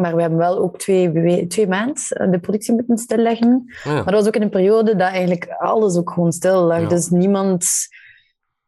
maar 0.00 0.14
we 0.14 0.20
hebben 0.20 0.38
wel 0.38 0.58
ook 0.58 0.78
twee, 0.78 1.46
twee 1.46 1.68
maanden 1.68 2.30
de 2.30 2.38
productie 2.40 2.74
moeten 2.74 2.98
stilleggen. 2.98 3.64
Ja. 3.84 3.92
Maar 3.92 4.04
dat 4.04 4.14
was 4.14 4.26
ook 4.26 4.36
in 4.36 4.42
een 4.42 4.50
periode 4.50 4.96
dat 4.96 5.08
eigenlijk 5.08 5.46
alles 5.58 5.96
ook 5.96 6.10
gewoon 6.10 6.32
stil 6.32 6.62
lag. 6.62 6.80
Ja. 6.80 6.88
Dus 6.88 7.08
niemand, 7.08 7.68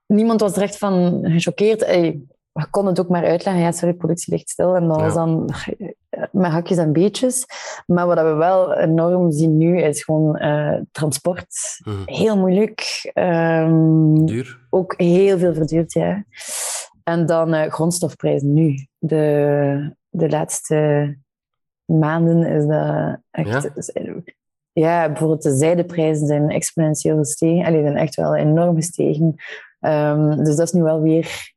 niemand 0.06 0.40
was 0.40 0.56
er 0.56 0.62
echt 0.62 0.78
van 0.78 1.20
gechoqueerd. 1.22 1.82
We 2.52 2.66
konden 2.70 2.92
het 2.92 3.02
ook 3.02 3.08
maar 3.08 3.24
uitleggen. 3.24 3.62
Ja, 3.62 3.72
sorry, 3.72 3.94
productie 3.94 4.32
ligt 4.32 4.48
stil. 4.48 4.76
En 4.76 4.88
dat 4.88 5.00
was 5.00 5.14
dan 5.14 5.50
met 6.32 6.50
hakjes 6.50 6.78
en 6.78 6.92
beetjes. 6.92 7.46
Maar 7.86 8.06
wat 8.06 8.18
we 8.18 8.34
wel 8.34 8.74
enorm 8.74 9.32
zien 9.32 9.56
nu, 9.56 9.80
is 9.80 10.04
gewoon 10.04 10.42
uh, 10.42 10.78
transport. 10.92 11.46
Mhm. 11.84 12.02
Heel 12.04 12.38
moeilijk. 12.38 13.10
Um, 13.14 14.26
Duur. 14.26 14.66
Ook 14.70 14.94
heel 14.96 15.38
veel 15.38 15.54
verduurd, 15.54 15.92
ja. 15.92 16.24
En 17.04 17.26
dan 17.26 17.54
uh, 17.54 17.66
grondstofprijzen 17.66 18.52
nu. 18.52 18.86
De, 18.98 19.94
de 20.08 20.28
laatste 20.28 21.16
maanden 21.84 22.46
is 22.46 22.66
dat 22.66 23.18
echt... 23.30 23.72
Ja? 23.92 24.12
ja, 24.72 25.06
bijvoorbeeld 25.06 25.42
de 25.42 25.56
zijdeprijzen 25.56 26.26
zijn 26.26 26.50
exponentieel 26.50 27.16
gestegen. 27.16 27.64
Allee, 27.64 27.82
zijn 27.82 27.96
echt 27.96 28.14
wel 28.14 28.36
enorm 28.36 28.74
gestegen. 28.74 29.34
Um, 29.80 30.44
dus 30.44 30.56
dat 30.56 30.66
is 30.66 30.72
nu 30.72 30.82
wel 30.82 31.00
weer 31.00 31.52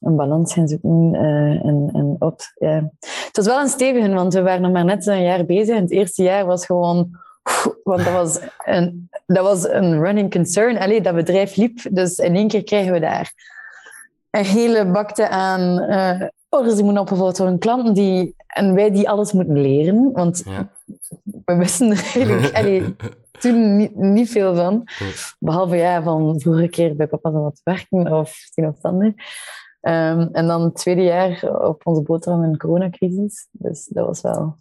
een 0.00 0.16
balans 0.16 0.52
gaan 0.52 0.68
zoeken 0.68 1.14
uh, 1.14 1.64
en, 1.64 1.90
en 1.92 2.16
op. 2.18 2.40
Het 2.58 3.36
was 3.36 3.46
wel 3.46 3.60
een 3.60 3.68
stevige, 3.68 4.08
want 4.08 4.34
we 4.34 4.42
waren 4.42 4.62
nog 4.62 4.72
maar 4.72 4.84
net 4.84 5.06
een 5.06 5.22
jaar 5.22 5.44
bezig. 5.44 5.76
En 5.76 5.82
het 5.82 5.90
eerste 5.90 6.22
jaar 6.22 6.46
was 6.46 6.66
gewoon... 6.66 7.22
Want 7.82 8.04
dat 8.04 8.12
was 8.12 8.40
een, 8.64 9.08
dat 9.26 9.44
was 9.44 9.68
een 9.68 10.00
running 10.00 10.30
concern. 10.30 10.78
Allee, 10.78 11.00
dat 11.00 11.14
bedrijf 11.14 11.56
liep. 11.56 11.78
Dus 11.90 12.18
in 12.18 12.36
één 12.36 12.48
keer 12.48 12.64
krijgen 12.64 12.92
we 12.92 13.00
daar 13.00 13.32
een 14.30 14.44
hele 14.44 14.90
bakte 14.90 15.28
aan 15.28 15.82
uh, 15.90 16.28
orders 16.48 16.74
die 16.74 16.84
moeten 16.84 17.02
opgevolgd 17.02 17.38
worden. 17.38 17.58
Klanten 17.58 17.94
die... 17.94 18.34
En 18.46 18.74
wij 18.74 18.90
die 18.90 19.08
alles 19.08 19.32
moeten 19.32 19.60
leren. 19.60 20.12
Want 20.12 20.42
ja. 20.46 20.70
we 21.44 21.56
wisten 21.56 21.90
er 21.90 22.10
eigenlijk 22.14 22.56
allee, 22.56 22.96
toen 23.40 23.76
niet, 23.76 23.96
niet, 23.96 24.30
veel 24.30 24.54
van. 24.54 24.84
Behalve 25.38 25.76
ja, 25.76 26.02
van 26.02 26.40
vorige 26.40 26.68
keer 26.68 26.96
bij 26.96 27.06
papa 27.06 27.30
wat 27.30 27.60
werken 27.64 28.12
of 28.12 28.48
tien 28.54 28.66
of 28.66 28.76
ander. 28.82 29.14
Um, 29.86 30.28
en 30.32 30.46
dan 30.46 30.62
het 30.62 30.74
tweede 30.74 31.02
jaar 31.02 31.42
op 31.42 31.86
onze 31.86 32.02
boterham 32.02 32.44
in 32.44 32.52
de 32.52 32.58
coronacrisis. 32.58 33.48
Dus 33.50 33.86
dat 33.86 34.06
was 34.06 34.20
wel... 34.20 34.56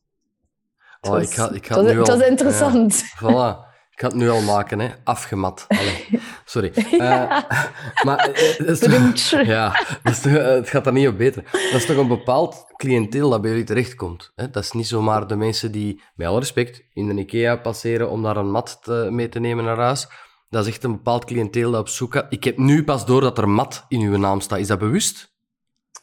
Het 0.78 1.12
oh, 1.12 1.18
was, 1.18 1.30
ik 1.30 1.34
ga, 1.34 1.52
ik 1.52 1.66
ga 1.68 1.84
het, 1.84 1.96
was, 1.96 2.08
het 2.08 2.18
was 2.18 2.28
interessant. 2.28 3.04
Ja, 3.20 3.32
voilà. 3.32 3.72
Ik 3.94 4.00
ga 4.00 4.08
het 4.08 4.16
nu 4.16 4.30
al 4.30 4.42
maken, 4.42 4.80
hè. 4.80 4.90
Afgemat. 5.04 5.66
Allee, 5.68 6.20
sorry. 6.46 6.72
Uh, 6.76 7.00
maar 8.06 8.30
uh, 8.30 8.68
is 8.68 8.80
toch, 8.80 9.42
ja, 9.46 9.86
is 10.04 10.22
toch, 10.22 10.32
uh, 10.32 10.46
het 10.46 10.70
gaat 10.70 10.86
er 10.86 10.94
niet 10.94 11.08
op 11.08 11.18
beter. 11.18 11.44
Dat 11.52 11.74
is 11.74 11.86
toch 11.86 11.98
een 11.98 12.08
bepaald 12.08 12.66
cliënteel 12.76 13.30
dat 13.30 13.42
bij 13.42 13.50
jullie 13.50 13.66
terechtkomt. 13.66 14.32
Hè? 14.36 14.50
Dat 14.50 14.64
is 14.64 14.72
niet 14.72 14.88
zomaar 14.88 15.28
de 15.28 15.36
mensen 15.36 15.72
die, 15.72 16.02
met 16.16 16.28
alle 16.28 16.40
respect, 16.40 16.84
in 16.94 17.08
de 17.08 17.22
IKEA 17.22 17.56
passeren 17.56 18.10
om 18.10 18.24
daar 18.24 18.38
een 18.38 18.52
mat 18.52 18.80
te, 18.84 19.08
mee 19.12 19.30
te 19.30 19.40
nemen 19.40 19.64
naar 19.64 19.80
huis. 19.80 20.08
Dat 20.54 20.66
is 20.66 20.72
echt 20.72 20.84
een 20.84 20.92
bepaald 20.92 21.26
cliënteel 21.26 21.72
dat 21.72 21.80
op 21.80 21.88
zoek 21.88 22.14
gaat. 22.14 22.26
Ik 22.30 22.44
heb 22.44 22.58
nu 22.58 22.84
pas 22.84 23.06
door 23.06 23.22
dat 23.22 23.38
er 23.38 23.50
mat 23.50 23.86
in 23.88 24.02
uw 24.02 24.18
naam 24.18 24.42
staat. 24.42 24.60
Is 24.60 24.68
dat 24.68 24.80
bewust? 24.80 25.32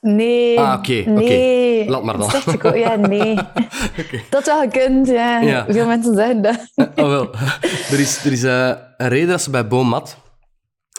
Nee. 0.00 0.60
Ah, 0.60 0.78
oké. 0.78 1.10
nee. 1.10 1.88
Laat 1.90 2.02
maar 2.02 2.18
dan. 2.18 2.30
Slecht 2.30 2.74
ja, 2.76 2.96
nee. 2.96 3.34
Dat 4.30 4.46
wel 4.46 4.60
gekund, 4.60 5.06
ja. 5.06 5.40
Ja. 5.40 5.66
Veel 5.68 5.86
mensen 5.86 6.14
zeggen 6.14 6.42
dat. 6.42 6.70
Oh, 6.74 7.08
wel. 7.16 7.30
Er 7.92 8.00
is, 8.00 8.24
er 8.24 8.32
is 8.32 8.42
eh, 8.42 8.72
een 8.96 9.08
reden 9.08 9.28
dat 9.28 9.42
ze 9.42 9.50
bij 9.50 9.66
Boommat 9.68 10.16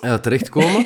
eh, 0.02 0.14
terechtkomen. 0.14 0.86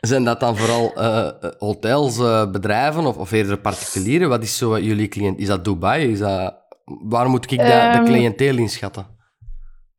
Zijn 0.00 0.24
dat 0.24 0.40
dan 0.40 0.56
vooral 0.56 0.92
eh, 0.94 1.28
hotels, 1.58 2.18
eh, 2.18 2.50
bedrijven 2.50 3.06
of, 3.06 3.16
of 3.16 3.30
eerder 3.32 3.58
particulieren? 3.58 4.28
Wat 4.28 4.42
is 4.42 4.56
zo 4.56 4.78
jullie 4.78 5.08
cliënt? 5.08 5.38
Is 5.38 5.46
dat 5.46 5.64
Dubai? 5.64 6.12
Is 6.12 6.18
dat... 6.18 6.54
Waar 6.84 7.30
moet 7.30 7.44
ik 7.44 7.58
de, 7.58 7.64
de 7.64 7.70
Ehm, 7.70 8.04
cliënteel 8.04 8.56
inschatten? 8.56 9.06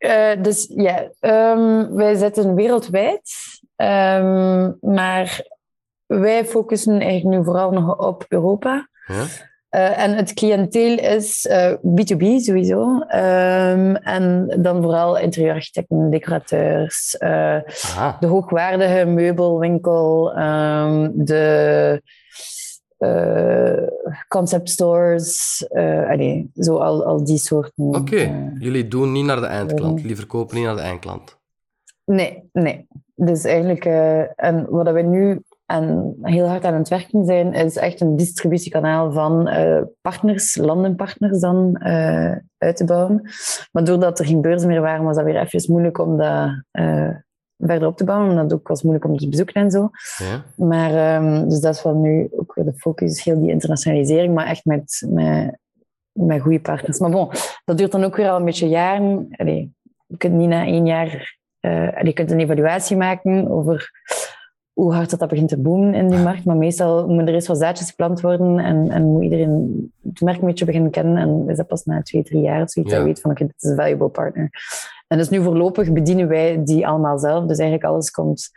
Eh, 0.01 0.41
dus 0.41 0.71
ja, 0.75 1.11
ehm, 1.19 1.93
wij 1.95 2.15
zitten 2.15 2.55
wereldwijd. 2.55 3.31
Ehm, 3.75 4.71
maar 4.81 5.41
wij 6.05 6.45
focussen 6.45 6.99
eigenlijk 6.99 7.37
nu 7.37 7.43
vooral 7.43 7.71
nog 7.71 7.97
op 7.97 8.25
Europa. 8.27 8.89
Ja? 9.07 9.23
Eh, 9.69 10.03
en 10.03 10.15
het 10.15 10.33
cliënteel 10.33 10.97
is 10.97 11.45
eh, 11.47 11.71
B2B 11.71 12.23
sowieso. 12.37 12.99
Ehm, 12.99 13.95
en 13.95 14.53
dan 14.61 14.81
vooral 14.81 15.17
interieurarchitecten, 15.17 16.09
decorateurs, 16.09 17.17
eh, 17.17 17.57
de 18.19 18.27
hoogwaardige 18.27 19.05
meubelwinkel, 19.05 20.33
de 21.13 22.01
eh, 23.01 23.87
concept 24.27 24.69
stores, 24.69 25.65
eh, 25.67 26.09
allee, 26.09 26.51
zo 26.55 26.77
al, 26.77 27.05
al 27.05 27.23
die 27.23 27.37
soorten. 27.37 27.83
Oké, 27.95 28.15
eh, 28.15 28.59
jullie 28.59 28.87
doen 28.87 29.11
niet 29.11 29.25
naar 29.25 29.39
de 29.39 29.45
eindklant. 29.45 29.91
ehm, 29.93 30.01
Jullie 30.01 30.15
verkopen 30.15 30.55
niet 30.55 30.65
naar 30.65 30.75
de 30.75 30.81
eindklant. 30.81 31.39
Nee, 32.05 32.49
nee. 32.53 32.87
Dus 33.15 33.43
eigenlijk, 33.43 33.85
en 34.35 34.67
wat 34.69 34.91
we 34.91 35.01
nu 35.01 35.41
en 35.65 36.15
heel 36.21 36.47
hard 36.47 36.63
aan 36.63 36.73
het 36.73 36.89
werken 36.89 37.25
zijn, 37.25 37.53
is 37.53 37.75
echt 37.75 38.01
een 38.01 38.15
distributiekanaal 38.15 39.11
van 39.11 39.49
partners, 40.01 40.55
landenpartners 40.55 41.39
dan 41.39 41.83
uit 42.57 42.75
te 42.75 42.85
bouwen. 42.85 43.29
Maar 43.71 43.83
doordat 43.83 44.19
er 44.19 44.25
geen 44.25 44.41
beurzen 44.41 44.67
meer 44.67 44.81
waren, 44.81 45.05
was 45.05 45.15
dat 45.15 45.25
weer 45.25 45.41
even 45.41 45.71
moeilijk 45.71 45.97
om 45.97 46.17
dat 46.17 46.49
verder 47.61 47.87
op 47.87 47.97
te 47.97 48.03
bouwen. 48.03 48.29
Omdat 48.29 48.43
het 48.43 48.53
ook 48.53 48.67
was 48.67 48.81
moeilijk 48.81 49.05
om 49.05 49.17
te 49.17 49.29
bezoeken 49.29 49.61
en 49.61 49.71
zo. 49.71 49.89
Ja? 50.17 50.43
Maar 50.55 50.91
ehm, 50.93 51.49
dus 51.49 51.59
dat 51.59 51.75
is 51.75 51.83
wel 51.83 51.95
nu 51.95 52.29
ook 52.31 52.55
weer 52.55 52.65
de 52.65 52.73
focus, 52.73 53.23
heel 53.23 53.39
die 53.41 53.49
internationalisering, 53.51 54.33
maar 54.33 54.45
echt 54.45 54.65
met, 54.65 55.07
met, 55.09 55.57
met 56.11 56.41
goede 56.41 56.59
partners. 56.61 56.99
Maar 56.99 57.11
bon, 57.11 57.29
dat 57.65 57.77
duurt 57.77 57.91
dan 57.91 58.03
ook 58.03 58.15
weer 58.15 58.29
al 58.29 58.37
een 58.39 58.45
beetje 58.45 58.67
jaren. 58.69 59.27
Allee, 59.31 59.73
je 60.07 60.17
kunt 60.17 60.33
niet 60.33 60.49
na 60.49 60.65
één 60.65 60.85
jaar... 60.85 61.37
eh, 61.59 62.01
je 62.01 62.13
kunt 62.13 62.31
een 62.31 62.39
evaluatie 62.39 62.97
maken 62.97 63.49
over 63.49 63.91
hoe 64.71 64.93
hard 64.93 65.09
dat, 65.09 65.19
dat 65.19 65.29
begint 65.29 65.49
te 65.49 65.61
boomen 65.61 65.93
in 65.93 66.09
die 66.09 66.19
markt. 66.19 66.45
Maar 66.45 66.55
meestal 66.57 67.07
moeten 67.07 67.27
er 67.27 67.33
eerst 67.33 67.47
wat 67.47 67.57
zaadjes 67.57 67.89
geplant 67.89 68.21
worden 68.21 68.59
en, 68.59 68.89
en 68.89 69.03
moet 69.03 69.23
iedereen 69.23 69.91
het 70.03 70.21
merk 70.21 70.39
een 70.41 70.45
beetje 70.47 70.65
beginnen 70.65 70.91
kennen. 70.91 71.17
En 71.17 71.49
is 71.49 71.57
dat 71.57 71.67
pas 71.67 71.83
na 71.85 72.01
twee, 72.01 72.23
drie 72.23 72.41
jaar 72.41 72.61
of 72.61 72.69
zoiets 72.69 72.91
Ja. 72.91 72.97
dat 72.97 73.07
je 73.07 73.13
weet 73.13 73.21
van 73.21 73.31
oké, 73.31 73.45
dit 73.45 73.55
is 73.63 73.69
een 73.69 73.75
valuable 73.75 74.09
partner. 74.09 74.49
En 75.11 75.17
dus 75.17 75.29
nu 75.29 75.43
voorlopig 75.43 75.93
bedienen 75.93 76.27
wij 76.27 76.63
die 76.63 76.87
allemaal 76.87 77.19
zelf. 77.19 77.45
Dus 77.45 77.57
eigenlijk 77.57 77.89
alles 77.89 78.11
komt 78.11 78.51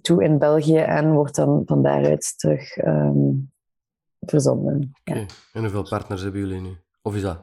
toe 0.00 0.24
in 0.24 0.38
België 0.38 0.78
en 0.78 1.12
wordt 1.12 1.34
dan 1.34 1.62
van 1.66 1.82
daaruit 1.82 2.34
terug 2.36 2.76
ehm, 2.76 3.32
verzonden. 4.20 4.92
Ja. 5.04 5.14
En 5.52 5.60
hoeveel 5.60 5.88
partners 5.88 6.22
hebben 6.22 6.40
jullie 6.40 6.60
nu? 6.60 6.76
Of 7.02 7.14
is 7.14 7.22
dat? 7.22 7.38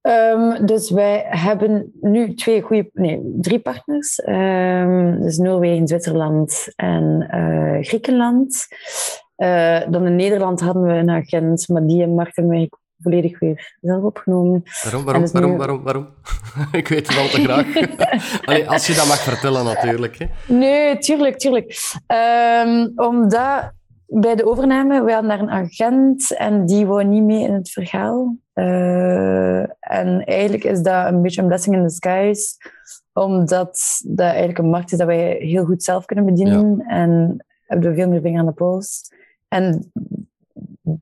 Ehm, 0.00 0.66
dus 0.66 0.90
wij 0.90 1.24
hebben 1.28 1.92
nu 2.00 2.34
twee 2.34 2.62
goede, 2.62 2.90
nee, 2.92 3.22
drie 3.40 3.60
partners. 3.60 4.20
Ehm, 4.20 5.20
dus 5.20 5.38
Noorwegen, 5.38 5.88
Zwitserland 5.88 6.72
en 6.76 7.26
eh, 7.30 7.86
Griekenland. 7.86 8.66
Eh, 9.36 9.90
dan 9.90 10.06
in 10.06 10.16
Nederland 10.16 10.60
hadden 10.60 10.82
we 10.82 10.92
een 10.92 11.10
agent, 11.10 11.68
maar 11.68 11.86
die 11.86 11.98
hebben 12.00 12.48
wij 12.48 12.68
volledig 12.98 13.38
weer 13.38 13.76
zelf 13.80 14.02
opgenomen. 14.02 14.62
Waarom, 14.82 15.04
waarom, 15.04 15.22
dus 15.22 15.32
waarom, 15.32 15.50
nu- 15.50 15.56
waarom, 15.56 15.82
waarom? 15.82 16.08
ik 16.72 16.88
weet 16.88 17.06
het 17.08 17.16
al 17.18 17.28
te 17.28 17.42
graag. 17.42 17.66
Allee, 18.46 18.68
als 18.70 18.86
je 18.86 18.94
dat 18.94 19.06
mag 19.06 19.18
vertellen, 19.22 19.64
natuurlijk. 19.64 20.18
Hè. 20.18 20.26
Nee, 20.54 20.98
tuurlijk, 20.98 21.38
tuurlijk. 21.38 21.76
Ehm, 22.06 22.88
omdat 22.96 23.72
bij 24.06 24.34
de 24.34 24.46
overname, 24.46 25.04
we 25.04 25.12
hadden 25.12 25.30
daar 25.30 25.40
een 25.40 25.50
agent 25.50 26.36
en 26.36 26.66
die 26.66 26.86
wou 26.86 27.04
niet 27.04 27.22
mee 27.22 27.42
in 27.42 27.52
het 27.52 27.70
verhaal. 27.70 28.36
Eh, 28.52 29.60
en 29.80 30.24
eigenlijk 30.24 30.64
is 30.64 30.82
dat 30.82 31.06
een 31.06 31.22
beetje 31.22 31.40
een 31.40 31.46
blessing 31.46 31.76
in 31.76 31.82
disguise, 31.82 32.46
omdat 33.12 34.00
dat 34.06 34.26
eigenlijk 34.26 34.58
een 34.58 34.70
markt 34.70 34.92
is 34.92 34.98
dat 34.98 35.06
wij 35.06 35.36
heel 35.40 35.64
goed 35.64 35.82
zelf 35.82 36.04
kunnen 36.04 36.24
bedienen 36.24 36.84
en 36.86 37.44
hebben 37.66 37.90
we 37.90 37.96
veel 37.96 38.08
meer 38.08 38.20
vinger 38.20 38.40
aan 38.40 38.46
de 38.46 38.52
pols. 38.52 39.12
En 39.48 39.92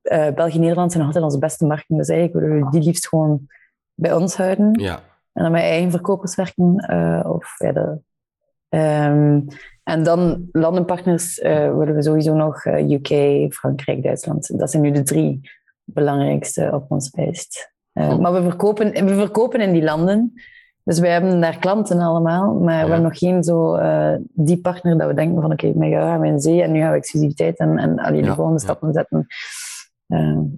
eh, 0.03 0.29
België 0.35 0.55
en 0.55 0.61
Nederland 0.61 0.93
zijn 0.93 1.05
altijd 1.05 1.25
onze 1.25 1.39
beste 1.39 1.67
markten, 1.67 1.97
dus 1.97 2.09
eigenlijk 2.09 2.47
willen 2.47 2.65
we 2.65 2.71
die 2.71 2.83
liefst 2.83 3.09
gewoon 3.09 3.47
bij 3.95 4.13
ons 4.13 4.37
houden. 4.37 4.81
Ja. 4.81 5.01
En 5.33 5.43
dan 5.43 5.53
met 5.53 5.63
eigen 5.63 5.91
verkopers 5.91 6.35
werken. 6.35 6.77
eh, 6.77 7.31
of, 7.31 7.55
ja, 7.59 7.73
de, 7.73 7.99
ehm, 8.69 9.41
en 9.83 10.03
dan 10.03 10.49
landenpartners 10.53 11.39
eh, 11.39 11.77
willen 11.77 11.95
we 11.95 12.03
sowieso 12.03 12.35
nog 12.35 12.65
UK, 12.67 13.09
Frankrijk, 13.55 14.03
Duitsland. 14.03 14.59
Dat 14.59 14.71
zijn 14.71 14.83
nu 14.83 14.91
de 14.91 15.03
drie 15.03 15.41
belangrijkste 15.85 16.71
op 16.73 16.91
ons 16.91 17.11
lijst. 17.17 17.73
Oh. 17.93 18.19
Maar 18.19 18.33
we 18.33 18.43
verkopen, 18.43 19.07
we 19.07 19.15
verkopen 19.15 19.61
in 19.61 19.73
die 19.73 19.83
landen. 19.83 20.33
Dus 20.85 20.99
wij 20.99 21.11
hebben 21.11 21.41
daar 21.41 21.59
klanten 21.59 22.01
allemaal, 22.01 22.55
maar 22.55 22.75
Ja. 22.75 22.83
we 22.85 22.91
hebben 22.91 23.03
nog 23.09 23.19
geen 23.19 23.43
zo 23.43 23.79
die 24.23 24.61
partner 24.61 24.99
dat 24.99 25.09
we 25.09 25.15
denken 25.15 25.43
van 25.43 25.53
oké, 25.53 25.73
met 25.75 25.89
jou 25.89 26.03
gaan 26.07 26.21
we 26.21 26.27
in 26.27 26.41
zee 26.41 26.63
en 26.63 26.73
nu 26.73 26.81
gaan 26.81 26.91
we 26.91 26.97
exclusiviteit 26.97 27.59
en, 27.59 27.79
en 27.79 27.99
alleen 27.99 28.23
Ja, 28.25 28.29
de 28.29 28.35
volgende 28.35 28.59
ja. 28.61 28.65
stappen 28.65 28.93
zetten. 28.93 29.27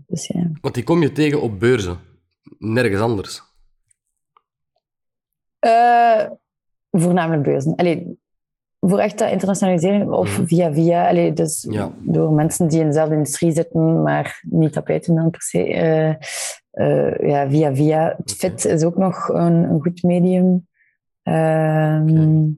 Dus 0.06 0.26
ja. 0.26 0.50
Want 0.60 0.74
die 0.74 0.84
kom 0.84 1.02
je 1.02 1.12
tegen 1.12 1.42
op 1.42 1.60
beurzen. 1.60 1.98
Nergens 2.58 3.00
anders. 3.00 3.42
Eh, 5.58 6.24
voornamelijk 6.90 7.42
beurzen. 7.42 7.74
Allee, 7.74 8.18
voor 8.80 8.98
echt 8.98 9.18
dat 9.18 9.30
internationalisering 9.30 10.10
of 10.10 10.38
Mhm. 10.38 10.46
via 10.46 10.72
via. 10.72 11.08
Allee, 11.08 11.32
dus 11.32 11.66
Ja. 11.70 11.92
door 11.98 12.32
mensen 12.32 12.68
die 12.68 12.80
in 12.80 12.86
dezelfde 12.86 13.14
industrie 13.14 13.52
zitten, 13.52 14.02
maar 14.02 14.40
niet 14.50 14.72
tapijten 14.72 15.14
dan 15.14 15.30
per 15.30 15.42
se. 15.42 15.64
Eh, 16.70 17.16
ja, 17.28 17.48
via 17.50 17.74
via. 17.74 18.16
Fit 18.24 18.64
is 18.64 18.84
ook 18.84 18.96
nog 18.96 19.28
een, 19.28 19.52
een 19.70 19.80
goed 19.80 20.02
medium. 20.02 20.68
Ehm 21.22 22.48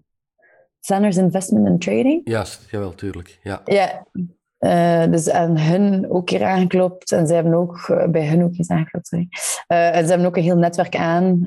Sanders 0.81 1.17
Investment 1.17 1.67
and 1.67 1.81
Trading. 1.81 2.21
Juist, 2.25 2.71
jawel, 2.71 2.95
tuurlijk. 2.95 3.39
Ja. 3.43 3.61
Ja, 3.65 4.07
eh, 4.59 5.05
dus 5.11 5.31
aan 5.31 5.59
hun 5.59 6.11
ook 6.11 6.27
keer 6.27 6.45
aangeklopt. 6.45 7.13
En 7.13 7.27
zij 7.27 7.37
hebben 7.37 7.55
ook 7.55 7.89
eh, 7.89 8.09
bij 8.09 8.29
hun 8.29 8.45
ook 8.45 8.53
iets 8.53 8.69
aangeklopt. 8.71 9.07
Sorry. 9.07 9.29
Eh, 9.67 9.97
en 9.97 10.03
ze 10.05 10.09
hebben 10.09 10.27
ook 10.27 10.37
een 10.37 10.43
heel 10.43 10.57
netwerk 10.57 10.97
aan. 10.97 11.47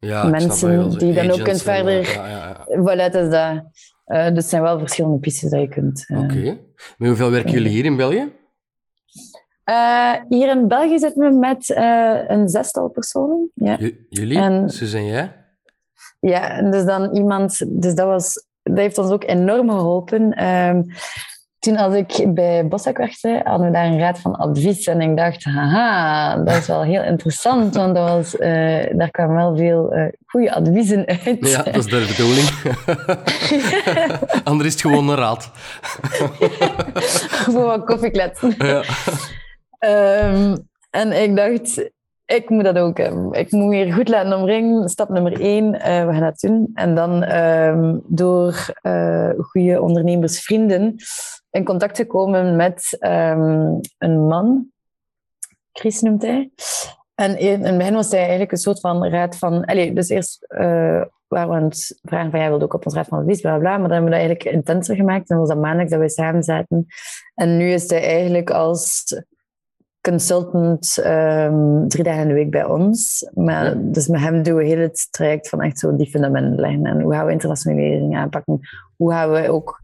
ja, 0.00 0.24
Mensen 0.24 0.98
die 0.98 1.12
dan 1.14 1.30
ook 1.30 1.42
kunt 1.44 1.62
verder- 1.62 2.12
Ja, 2.14 2.28
ja, 2.28 2.64
ja. 2.68 2.78
voilà, 2.78 3.12
dat 3.12 3.14
is 3.14 3.30
dat. 3.30 3.62
Dus 4.04 4.34
het 4.34 4.44
zijn 4.44 4.62
wel 4.62 4.78
verschillende 4.78 5.18
pistes 5.18 5.50
dat 5.50 5.60
je 5.60 5.68
kunt. 5.68 6.04
Oké. 6.16 6.58
Met 6.96 7.08
hoeveel 7.08 7.30
werken 7.30 7.52
jullie 7.52 7.68
hier 7.70 7.84
in 7.84 7.96
België? 7.96 8.32
Hier 10.28 10.48
in 10.50 10.68
België 10.68 10.98
zitten 10.98 11.30
we 11.30 11.38
met 11.38 11.68
een 12.28 12.48
zestal 12.48 12.88
personen. 12.88 13.50
Ja. 13.54 13.76
J- 13.78 13.96
jullie, 14.08 14.38
En- 14.38 14.68
Suus 14.70 14.92
en 14.92 15.06
jij? 15.06 15.32
Ja, 16.20 16.70
dus 16.70 16.84
dan 16.84 17.14
iemand, 17.16 17.80
dus 17.82 17.94
dat, 17.94 18.06
was, 18.06 18.46
dat 18.68 18.78
heeft 18.78 18.98
ons 18.98 19.10
ook 19.10 19.24
enorm 19.24 19.70
geholpen. 19.70 20.32
Ehm, 20.32 20.82
toen 21.58 21.76
als 21.76 21.94
ik 21.94 22.34
bij 22.34 22.68
Bossak 22.68 22.96
werkte, 22.96 23.40
hadden 23.44 23.66
we 23.66 23.72
daar 23.72 23.86
een 23.86 23.98
raad 23.98 24.18
van 24.18 24.36
advies. 24.36 24.86
En 24.86 25.00
ik 25.00 25.16
dacht, 25.16 25.44
haha, 25.44 26.36
dat 26.36 26.56
is 26.56 26.66
wel 26.66 26.82
heel 26.82 27.02
interessant, 27.02 27.74
want 27.74 27.94
dat 27.94 28.08
was, 28.08 28.36
eh, 28.36 28.96
daar 28.96 29.10
kwamen 29.10 29.36
wel 29.36 29.56
veel 29.56 29.92
eh, 29.92 30.06
goede 30.26 30.54
adviezen 30.54 31.06
uit. 31.06 31.48
Ja, 31.48 31.62
dat 31.62 31.76
is 31.76 31.86
de 31.86 32.06
bedoeling. 32.08 32.48
Anders 34.50 34.68
is 34.68 34.72
het 34.72 34.82
gewoon 34.82 35.08
een 35.08 35.16
raad. 35.16 35.50
Voor 37.52 37.64
wat 37.64 37.84
koffiekletsen. 37.84 38.54
Ja. 38.58 38.82
Ehm, 39.78 40.56
en 40.90 41.22
ik 41.22 41.36
dacht, 41.36 41.90
ik 42.36 42.48
moet 42.48 42.64
dat 42.64 42.78
ook 42.78 42.98
hebben. 42.98 43.32
Ik 43.32 43.50
moet 43.50 43.72
hier 43.72 43.92
goed 43.92 44.08
laten 44.08 44.38
omringen. 44.38 44.88
Stap 44.88 45.08
nummer 45.08 45.40
één, 45.40 45.80
eh, 45.80 46.06
we 46.06 46.12
gaan 46.12 46.20
dat 46.20 46.40
doen. 46.40 46.70
En 46.74 46.94
dan 46.94 47.22
ehm, 47.22 47.98
door 48.06 48.72
eh 48.82 49.30
goede 49.38 49.80
ondernemersvrienden 49.80 50.96
in 51.50 51.64
contact 51.64 51.94
te 51.94 52.06
komen 52.06 52.56
met 52.56 52.96
ehm, 52.98 53.74
een 53.98 54.26
man. 54.26 54.66
Chris 55.72 56.00
noemt 56.00 56.22
hij. 56.22 56.50
En 57.14 57.38
in 57.38 57.64
het 57.64 57.76
begin 57.78 57.94
was 57.94 58.10
hij 58.10 58.20
eigenlijk 58.20 58.52
een 58.52 58.58
soort 58.58 58.80
van 58.80 59.06
raad 59.06 59.36
van... 59.36 59.64
Allez, 59.64 59.92
dus 59.92 60.08
eerst 60.08 60.44
eh, 60.44 61.02
waren 61.28 61.48
we 61.48 61.54
aan 61.54 61.64
het 61.64 62.00
vragen 62.02 62.30
van... 62.30 62.40
Jij 62.40 62.48
wilde 62.48 62.64
ook 62.64 62.74
op 62.74 62.84
ons 62.84 62.94
raad 62.94 63.06
van 63.06 63.18
advies, 63.18 63.40
bla 63.40 63.58
bla. 63.58 63.78
Maar 63.78 63.88
dan 63.88 63.92
hebben 63.92 64.10
we 64.10 64.16
dat 64.16 64.26
eigenlijk 64.26 64.56
intenser 64.56 64.96
gemaakt. 64.96 65.30
En 65.30 65.38
was 65.38 65.48
dat 65.48 65.58
maandelijks 65.58 65.92
dat 65.92 66.00
we 66.00 66.10
samen 66.10 66.42
zaten. 66.42 66.86
En 67.34 67.56
nu 67.56 67.70
is 67.72 67.90
hij 67.90 68.02
eigenlijk 68.02 68.50
als 68.50 69.04
consultant 70.00 70.98
ehm, 70.98 71.86
drie 71.86 72.04
dagen 72.04 72.22
in 72.22 72.28
de 72.28 72.34
week 72.34 72.50
bij 72.50 72.64
ons. 72.64 73.30
Maar, 73.34 73.74
Dus 73.78 74.08
met 74.08 74.20
hem 74.20 74.42
doen 74.42 74.56
we 74.56 74.64
heel 74.64 74.78
het 74.78 75.08
traject 75.10 75.48
van 75.48 75.60
echt 75.60 75.78
zo 75.78 75.96
die 75.96 76.10
fundamenten 76.10 76.60
leggen. 76.60 76.86
En 76.86 77.00
hoe 77.00 77.12
gaan 77.12 77.26
we 77.26 77.32
internationalisering 77.32 78.16
aanpakken? 78.16 78.60
Hoe 78.96 79.10
gaan 79.10 79.30
we 79.30 79.50
ook 79.50 79.82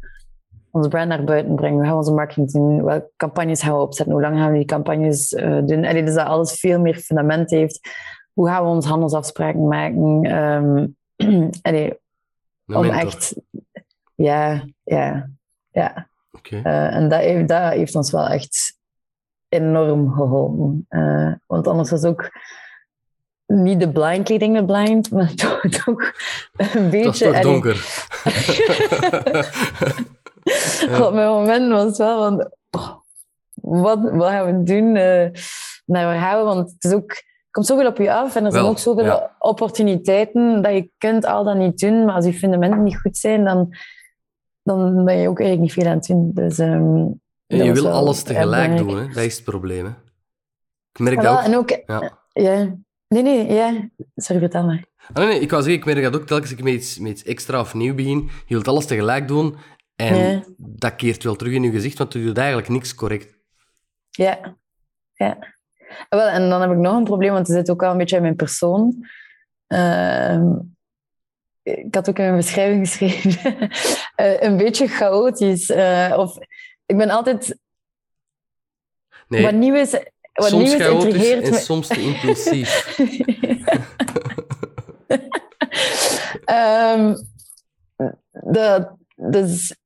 onze 0.70 0.88
brand 0.88 1.08
naar 1.08 1.24
buiten 1.24 1.54
brengen? 1.54 1.76
Hoe 1.76 1.84
gaan 1.84 1.92
we 1.92 1.98
onze 1.98 2.12
marketing 2.12 2.52
doen? 2.52 2.84
Welke 2.84 3.10
campagnes 3.16 3.62
gaan 3.62 3.74
we 3.74 3.80
opzetten? 3.80 4.14
Hoe 4.14 4.22
lang 4.22 4.36
gaan 4.36 4.50
we 4.50 4.56
die 4.56 4.66
campagnes 4.66 5.32
uh, 5.32 5.60
doen? 5.64 5.84
En 5.84 6.04
dus 6.04 6.14
dat 6.14 6.26
alles 6.26 6.60
veel 6.60 6.80
meer 6.80 6.94
fundament 6.94 7.50
heeft. 7.50 7.88
Hoe 8.32 8.48
gaan 8.48 8.64
we 8.64 8.70
onze 8.70 8.88
handelsafspraken 8.88 9.68
maken? 9.68 10.36
Um, 10.38 10.96
allee, 11.62 11.98
om 12.66 12.84
echt... 12.84 13.34
Ja, 14.14 14.64
ja, 14.82 15.30
ja. 15.70 16.08
Okay. 16.32 16.58
Uh, 16.58 16.94
en 16.94 17.08
dat 17.08 17.20
heeft, 17.20 17.48
dat 17.48 17.72
heeft 17.72 17.94
ons 17.94 18.10
wel 18.10 18.26
echt 18.26 18.78
enorm 19.54 20.12
geholpen. 20.12 20.86
Uh, 20.88 21.32
want 21.46 21.66
anders 21.66 21.90
was 21.90 22.04
ook 22.04 22.30
niet 23.46 23.80
de 23.80 23.92
blind 23.92 24.28
leading 24.28 24.56
the 24.56 24.64
blind, 24.64 25.10
maar 25.10 25.34
toch, 25.44 25.60
toch 25.60 26.12
een 26.56 26.90
beetje... 26.90 26.98
Het 26.98 27.04
was 27.04 27.18
toch 27.18 27.40
donker. 27.40 27.74
ja. 30.88 31.06
Op 31.06 31.14
mijn 31.14 31.28
moment 31.28 31.72
was 31.72 31.84
het 31.84 31.96
wel 31.96 32.18
van... 32.18 32.50
Oh, 32.70 32.90
wat, 33.54 33.98
wat 34.02 34.28
gaan 34.28 34.46
we 34.46 34.62
doen? 34.62 34.96
Uh, 34.96 35.28
naar 35.86 36.04
waar 36.04 36.20
gaan 36.20 36.38
we? 36.38 36.44
Want 36.44 36.70
het 36.70 36.84
is 36.84 36.92
ook 36.92 37.22
komt 37.54 37.66
zoveel 37.66 37.86
op 37.86 37.96
je 37.96 38.12
af 38.12 38.36
en 38.36 38.44
er 38.44 38.52
zijn 38.52 38.64
ook 38.64 38.78
zoveel 38.78 39.04
ja. 39.04 39.36
opportuniteiten 39.38 40.62
dat 40.62 40.72
je 40.72 40.90
kunt 40.98 41.26
al 41.26 41.44
dat 41.44 41.56
niet 41.56 41.78
doen. 41.78 42.04
Maar 42.04 42.14
als 42.14 42.24
je 42.24 42.32
fundamenten 42.32 42.82
niet 42.82 43.00
goed 43.00 43.16
zijn, 43.16 43.44
dan, 43.44 43.76
dan 44.62 45.04
ben 45.04 45.16
je 45.16 45.28
ook 45.28 45.40
eigenlijk 45.40 45.60
niet 45.60 45.72
veel 45.72 45.90
aan 45.92 45.96
het 45.96 46.06
doen. 46.06 46.30
Dus, 46.34 46.58
um, 46.58 47.20
je 47.46 47.72
wil 47.72 47.90
alles 47.90 48.22
tegelijk 48.22 48.76
doen, 48.76 48.96
hè? 48.98 49.06
dat 49.06 49.24
is 49.24 49.34
het 49.34 49.44
probleem. 49.44 49.84
Hè? 49.84 49.90
Ik 50.92 50.98
merk 50.98 51.22
dat 51.22 51.38
ook. 51.38 51.44
En 51.44 51.56
ook 51.56 51.70
ja. 51.86 52.18
ja. 52.32 52.76
Nee, 53.08 53.22
nee, 53.22 53.52
ja. 53.52 53.88
Sorry, 54.16 54.40
vertel 54.40 54.64
maar. 54.64 54.84
Ah, 54.96 55.16
nee, 55.16 55.26
nee, 55.26 55.40
ik 55.40 55.50
wou 55.50 55.62
zeggen, 55.62 55.80
ik 55.80 55.94
merk 55.94 56.12
dat 56.12 56.20
ook 56.20 56.26
telkens 56.26 56.52
ik 56.52 56.62
met 56.62 56.72
iets, 56.72 56.98
met 56.98 57.10
iets 57.10 57.22
extra 57.22 57.60
of 57.60 57.74
nieuw 57.74 57.94
begin. 57.94 58.30
Je 58.46 58.54
wilt 58.54 58.68
alles 58.68 58.86
tegelijk 58.86 59.28
doen 59.28 59.56
en 59.96 60.16
ja. 60.16 60.42
dat 60.56 60.94
keert 60.94 61.22
wel 61.22 61.36
terug 61.36 61.52
in 61.52 61.62
je 61.62 61.70
gezicht, 61.70 61.98
want 61.98 62.12
je 62.12 62.24
doet 62.24 62.38
eigenlijk 62.38 62.68
niks 62.68 62.94
correct. 62.94 63.38
Ja, 64.10 64.56
ja. 65.12 65.38
Wel, 66.08 66.28
en 66.28 66.48
dan 66.48 66.60
heb 66.60 66.70
ik 66.70 66.76
nog 66.76 66.96
een 66.96 67.04
probleem, 67.04 67.32
want 67.32 67.46
het 67.46 67.56
zit 67.56 67.70
ook 67.70 67.82
al 67.82 67.90
een 67.90 67.98
beetje 67.98 68.16
in 68.16 68.22
mijn 68.22 68.36
persoon. 68.36 69.06
Uh, 69.68 70.40
ik 71.62 71.94
had 71.94 72.08
ook 72.08 72.18
in 72.18 72.24
mijn 72.24 72.36
beschrijving 72.36 72.88
geschreven, 72.88 73.70
uh, 74.16 74.40
een 74.46 74.56
beetje 74.56 74.86
chaotisch. 74.86 75.70
Uh, 75.70 76.14
of 76.16 76.38
ik 76.86 76.96
ben 76.96 77.10
altijd... 77.10 77.58
Nee, 79.28 79.42
wat 79.42 79.54
nieuw 79.54 79.74
is, 79.74 79.90
wat 80.32 80.48
soms 80.48 80.62
nieuw 80.64 80.74
is 80.78 80.82
chaotisch 80.82 81.30
en 81.30 81.50
me... 81.50 81.58
soms 81.58 81.86
te 81.86 82.00
impulsief. 82.00 82.98
um, 86.46 87.16
dat, 88.30 88.90
dus 89.16 89.76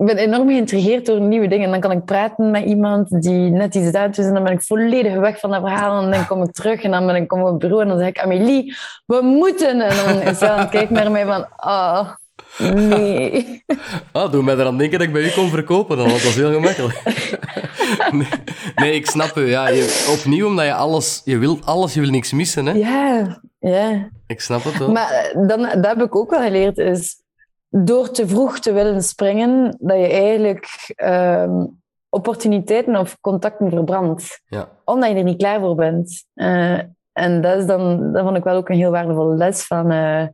ik 0.00 0.06
ben 0.06 0.16
enorm 0.16 0.48
geïntrigeerd 0.48 1.06
door 1.06 1.20
nieuwe 1.20 1.48
dingen. 1.48 1.64
En 1.64 1.70
dan 1.70 1.80
kan 1.80 1.92
ik 1.92 2.04
praten 2.04 2.50
met 2.50 2.64
iemand 2.64 3.22
die 3.22 3.50
net 3.50 3.74
iets 3.74 3.92
uit 3.92 4.18
is. 4.18 4.26
En 4.26 4.34
dan 4.34 4.44
ben 4.44 4.52
ik 4.52 4.62
volledig 4.62 5.14
weg 5.14 5.38
van 5.38 5.50
dat 5.50 5.60
verhaal. 5.60 6.02
En 6.02 6.10
dan 6.10 6.26
kom 6.26 6.42
ik 6.42 6.52
terug 6.52 6.82
en 6.82 6.90
dan 6.90 7.06
ben 7.06 7.16
ik 7.16 7.28
kom 7.28 7.40
op 7.40 7.46
het 7.46 7.58
bureau. 7.58 7.82
En 7.82 7.88
dan 7.88 7.98
zeg 7.98 8.08
ik, 8.08 8.18
Amélie, 8.18 8.76
we 9.06 9.20
moeten. 9.22 9.80
En 9.80 9.96
dan 9.96 10.20
is 10.32 10.40
hij 10.40 10.48
aan 10.48 10.58
het 10.58 10.68
kijken 10.68 10.94
naar 10.94 11.10
mij 11.10 11.24
van, 11.24 11.48
ah, 11.56 12.00
oh, 12.00 12.14
nee. 12.58 13.64
Ah, 14.12 14.32
doe 14.32 14.42
mij 14.42 14.54
eraan 14.54 14.78
denken 14.78 14.98
dat 14.98 15.06
ik 15.06 15.12
bij 15.12 15.22
u 15.22 15.30
kon 15.30 15.48
verkopen. 15.48 15.96
Dan, 15.96 16.08
want 16.08 16.22
dat 16.22 16.30
is 16.30 16.36
heel 16.36 16.52
gemakkelijk. 16.52 17.02
nee, 18.12 18.28
nee, 18.74 18.92
ik 18.92 19.06
snap 19.06 19.36
u. 19.36 19.48
Ja, 19.48 19.68
je, 19.68 20.14
opnieuw, 20.18 20.46
omdat 20.46 20.64
je 20.64 20.74
alles... 20.74 21.22
Je 21.24 21.38
wilt 21.38 21.66
alles, 21.66 21.94
je 21.94 22.00
wil 22.00 22.10
niks 22.10 22.32
missen, 22.32 22.66
hè? 22.66 22.72
Ja, 22.72 23.40
ja. 23.58 24.08
Ik 24.26 24.40
snap 24.40 24.64
het 24.64 24.78
wel. 24.78 24.90
Maar 24.90 25.32
dan, 25.46 25.60
dat 25.62 25.86
heb 25.86 26.02
ik 26.02 26.16
ook 26.16 26.30
wel 26.30 26.42
geleerd, 26.42 26.78
is 26.78 27.22
door 27.70 28.10
te 28.10 28.28
vroeg 28.28 28.58
te 28.58 28.72
willen 28.72 29.02
springen, 29.02 29.76
dat 29.78 29.96
je 29.96 30.06
eigenlijk 30.06 30.92
um, 31.04 31.80
opportuniteiten 32.08 32.96
of 32.96 33.20
contacten 33.20 33.70
verbrandt. 33.70 34.40
Ja. 34.46 34.68
Omdat 34.84 35.10
je 35.10 35.16
er 35.16 35.22
niet 35.22 35.38
klaar 35.38 35.60
voor 35.60 35.74
bent. 35.74 36.24
Uh, 36.34 36.78
en 37.12 37.40
dat, 37.40 37.58
is 37.58 37.66
dan, 37.66 38.12
dat 38.12 38.22
vond 38.24 38.36
ik 38.36 38.44
wel 38.44 38.56
ook 38.56 38.68
een 38.68 38.76
heel 38.76 38.90
waardevolle 38.90 39.36
les 39.36 39.66
van 39.66 39.92
uh, 39.92 40.26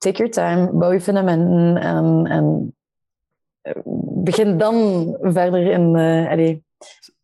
take 0.00 0.16
your 0.16 0.30
time, 0.30 0.70
bouw 0.72 0.92
je 0.92 1.00
fundamenten 1.00 1.76
en, 1.76 2.26
en 2.26 2.74
begin 4.24 4.58
dan 4.58 5.06
verder 5.20 5.70
in, 5.70 5.94
uh, 5.96 6.30
allee, 6.30 6.64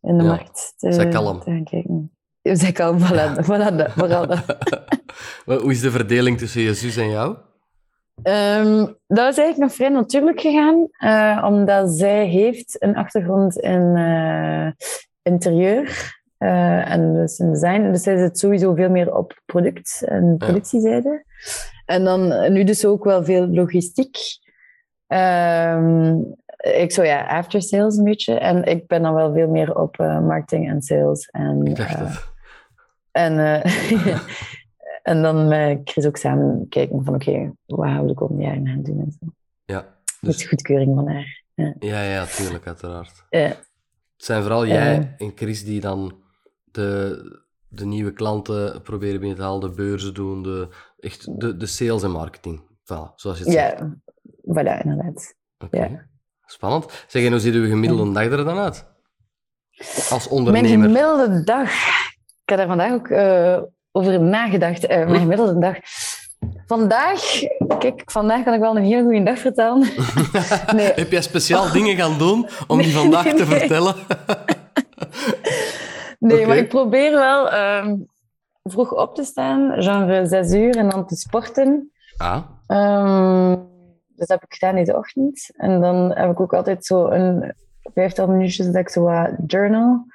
in 0.01 0.17
de 0.17 0.23
Ja. 0.23 0.29
markt 0.29 0.73
te, 0.77 0.91
Zij 0.91 1.07
kalm. 1.07 1.39
te 1.39 1.49
gaan 1.49 1.63
kijken. 1.63 2.11
Zij 2.41 2.71
kalm, 2.71 2.97
voilà. 2.99 3.45
Maar 3.47 3.71
Hoe 5.61 5.71
is 5.71 5.81
de 5.81 5.91
verdeling 5.91 6.37
tussen 6.37 6.61
je 6.61 6.73
zus 6.73 6.97
en 6.97 7.09
jou? 7.09 7.37
Ehm, 8.23 8.77
dat 9.07 9.31
is 9.31 9.37
eigenlijk 9.37 9.57
nog 9.57 9.73
vrij 9.73 9.89
natuurlijk 9.89 10.39
gegaan, 10.41 10.87
eh, 10.97 11.43
omdat 11.47 11.91
zij 11.91 12.25
heeft 12.25 12.75
een 12.83 12.95
achtergrond 12.95 13.57
in 13.57 13.95
eh, 13.95 14.67
interieur 15.21 16.15
eh, 16.37 16.91
en 16.91 17.13
dus 17.13 17.39
in 17.39 17.51
design. 17.51 17.91
Dus 17.91 18.03
zij 18.03 18.17
zit 18.17 18.39
sowieso 18.39 18.73
veel 18.75 18.89
meer 18.89 19.15
op 19.15 19.41
product- 19.45 20.03
en 20.05 20.35
productiezijde. 20.37 21.25
En 21.87 22.03
dan 22.03 22.51
nu 22.53 22.63
dus 22.63 22.85
ook 22.85 23.03
wel 23.03 23.23
veel 23.23 23.47
logistiek. 23.47 24.17
Ehm, 25.07 26.15
ik 26.57 26.91
zo 26.91 27.03
ja, 27.03 27.25
after 27.25 27.61
sales 27.61 27.97
een 27.97 28.03
beetje. 28.03 28.33
En 28.33 28.63
ik 28.63 28.87
ben 28.87 29.01
dan 29.01 29.13
wel 29.13 29.33
veel 29.33 29.49
meer 29.49 29.75
op 29.75 29.97
marketing 29.97 30.69
en 30.69 30.81
sales. 30.81 31.25
En, 31.25 31.75
het. 31.77 32.29
en, 33.11 33.63
eh, 33.63 34.19
en 35.11 35.21
dan 35.21 35.47
met 35.47 35.81
Chris 35.83 36.05
ook 36.05 36.17
samen 36.17 36.65
kijken 36.69 37.03
van 37.03 37.15
oké, 37.15 37.53
wat 37.65 37.85
gaan 37.85 38.01
we 38.01 38.07
de 38.07 38.13
komende 38.13 38.43
jaren 38.43 38.67
gaan 38.67 38.83
doen 38.83 38.99
en 38.99 39.11
zo. 39.19 39.25
Ja, 39.65 39.97
Met 40.21 40.31
dus, 40.31 40.45
goedkeuring 40.45 40.95
van 40.95 41.07
haar. 41.07 41.43
Ja. 41.53 41.73
ja, 41.79 42.01
ja, 42.01 42.25
tuurlijk, 42.25 42.67
uiteraard. 42.67 43.25
Ja. 43.29 43.39
Het 43.39 44.25
zijn 44.25 44.41
vooral 44.41 44.67
jij 44.67 44.97
Eh. 44.97 45.27
en 45.27 45.31
Chris 45.35 45.65
die 45.65 45.81
dan 45.81 46.13
de, 46.63 47.45
de 47.69 47.85
nieuwe 47.85 48.13
klanten 48.13 48.81
proberen 48.81 49.19
binnen 49.19 49.37
te 49.37 49.43
halen, 49.43 49.59
de 49.59 49.75
beurzen 49.75 50.13
doen, 50.13 50.43
de, 50.43 50.67
echt 50.99 51.39
de, 51.39 51.57
de 51.57 51.65
sales 51.65 52.03
en 52.03 52.11
marketing. 52.11 52.61
Voilà, 52.61 53.13
zoals 53.15 53.37
je 53.37 53.43
het 53.43 53.53
zegt. 53.53 53.79
ja, 53.79 53.97
voilà, 54.43 54.83
inderdaad. 54.83 55.35
Oké. 55.57 55.77
ja. 55.77 56.05
Spannend. 56.45 57.05
Zeg, 57.07 57.23
en 57.25 57.31
hoe 57.31 57.39
ziet 57.39 57.53
uw 57.53 57.67
gemiddelde 57.67 58.11
dag 58.11 58.23
er 58.23 58.45
dan 58.45 58.57
uit? 58.57 58.85
Als 60.09 60.09
Mijn 60.09 60.29
ondernemer. 60.29 60.87
gemiddelde 60.87 61.43
dag, 61.43 61.71
ik 62.43 62.49
heb 62.49 62.57
daar 62.57 62.67
vandaag 62.67 62.91
ook 62.91 63.07
eh, 63.07 63.61
over 63.91 64.21
nagedacht. 64.21 64.85
Eh, 64.85 65.05
mijn 65.05 65.19
gemiddelde 65.19 65.59
dag. 65.59 65.75
Vandaag, 66.65 67.21
kijk, 67.79 68.01
vandaag 68.05 68.43
kan 68.43 68.53
ik 68.53 68.59
wel 68.59 68.77
een 68.77 68.83
heel 68.83 69.03
goede 69.03 69.23
dag 69.23 69.39
vertellen. 69.39 69.87
nee, 70.75 70.91
Heb 70.91 71.11
jij 71.11 71.21
speciaal 71.21 71.71
dingen 71.71 71.95
gaan 71.95 72.17
doen 72.17 72.47
om 72.67 72.81
die 72.81 72.93
vandaag 72.93 73.23
nee, 73.23 73.33
te 73.33 73.45
vertellen? 73.45 73.95
nee 76.17 76.47
maar 76.47 76.57
ik 76.57 76.69
probeer 76.69 77.11
wel 77.11 77.49
ehm, 77.49 77.95
vroeg 78.63 78.91
op 78.91 79.15
te 79.15 79.23
staan, 79.23 79.81
genre 79.83 80.25
zes 80.25 80.53
uur, 80.53 80.77
en 80.77 80.89
dan 80.89 81.05
te 81.05 81.15
sporten. 81.15 81.91
ah, 82.17 82.43
Ehm, 82.67 83.55
dus 84.07 84.27
dat 84.27 84.27
heb 84.27 84.43
ik 84.43 84.53
gedaan 84.53 84.77
in 84.77 84.83
de 84.83 84.97
ochtend. 84.97 85.49
En 85.55 85.81
dan 85.81 86.11
heb 86.13 86.31
ik 86.31 86.39
ook 86.39 86.53
altijd 86.53 86.85
zo 86.85 87.07
een 87.07 87.53
vijftal 87.93 88.27
minuutjes 88.27 88.65
dat 88.65 88.75
ik 88.75 88.89
zo 88.89 89.01
wat 89.01 89.31
journal. 89.47 90.05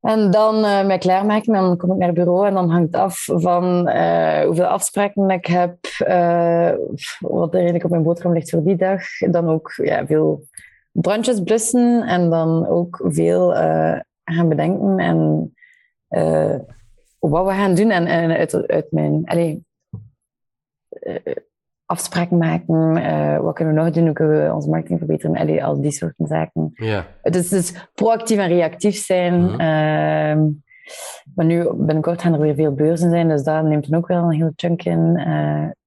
En 0.00 0.30
dan 0.30 0.64
eh 0.64 0.86
mij 0.86 0.98
klaarmaken, 0.98 1.52
dan 1.52 1.76
kom 1.76 1.92
ik 1.92 1.96
naar 1.96 2.08
het 2.08 2.16
bureau 2.16 2.46
en 2.46 2.54
dan 2.54 2.70
hangt 2.70 2.92
het 2.92 3.02
af 3.02 3.24
van 3.26 3.88
eh, 3.88 4.44
hoeveel 4.44 4.64
afspraken 4.66 5.30
ik 5.30 5.46
heb, 5.46 5.76
eh, 5.98 6.72
wat 7.18 7.48
er 7.48 7.54
eigenlijk 7.54 7.84
op 7.84 7.90
mijn 7.90 8.02
boterham 8.02 8.32
ligt 8.32 8.50
voor 8.50 8.62
die 8.62 8.76
dag. 8.76 9.02
Dan 9.30 9.48
ook 9.48 9.72
ja, 9.76 10.06
veel 10.06 10.46
brandjes 10.92 11.40
blussen 11.40 12.02
en 12.02 12.30
dan 12.30 12.66
ook 12.66 13.00
veel 13.04 13.54
gaan 14.32 14.48
bedenken 14.48 14.98
en 14.98 15.52
eh, 16.08 16.58
wat 17.18 17.46
we 17.46 17.52
gaan 17.52 17.74
doen. 17.74 17.90
En, 17.90 18.06
en 18.06 18.30
uit, 18.30 18.66
uit 18.66 18.86
mijn... 18.90 19.22
Allee, 19.24 19.64
eh, 20.88 21.36
afspraken 21.86 22.36
maken, 22.36 22.96
eh, 22.96 23.38
wat 23.38 23.54
kunnen 23.54 23.74
we 23.74 23.80
nog 23.80 23.90
doen, 23.90 24.04
hoe 24.04 24.12
kunnen 24.12 24.44
we 24.44 24.54
onze 24.54 24.68
marketing 24.68 24.98
verbeteren, 24.98 25.36
allee, 25.36 25.64
al 25.64 25.80
die 25.80 25.90
soorten 25.90 26.26
zaken. 26.26 26.70
ja. 26.74 27.06
Het 27.22 27.36
is 27.36 27.48
dus 27.48 27.88
proactief 27.94 28.38
en 28.38 28.48
reactief 28.48 29.04
zijn. 29.04 29.48
Ehm, 29.50 30.48
maar 31.34 31.46
nu, 31.46 31.72
binnenkort 31.74 32.22
gaan 32.22 32.32
er 32.32 32.40
weer 32.40 32.54
veel 32.54 32.74
beurzen 32.74 33.10
zijn, 33.10 33.28
dus 33.28 33.42
daar 33.42 33.64
neemt 33.64 33.90
dan 33.90 33.98
ook 33.98 34.06
wel 34.06 34.22
een 34.22 34.32
heel 34.32 34.52
chunk 34.56 34.82
in. 34.82 35.18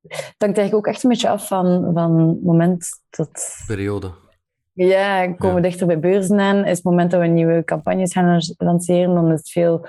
Het 0.08 0.36
hangt 0.38 0.58
eigenlijk 0.58 0.74
ook 0.74 0.88
echt 0.88 1.04
een 1.04 1.10
beetje 1.10 1.30
af 1.30 1.48
van, 1.48 1.92
van 1.94 2.40
moment 2.44 3.02
tot... 3.10 3.30
Periode. 3.68 4.12
Ja, 4.76 5.34
komen 5.34 5.56
Ja. 5.56 5.62
dichter 5.62 5.88
bij 5.88 6.00
beurzen 6.00 6.40
aan. 6.40 6.66
Is 6.66 6.76
het 6.76 6.84
moment 6.84 7.12
dat 7.12 7.22
we 7.22 7.28
nieuwe 7.28 7.64
campagnes 7.64 8.14
gaan 8.14 8.42
lanceren, 8.58 9.16
dan 9.16 9.32
is 9.32 9.40
het 9.40 9.50
veel 9.50 9.86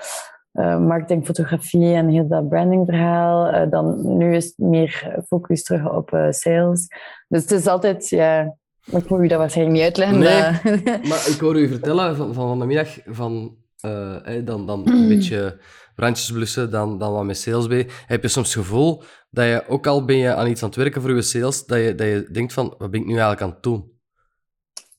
eh, 0.51 0.79
marketing, 0.79 1.25
fotografie 1.25 1.93
en 1.93 2.07
heel 2.09 2.27
dat 2.27 2.49
brandingverhaal. 2.49 3.47
Eh, 3.47 3.69
dan, 3.69 4.17
nu 4.17 4.35
is 4.35 4.45
het 4.45 4.57
meer 4.57 5.21
focus 5.27 5.63
terug 5.63 5.91
op 5.91 6.13
eh, 6.13 6.31
sales. 6.31 6.87
Dus 7.27 7.41
het 7.41 7.51
is 7.51 7.67
altijd, 7.67 8.09
ja... 8.09 8.55
Ik 8.91 9.09
moet 9.09 9.21
u 9.21 9.27
dat 9.27 9.37
waarschijnlijk 9.37 9.77
niet 9.77 9.85
uitleggen. 9.85 10.19
Nee, 10.19 10.99
maar 11.07 11.27
ik 11.33 11.39
hoorde 11.39 11.59
u 11.59 11.67
vertellen 11.67 12.15
van, 12.15 12.33
van 12.33 12.59
de 12.59 12.65
middag 12.65 12.97
van 13.05 13.55
uh, 13.85 14.15
dan, 14.45 14.67
dan 14.67 14.87
een 14.89 15.07
beetje 15.07 15.59
brandjes 15.95 16.31
blussen, 16.31 16.71
dan, 16.71 16.97
dan 16.99 17.13
wat 17.13 17.23
met 17.23 17.37
sales 17.37 17.67
bij. 17.67 17.87
Heb 18.05 18.21
je 18.21 18.27
soms 18.27 18.53
het 18.53 18.63
gevoel 18.63 19.03
dat 19.29 19.45
je, 19.45 19.63
ook 19.67 19.87
al 19.87 20.05
ben 20.05 20.17
je 20.17 20.33
aan 20.33 20.47
iets 20.47 20.61
aan 20.63 20.69
het 20.69 20.77
werken 20.77 21.01
voor 21.01 21.15
je 21.15 21.21
sales, 21.21 21.65
dat 21.65 21.77
je, 21.77 21.95
dat 21.95 22.07
je 22.07 22.29
denkt 22.31 22.53
van, 22.53 22.75
wat 22.77 22.91
ben 22.91 22.99
ik 22.99 23.05
nu 23.05 23.11
eigenlijk 23.11 23.41
aan 23.41 23.49
het 23.49 23.63
doen? 23.63 23.96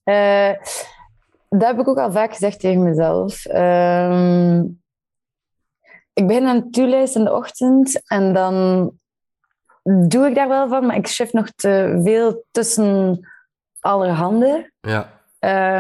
Uh, 0.09 0.53
dat 1.49 1.69
heb 1.69 1.79
ik 1.79 1.89
ook 1.89 1.99
al 1.99 2.13
vaak 2.13 2.33
gezegd 2.33 2.61
tegen 2.61 2.83
mezelf. 2.83 3.47
Uh, 3.47 4.61
ik 6.13 6.27
begin 6.27 6.47
aan 6.47 6.57
het 6.57 6.73
toelijsten 6.73 7.21
in 7.21 7.27
de 7.27 7.35
ochtend 7.35 8.03
en 8.07 8.33
dan 8.33 8.91
doe 9.83 10.27
ik 10.27 10.35
daar 10.35 10.49
wel 10.49 10.69
van, 10.69 10.87
maar 10.87 10.97
ik 10.97 11.07
shift 11.07 11.33
nog 11.33 11.51
te 11.51 12.01
veel 12.05 12.45
tussen 12.51 13.21
allerhande. 13.81 14.73
Ja. 14.81 15.17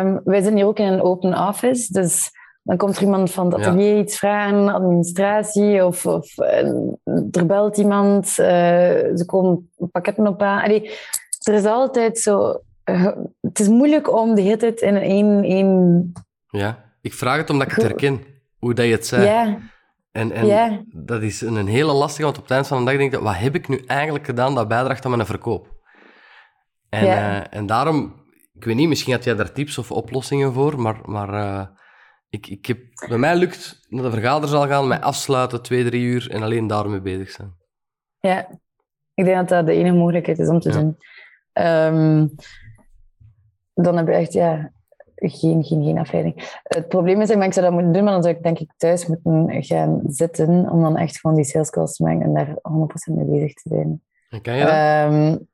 Um, 0.01 0.21
wij 0.25 0.41
zitten 0.41 0.57
hier 0.57 0.67
ook 0.67 0.79
in 0.79 0.93
een 0.93 1.03
open 1.03 1.49
office, 1.49 1.93
dus 1.93 2.31
dan 2.63 2.77
komt 2.77 2.97
er 2.97 3.03
iemand 3.03 3.31
van 3.31 3.47
het 3.47 3.55
atelier 3.55 3.95
ja. 3.95 4.01
iets 4.01 4.19
vragen, 4.19 4.69
administratie, 4.69 5.85
of, 5.85 6.07
of 6.07 6.39
uh, 6.39 6.59
er 7.31 7.47
belt 7.47 7.77
iemand, 7.77 8.27
uh, 8.27 8.37
ze 9.15 9.23
komen 9.27 9.71
pakketten 9.93 10.27
op 10.27 10.43
aan. 10.43 10.63
Allee, 10.63 10.91
er 11.43 11.55
is 11.55 11.65
altijd 11.65 12.19
zo... 12.19 12.61
Uh, 12.89 13.07
het 13.41 13.59
is 13.59 13.69
moeilijk 13.69 14.13
om 14.17 14.35
de 14.35 14.41
hele 14.41 14.57
tijd 14.57 14.81
in 14.81 14.97
één... 14.97 15.43
één... 15.45 16.13
Ja, 16.49 16.85
ik 17.01 17.13
vraag 17.15 17.37
het 17.37 17.51
omdat 17.51 17.67
ik 17.67 17.73
het 17.75 17.83
herken, 17.83 18.25
hoe 18.59 18.75
dat 18.75 18.87
je 18.87 18.93
het 18.93 19.07
zei. 19.07 19.25
Ja. 19.25 19.59
En, 20.13 20.33
en 20.33 20.47
ja. 20.47 20.83
dat 20.91 21.23
is 21.23 21.41
een 21.41 21.67
hele 21.67 21.93
lastige, 21.93 22.23
want 22.23 22.37
op 22.37 22.43
het 22.43 22.53
eind 22.53 22.67
van 22.67 22.79
de 22.79 22.85
dag 22.85 22.97
denk 22.97 23.13
ik, 23.15 23.21
wat 23.21 23.37
heb 23.37 23.55
ik 23.55 23.69
nu 23.69 23.83
eigenlijk 23.87 24.25
gedaan 24.25 24.55
dat 24.55 24.69
bijdraagt 24.69 25.05
aan 25.05 25.11
mijn 25.11 25.27
verkoop? 25.27 25.77
En, 26.89 27.05
Ja. 27.05 27.51
en 27.51 27.67
daarom, 27.67 28.25
ik 28.55 28.65
weet 28.65 28.77
niet, 28.77 28.89
misschien 28.89 29.13
had 29.13 29.25
jij 29.25 29.35
daar 29.35 29.53
tips 29.53 29.79
of 29.79 29.93
oplossingen 29.93 30.53
voor, 30.53 30.81
maar... 30.81 31.01
maar 31.05 31.77
ik, 32.31 32.47
ik 32.47 32.67
heb, 32.67 32.79
bij 33.09 33.19
mij 33.19 33.37
lukt 33.37 33.87
naar 33.89 34.03
de 34.03 34.11
vergaderzaal 34.11 34.67
gaan, 34.67 34.89
mij 34.89 35.01
afsluiten, 35.01 35.63
twee, 35.63 35.85
drie 35.85 36.03
uur 36.03 36.31
en 36.31 36.43
alleen 36.43 36.67
daarmee 36.67 37.01
bezig 37.01 37.31
zijn. 37.31 37.57
Ja, 38.19 38.49
ik 39.15 39.25
denk 39.25 39.37
dat 39.37 39.49
dat 39.49 39.67
de 39.67 39.73
enige 39.73 39.95
mogelijkheid 39.95 40.39
is 40.39 40.49
om 40.49 40.61
te 40.61 40.69
Ja. 40.69 40.75
doen. 40.75 40.97
Um, 41.53 42.35
dan 43.83 43.97
heb 43.97 44.07
je 44.07 44.13
echt 44.13 44.33
ja, 44.33 44.73
geen, 45.15 45.65
geen, 45.65 45.85
geen 45.85 45.99
afleiding. 45.99 46.61
Het 46.63 46.89
probleem 46.89 47.21
is, 47.21 47.31
ik 47.31 47.53
zou 47.53 47.67
dat 47.67 47.75
moeten 47.75 47.93
doen, 47.93 48.05
maar 48.05 48.13
dan 48.13 48.23
zou 48.23 48.35
ik 48.35 48.43
denk 48.43 48.59
ik 48.59 48.73
thuis 48.77 49.07
moeten 49.07 49.63
gaan 49.65 50.01
zitten 50.07 50.71
om 50.71 50.83
dan 50.83 50.97
echt 50.97 51.21
gewoon 51.21 51.37
die 51.37 51.45
sales 51.45 51.71
calls 51.71 51.97
te 51.97 52.03
maken 52.03 52.23
en 52.23 52.35
daar 52.35 52.49
100% 52.49 53.15
mee 53.15 53.25
bezig 53.25 53.53
te 53.53 53.69
zijn. 53.69 54.03
En 54.31 54.41
kan 54.41 54.57
je 54.57 54.65
dat? 54.65 55.13
Um, 55.13 55.49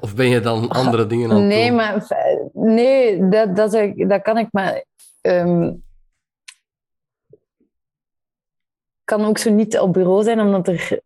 of 0.00 0.14
ben 0.14 0.28
je 0.28 0.40
dan 0.40 0.68
andere 0.68 1.06
dingen 1.06 1.30
aan 1.30 1.36
het 1.36 1.46
nee, 1.46 1.66
doen? 1.66 1.76
maar 1.76 2.06
nee, 2.52 3.28
dat, 3.28 3.56
dat, 3.56 3.74
ik, 3.74 4.08
dat 4.08 4.22
kan 4.22 4.38
ik 4.38 4.48
maar. 4.50 4.84
Um, 5.20 5.82
kan 9.04 9.24
ook 9.24 9.38
zo 9.38 9.50
niet 9.50 9.78
op 9.78 9.92
bureau 9.92 10.22
zijn, 10.22 10.40
omdat 10.40 10.68
er 10.68 11.00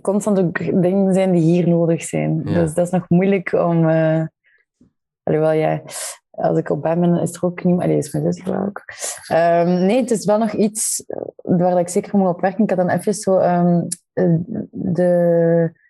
constant 0.00 0.38
ook 0.38 0.82
dingen 0.82 1.14
zijn 1.14 1.32
die 1.32 1.42
hier 1.42 1.68
nodig 1.68 2.02
zijn. 2.02 2.42
Ja. 2.44 2.54
Dus 2.54 2.74
dat 2.74 2.86
is 2.86 2.92
nog 2.92 3.08
moeilijk 3.08 3.52
om. 3.52 3.88
Uh, 3.88 4.24
alhoewel, 5.22 5.52
ja, 5.52 5.82
als 6.30 6.58
ik 6.58 6.70
op 6.70 6.82
bed 6.82 7.00
ben, 7.00 7.20
is 7.20 7.34
er 7.34 7.44
ook 7.44 7.64
niet. 7.64 7.80
Allee, 7.80 7.96
is 7.96 8.12
mijn 8.12 8.32
zus 8.32 8.44
wel 8.44 8.64
ook. 8.64 8.82
Um, 9.32 9.86
nee, 9.86 10.00
het 10.00 10.10
is 10.10 10.24
wel 10.24 10.38
nog 10.38 10.52
iets 10.52 11.04
waar 11.42 11.78
ik 11.78 11.88
zeker 11.88 12.18
moet 12.18 12.28
op 12.28 12.40
werken. 12.40 12.64
Ik 12.64 12.70
had 12.70 12.78
dan 12.78 12.88
even 12.88 13.14
zo 13.14 13.38
um, 13.38 13.88
de 14.70 15.80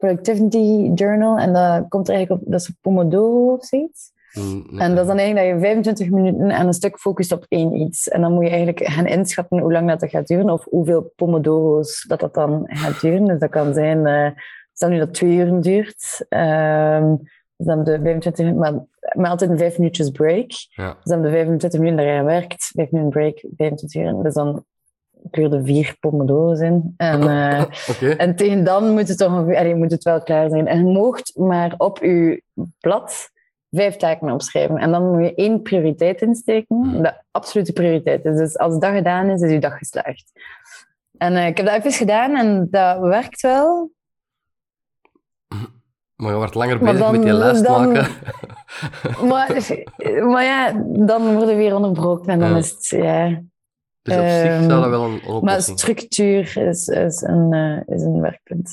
Productivity 0.00 0.90
Journal 0.94 1.38
en 1.38 1.52
dat 1.52 1.88
komt 1.88 2.08
er 2.08 2.14
eigenlijk 2.14 2.42
op, 2.42 2.52
dat 2.52 2.60
is 2.60 2.72
Pomodoro 2.80 3.52
of 3.52 3.64
zoiets. 3.64 4.12
Nee. 4.32 4.80
En 4.80 4.94
dat 4.94 5.00
is 5.00 5.06
dan 5.06 5.18
eigenlijk 5.18 5.48
dat 5.48 5.60
je 5.60 5.66
25 5.66 6.10
minuten 6.10 6.52
aan 6.52 6.66
een 6.66 6.72
stuk 6.72 6.98
focust 6.98 7.32
op 7.32 7.44
één 7.48 7.74
iets. 7.74 8.08
En 8.08 8.20
dan 8.20 8.32
moet 8.32 8.44
je 8.44 8.50
eigenlijk 8.50 8.86
gaan 8.86 9.06
inschatten 9.06 9.58
hoe 9.58 9.72
lang 9.72 9.88
dat, 9.88 10.00
dat 10.00 10.10
gaat 10.10 10.26
duren 10.26 10.50
of 10.50 10.64
hoeveel 10.64 11.12
pomodoro's 11.16 12.04
dat 12.08 12.20
dat 12.20 12.34
dan 12.34 12.62
gaat 12.64 13.00
duren. 13.00 13.24
Dus 13.24 13.38
dat 13.38 13.50
kan 13.50 13.74
zijn, 13.74 14.06
uh, 14.06 14.30
stel 14.72 14.88
nu 14.88 14.98
dat 14.98 15.14
twee 15.14 15.36
uur 15.36 15.60
duurt, 15.60 16.26
uh, 16.28 17.12
dus 17.60 17.74
dan 17.74 17.84
de 17.84 18.00
25 18.02 18.44
minuten, 18.44 18.60
maar, 18.60 18.86
maar 19.12 19.30
altijd 19.30 19.50
een 19.50 19.58
vijf 19.58 19.78
minuutjes 19.78 20.10
break. 20.10 20.50
Ja. 20.70 20.94
Dus 20.94 21.04
dan 21.04 21.22
de 21.22 21.30
25 21.30 21.80
minuten 21.80 22.04
dat 22.04 22.14
je 22.14 22.22
werkt, 22.22 22.70
vijf 22.74 22.90
minuten 22.90 23.12
break, 23.12 23.44
25 23.56 24.02
uur. 24.02 24.22
Dus 24.22 24.34
dan 24.34 24.64
kleurde 25.30 25.64
vier 25.64 25.96
pomodoro's 26.00 26.60
in. 26.60 26.94
En, 26.96 27.20
uh, 27.30 27.64
okay. 27.88 28.16
en 28.16 28.36
tegen 28.36 28.64
dan 28.64 28.90
moet 28.90 29.08
het, 29.08 29.18
toch, 29.18 29.30
allee, 29.32 29.74
moet 29.74 29.90
het 29.90 30.02
wel 30.02 30.22
klaar 30.22 30.50
zijn. 30.50 30.66
En 30.66 30.78
je 30.78 30.92
moogt 30.92 31.36
maar 31.36 31.74
op 31.76 31.98
je 31.98 32.42
blad 32.80 33.30
vijf 33.70 33.96
taken 33.96 34.30
opschrijven. 34.30 34.76
En 34.76 34.90
dan 34.90 35.10
moet 35.10 35.24
je 35.24 35.34
één 35.34 35.62
prioriteit 35.62 36.22
insteken, 36.22 37.02
de 37.02 37.12
absolute 37.30 37.72
prioriteit 37.72 38.24
is. 38.24 38.36
Dus 38.36 38.58
als 38.58 38.78
dat 38.78 38.94
gedaan 38.94 39.30
is, 39.30 39.40
is 39.40 39.52
je 39.52 39.58
dag 39.58 39.78
geslaagd. 39.78 40.32
En 41.18 41.32
uh, 41.32 41.46
ik 41.46 41.56
heb 41.56 41.66
dat 41.66 41.76
even 41.76 41.92
gedaan 41.92 42.36
en 42.36 42.68
dat 42.70 42.98
werkt 42.98 43.40
wel. 43.40 43.90
Maar 46.20 46.30
je 46.30 46.36
wordt 46.36 46.54
langer 46.54 46.78
bezig 46.78 46.98
dan, 46.98 47.12
met 47.12 47.22
je 47.24 47.32
lijst 47.32 47.68
maken. 47.68 48.06
maar, 49.28 49.76
maar 50.26 50.44
ja, 50.44 50.72
dan 51.06 51.22
worden 51.34 51.46
we 51.48 51.54
weer 51.54 51.74
onderbroken 51.74 52.28
en 52.32 52.38
dan 52.38 52.50
Ja. 52.50 52.56
is 52.56 52.70
het... 52.70 52.86
Ja. 52.86 53.42
Dus 54.02 54.14
op 54.16 54.20
zich 54.28 54.42
Ehm, 54.50 54.68
zou 54.68 54.80
dat 54.80 54.90
wel 54.90 55.04
een 55.04 55.14
oplossing 55.14 55.42
Maar 55.42 55.60
structuur 55.60 56.56
is, 56.56 56.88
is, 56.88 57.20
een, 57.22 57.52
uh, 57.54 57.96
is 57.96 58.02
een 58.02 58.20
werkpunt. 58.20 58.70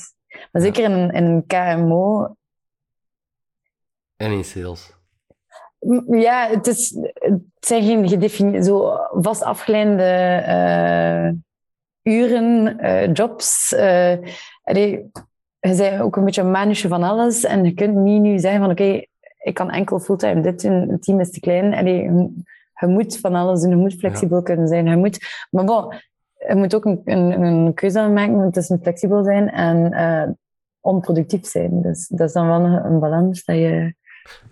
Maar 0.51 0.62
zeker 0.62 0.83
in, 0.83 0.91
een- 0.91 1.12
in 1.12 1.23
een 1.25 1.45
KMO 1.45 2.36
En 4.17 4.31
in 4.31 4.43
sales. 4.43 4.95
Ja, 6.10 6.47
het, 6.49 6.67
is, 6.67 6.97
het 7.13 7.41
zijn 7.60 7.83
geen 7.83 8.07
gedefinieerde, 8.10 8.63
zo 8.65 8.97
vast 9.12 9.43
afgeleide 9.43 10.03
uh, 12.03 12.13
uren, 12.13 12.77
uh, 12.86 13.13
jobs. 13.13 13.73
Uh, 13.73 14.13
allee, 14.63 15.12
je 15.60 15.76
bent 15.76 16.02
ook 16.02 16.15
een 16.15 16.26
beetje 16.26 16.41
een 16.41 16.52
manusje 16.52 16.88
van 16.88 17.04
alles. 17.04 17.43
En 17.43 17.63
je 17.63 17.74
kunt 17.74 17.96
niet 17.96 18.22
nu 18.22 18.39
zeggen 18.39 18.62
van 18.62 18.72
oké, 18.72 18.82
okay, 18.82 19.08
ik 19.38 19.54
kan 19.54 19.70
enkel 19.70 20.00
fulltime 20.00 20.41
dit 20.41 20.62
doen, 20.62 20.89
het 20.89 21.04
team 21.04 21.20
is 21.20 21.32
te 21.32 21.39
klein. 21.39 21.74
Allee, 21.74 22.04
je, 22.04 22.30
je 22.80 22.88
moet 22.88 23.17
van 23.20 23.36
alles 23.36 23.62
doen, 23.62 23.70
je 23.70 23.76
moet 23.76 23.93
flexibel 23.93 24.38
ja. 24.38 24.43
kunnen 24.43 24.67
zijn. 24.67 24.86
Je 24.86 24.96
moet, 24.96 25.48
maar 25.50 25.65
bon, 25.65 25.93
je 26.48 26.56
moet 26.56 26.76
ook 26.76 26.86
een, 26.86 27.02
een, 27.06 27.41
een 27.41 27.74
keuze 27.74 28.08
maken 28.08 28.52
tussen 28.52 28.80
flexibel 28.82 29.24
zijn 29.24 29.52
en 29.52 29.93
uh, 29.93 30.34
onproductief 30.82 31.46
zijn. 31.46 31.82
Dus 31.82 32.08
dat 32.08 32.28
is 32.28 32.34
dan 32.34 32.48
wel 32.48 32.62
een, 32.62 32.86
een 32.86 33.00
balans 33.00 33.43
dat 33.43 33.56
je... 33.56 33.96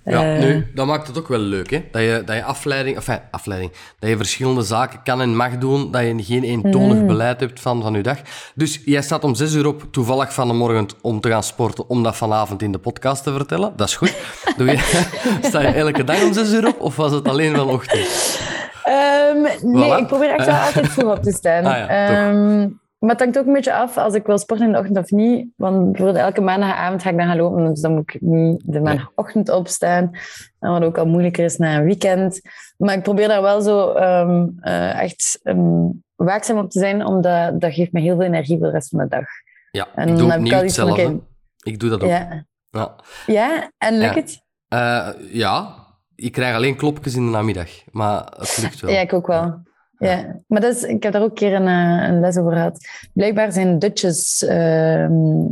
Ja, 0.05 0.33
uh, 0.35 0.39
nu, 0.39 0.71
dat 0.75 0.85
maakt 0.85 1.07
het 1.07 1.17
ook 1.17 1.27
wel 1.27 1.39
leuk, 1.39 1.69
hè? 1.69 1.83
Dat 1.91 2.01
je, 2.01 2.21
dat 2.25 2.35
je 2.35 2.43
afleiding, 2.43 2.95
enfin, 2.95 3.19
afleiding, 3.31 3.71
dat 3.99 4.09
je 4.09 4.17
verschillende 4.17 4.61
zaken 4.61 4.99
kan 5.03 5.21
en 5.21 5.35
mag 5.35 5.57
doen, 5.57 5.91
dat 5.91 6.01
je 6.01 6.23
geen 6.23 6.43
eentonig 6.43 6.97
Mm. 6.97 7.07
beleid 7.07 7.39
hebt 7.39 7.59
van, 7.59 7.81
van 7.81 7.93
je 7.93 8.01
dag. 8.03 8.17
Dus 8.55 8.81
jij 8.85 9.01
staat 9.01 9.23
om 9.23 9.35
zes 9.35 9.53
uur 9.53 9.67
op, 9.67 9.83
toevallig 9.91 10.33
van 10.33 10.47
de 10.47 10.53
morgen, 10.53 10.88
om 11.01 11.19
te 11.21 11.29
gaan 11.29 11.43
sporten, 11.43 11.89
om 11.89 12.03
dat 12.03 12.15
vanavond 12.15 12.61
in 12.61 12.71
de 12.71 12.77
podcast 12.77 13.23
te 13.23 13.31
vertellen. 13.33 13.73
Dat 13.75 13.88
is 13.88 13.95
goed. 13.95 14.13
Doe 14.57 14.67
je, 14.71 15.07
sta 15.49 15.61
je 15.61 15.67
elke 15.67 16.03
dag 16.03 16.23
om 16.23 16.33
zes 16.33 16.51
uur 16.53 16.67
op, 16.67 16.79
of 16.81 16.95
was 16.95 17.11
het 17.11 17.27
alleen 17.27 17.53
wel 17.53 17.67
ochtend? 17.67 18.39
Um, 18.88 19.41
nee, 19.73 19.91
Voilà. 19.93 19.97
ik 19.99 20.07
probeer 20.07 20.29
echt 20.29 20.45
wel 20.45 20.55
altijd 20.55 20.89
vroeg 20.89 21.11
op 21.17 21.23
te 21.23 21.31
staan. 21.31 21.65
Ah 21.65 21.77
ja, 21.77 22.29
um, 22.29 22.79
maar 23.06 23.15
het 23.15 23.24
hangt 23.24 23.38
ook 23.39 23.46
een 23.46 23.54
beetje 23.54 23.74
af 23.74 23.98
als 23.98 24.13
ik 24.13 24.26
wil 24.26 24.38
sporten 24.38 24.65
in 24.65 24.72
de 24.72 24.80
ochtend 24.80 24.98
of 24.98 25.10
niet. 25.10 25.48
Want 25.56 25.91
bijvoorbeeld 25.91 26.26
elke 26.26 26.41
maandagavond 26.41 27.02
ga 27.02 27.10
ik 27.10 27.18
dan 27.18 27.28
gaan 27.28 27.38
lopen, 27.38 27.65
dus 27.65 27.82
dan 27.82 27.94
moet 27.94 28.13
ik 28.13 28.22
niet 28.22 28.62
de 28.65 28.80
maandagochtend 28.82 29.50
opstaan. 29.50 30.12
En 30.60 30.72
wat 30.72 30.84
ook 30.84 30.98
al 30.98 31.06
moeilijker 31.06 31.44
is 31.44 31.58
na 31.58 31.78
een 31.78 31.84
weekend. 31.84 32.41
Maar 32.78 32.96
ik 32.96 33.04
probeer 33.04 33.28
daar 33.28 33.41
wel 33.41 33.62
zo 33.62 33.96
um, 33.96 34.58
uh, 34.62 35.02
echt 35.02 35.39
um, 35.44 36.04
waakzaam 36.15 36.58
op 36.58 36.70
te 36.70 36.80
zijn, 36.80 37.06
omdat 37.06 37.62
dat 37.62 37.74
geeft 37.74 37.91
me 37.91 38.00
heel 38.00 38.15
veel 38.15 38.26
energie 38.26 38.58
voor 38.58 38.68
de 38.68 38.74
rest 38.74 38.89
van 38.89 39.00
de 39.00 39.08
dag. 39.08 39.26
Ja, 39.72 39.88
En 39.96 40.08
ik 40.08 40.08
dan 40.08 40.18
doe 40.18 40.32
heb 40.32 40.63
ik 40.63 40.78
al 40.78 40.96
van. 40.96 41.24
Ik 41.63 41.80
doe 41.80 41.89
dat 41.89 42.04
ook. 42.04 42.10
Ja. 42.10 42.46
Ja. 42.70 42.96
ja, 43.26 43.72
en 43.78 43.98
lukt 43.98 44.13
Ja. 44.13 44.22
het? 44.22 44.44
Eh, 44.68 45.34
ja, 45.34 45.76
ik 46.15 46.32
krijg 46.32 46.56
alleen 46.56 46.76
klopjes 46.76 47.15
in 47.15 47.26
de 47.26 47.32
namiddag, 47.32 47.70
maar 47.91 48.24
het 48.38 48.58
lukt 48.62 48.80
wel. 48.80 48.91
Ja, 48.91 49.00
ik 49.00 49.13
ook 49.13 49.28
wel. 49.28 49.63
Ja, 49.97 50.39
maar 50.47 50.62
dat 50.62 50.75
is, 50.75 50.84
ik 50.84 51.03
heb 51.03 51.13
daar 51.13 51.21
ook 51.21 51.29
een 51.29 51.36
keer 51.36 51.53
een, 51.53 51.67
eh, 51.67 52.08
een 52.08 52.19
les 52.19 52.38
over 52.38 52.51
gehad. 52.51 52.88
Blijkbaar 53.13 53.51
zijn 53.51 53.79
dutjes 53.79 54.43
ehm, 54.45 55.45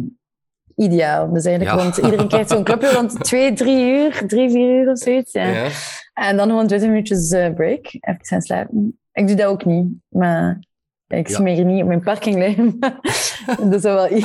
ideaal. 0.75 1.33
Dus 1.33 1.45
eigenlijk, 1.45 1.77
Ja. 1.77 1.83
want 1.83 1.97
iedereen 1.97 2.27
krijgt 2.27 2.49
zo'n 2.49 2.63
clubje 2.63 2.91
rond 2.93 3.19
twee, 3.23 3.53
drie 3.53 3.85
uur, 3.85 4.23
drie, 4.27 4.49
vier 4.49 4.81
uur 4.81 4.89
of 4.91 4.97
zoiets. 4.99 5.31
Ja. 5.31 5.45
Ja. 5.47 5.67
En 6.13 6.37
dan 6.37 6.49
gewoon 6.49 6.67
20 6.67 6.89
minuutjes 6.89 7.31
eh, 7.31 7.53
break, 7.53 7.85
even 7.85 8.25
gaan 8.25 8.41
slapen. 8.41 8.99
Ik 9.11 9.27
doe 9.27 9.35
dat 9.35 9.45
ook 9.47 9.65
niet, 9.65 9.87
maar 10.09 10.59
ik 11.07 11.27
Ja. 11.27 11.39
me 11.41 11.51
hier 11.51 11.65
niet 11.65 11.81
op 11.81 11.87
mijn 11.87 12.03
parking 12.03 12.35
liggen. 12.35 12.79
dat 13.71 13.81
zou 13.81 13.95
wel 14.09 14.19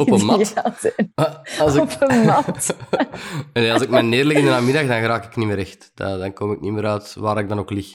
Op 0.00 0.10
een 0.10 0.24
mat? 0.24 0.46
zijn. 0.78 1.12
Als 1.58 1.74
ik, 1.74 1.80
Op 1.82 1.96
een 1.98 2.24
mat. 2.24 2.76
Nee, 3.52 3.72
als 3.72 3.82
ik 3.82 3.88
mij 3.88 4.02
neerleg 4.02 4.36
in 4.36 4.44
de 4.44 4.50
namiddag, 4.50 4.86
dan 4.86 5.00
raak 5.00 5.24
ik 5.24 5.36
niet 5.36 5.46
meer 5.46 5.56
recht. 5.56 5.90
Dan 5.94 6.32
kom 6.32 6.52
ik 6.52 6.60
niet 6.60 6.72
meer 6.72 6.86
uit 6.86 7.14
waar 7.18 7.38
ik 7.38 7.48
dan 7.48 7.58
ook 7.58 7.70
lig. 7.70 7.86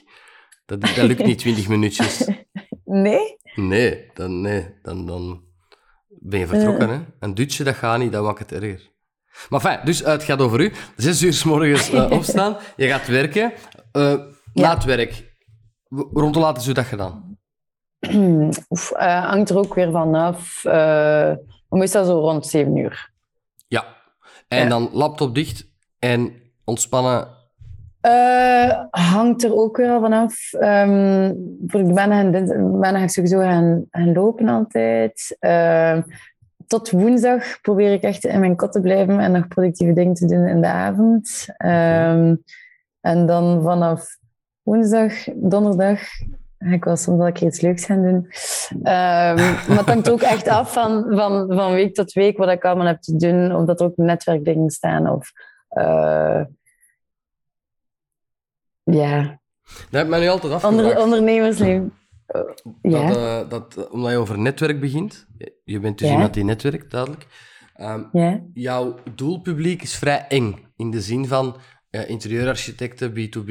Dat, 0.70 0.82
dat 0.82 0.98
lukt 0.98 1.26
niet 1.26 1.38
20 1.38 1.68
minuutjes. 1.68 2.28
Nee? 2.92 3.38
Nee, 3.56 4.10
dan, 4.14 4.42
nee, 4.42 4.76
dan, 4.82 5.06
dan 5.06 5.44
ben 6.08 6.40
je 6.40 6.48
vertrokken. 6.48 6.90
Hè? 6.90 7.00
Een 7.20 7.36
dutje, 7.36 7.64
dat 7.64 7.76
gaat 7.76 8.00
niet, 8.00 8.12
dat 8.12 8.24
maakt 8.24 8.40
het 8.40 8.52
erger. 8.52 8.92
Maar 9.50 9.60
fijn, 9.60 9.80
dus 9.84 10.00
het 10.00 10.24
gaat 10.24 10.40
over 10.40 10.60
u. 10.60 10.72
Zes 10.96 11.22
uur 11.22 11.34
s 11.34 11.44
morgens 11.44 11.94
uh, 11.94 12.12
opstaan, 12.18 12.58
je 12.76 12.88
gaat 12.88 13.08
werken. 13.08 13.54
Uh, 13.94 14.14
Na 14.54 14.74
het 14.74 14.84
werk, 14.84 15.36
rond 15.90 16.36
hoe 16.36 16.44
laat 16.44 16.58
is 16.58 16.68
uw 16.68 16.74
dag 16.74 16.90
gedaan? 16.90 17.38
Oef, 18.70 18.90
hangt 18.98 19.50
er 19.50 19.58
ook 19.58 19.74
weer 19.74 19.92
vanaf. 19.92 20.64
Meestal 21.70 22.06
zo 22.06 22.20
rond 22.20 22.48
zeven 22.48 22.78
uur. 22.78 23.12
Ja, 23.68 23.86
en 24.48 24.70
dan 24.70 24.90
laptop 24.94 25.36
dicht 25.36 25.72
en 26.00 26.42
ontspannen 26.64 27.39
uh, 28.02 28.84
hangt 28.90 29.44
er 29.44 29.56
ook 29.56 29.78
wel 29.78 30.02
vanaf. 30.02 30.54
Um, 30.54 31.58
voor 31.68 31.84
de 31.84 31.94
maandag 31.94 32.92
ga 32.92 33.04
ik 33.04 33.10
sowieso 33.10 33.40
gaan, 33.40 33.86
gaan 33.92 34.14
lopen 34.14 34.48
altijd. 34.48 35.38
Uh, 35.40 35.98
tot 36.68 36.92
woensdag 36.92 37.62
probeer 37.62 37.94
ik 37.94 38.02
echt 38.02 38.26
in 38.26 38.40
mijn 38.40 38.56
kot 38.56 38.72
te 38.72 38.82
blijven 38.82 39.20
en 39.20 39.32
nog 39.32 39.48
productieve 39.48 39.94
dingen 39.94 40.14
te 40.14 40.26
doen 40.26 40.48
in 40.48 40.62
de 40.62 40.68
avond. 40.68 41.46
Um, 41.58 42.44
en 43.02 43.26
dan 43.26 43.62
vanaf 43.64 44.18
woensdag, 44.62 45.14
donderdag 45.36 46.00
ga 46.60 46.72
ik 46.72 46.84
wel 46.84 46.96
soms 46.96 47.18
wel 47.18 47.28
een 47.28 47.34
keer 47.34 47.48
iets 47.48 47.62
leuks 47.62 47.86
gaan 47.86 48.02
doen. 48.02 48.16
Um, 48.16 48.32
maar 49.68 49.78
het 49.78 49.90
hangt 49.90 50.10
ook 50.10 50.22
echt 50.22 50.48
af 50.48 50.74
van, 50.74 51.06
van, 51.10 51.54
van 51.54 51.72
week 51.72 51.94
tot 51.94 52.14
week 52.14 52.38
wat 52.38 52.50
ik 52.50 52.66
allemaal 52.66 52.88
heb 52.88 53.02
te 53.02 53.16
doen. 53.16 53.56
Of 53.56 53.66
dat 53.66 53.80
er 53.80 53.86
ook 53.86 53.98
netwerkdingen 53.98 54.70
staan. 54.70 55.10
Of, 55.10 55.32
uh, 55.70 56.42
ja. 58.92 59.40
Dat 59.64 59.88
heb 59.90 60.04
ik 60.04 60.10
me 60.10 60.20
nu 60.20 60.28
altijd 60.28 60.54
afgevraagd. 60.54 60.86
Onder, 60.86 61.04
ondernemersleven. 61.04 61.94
ja. 62.82 63.08
Dat, 63.08 63.18
uh, 63.18 63.50
dat, 63.50 63.90
omdat 63.90 64.12
je 64.12 64.18
over 64.18 64.40
netwerk 64.40 64.80
begint, 64.80 65.28
je 65.64 65.80
bent 65.80 65.98
dus 65.98 66.08
ja. 66.08 66.14
iemand 66.14 66.34
die 66.34 66.44
netwerkt, 66.44 66.92
duidelijk. 66.92 67.28
Um, 67.82 68.10
ja. 68.12 68.44
Jouw 68.54 68.96
doelpubliek 69.16 69.82
is 69.82 69.96
vrij 69.96 70.26
eng, 70.28 70.72
in 70.76 70.92
de 70.92 71.02
zin 71.02 71.28
van 71.28 71.58
uh, 71.92 72.10
interieurarchitecten, 72.10 73.12
B2B. 73.12 73.50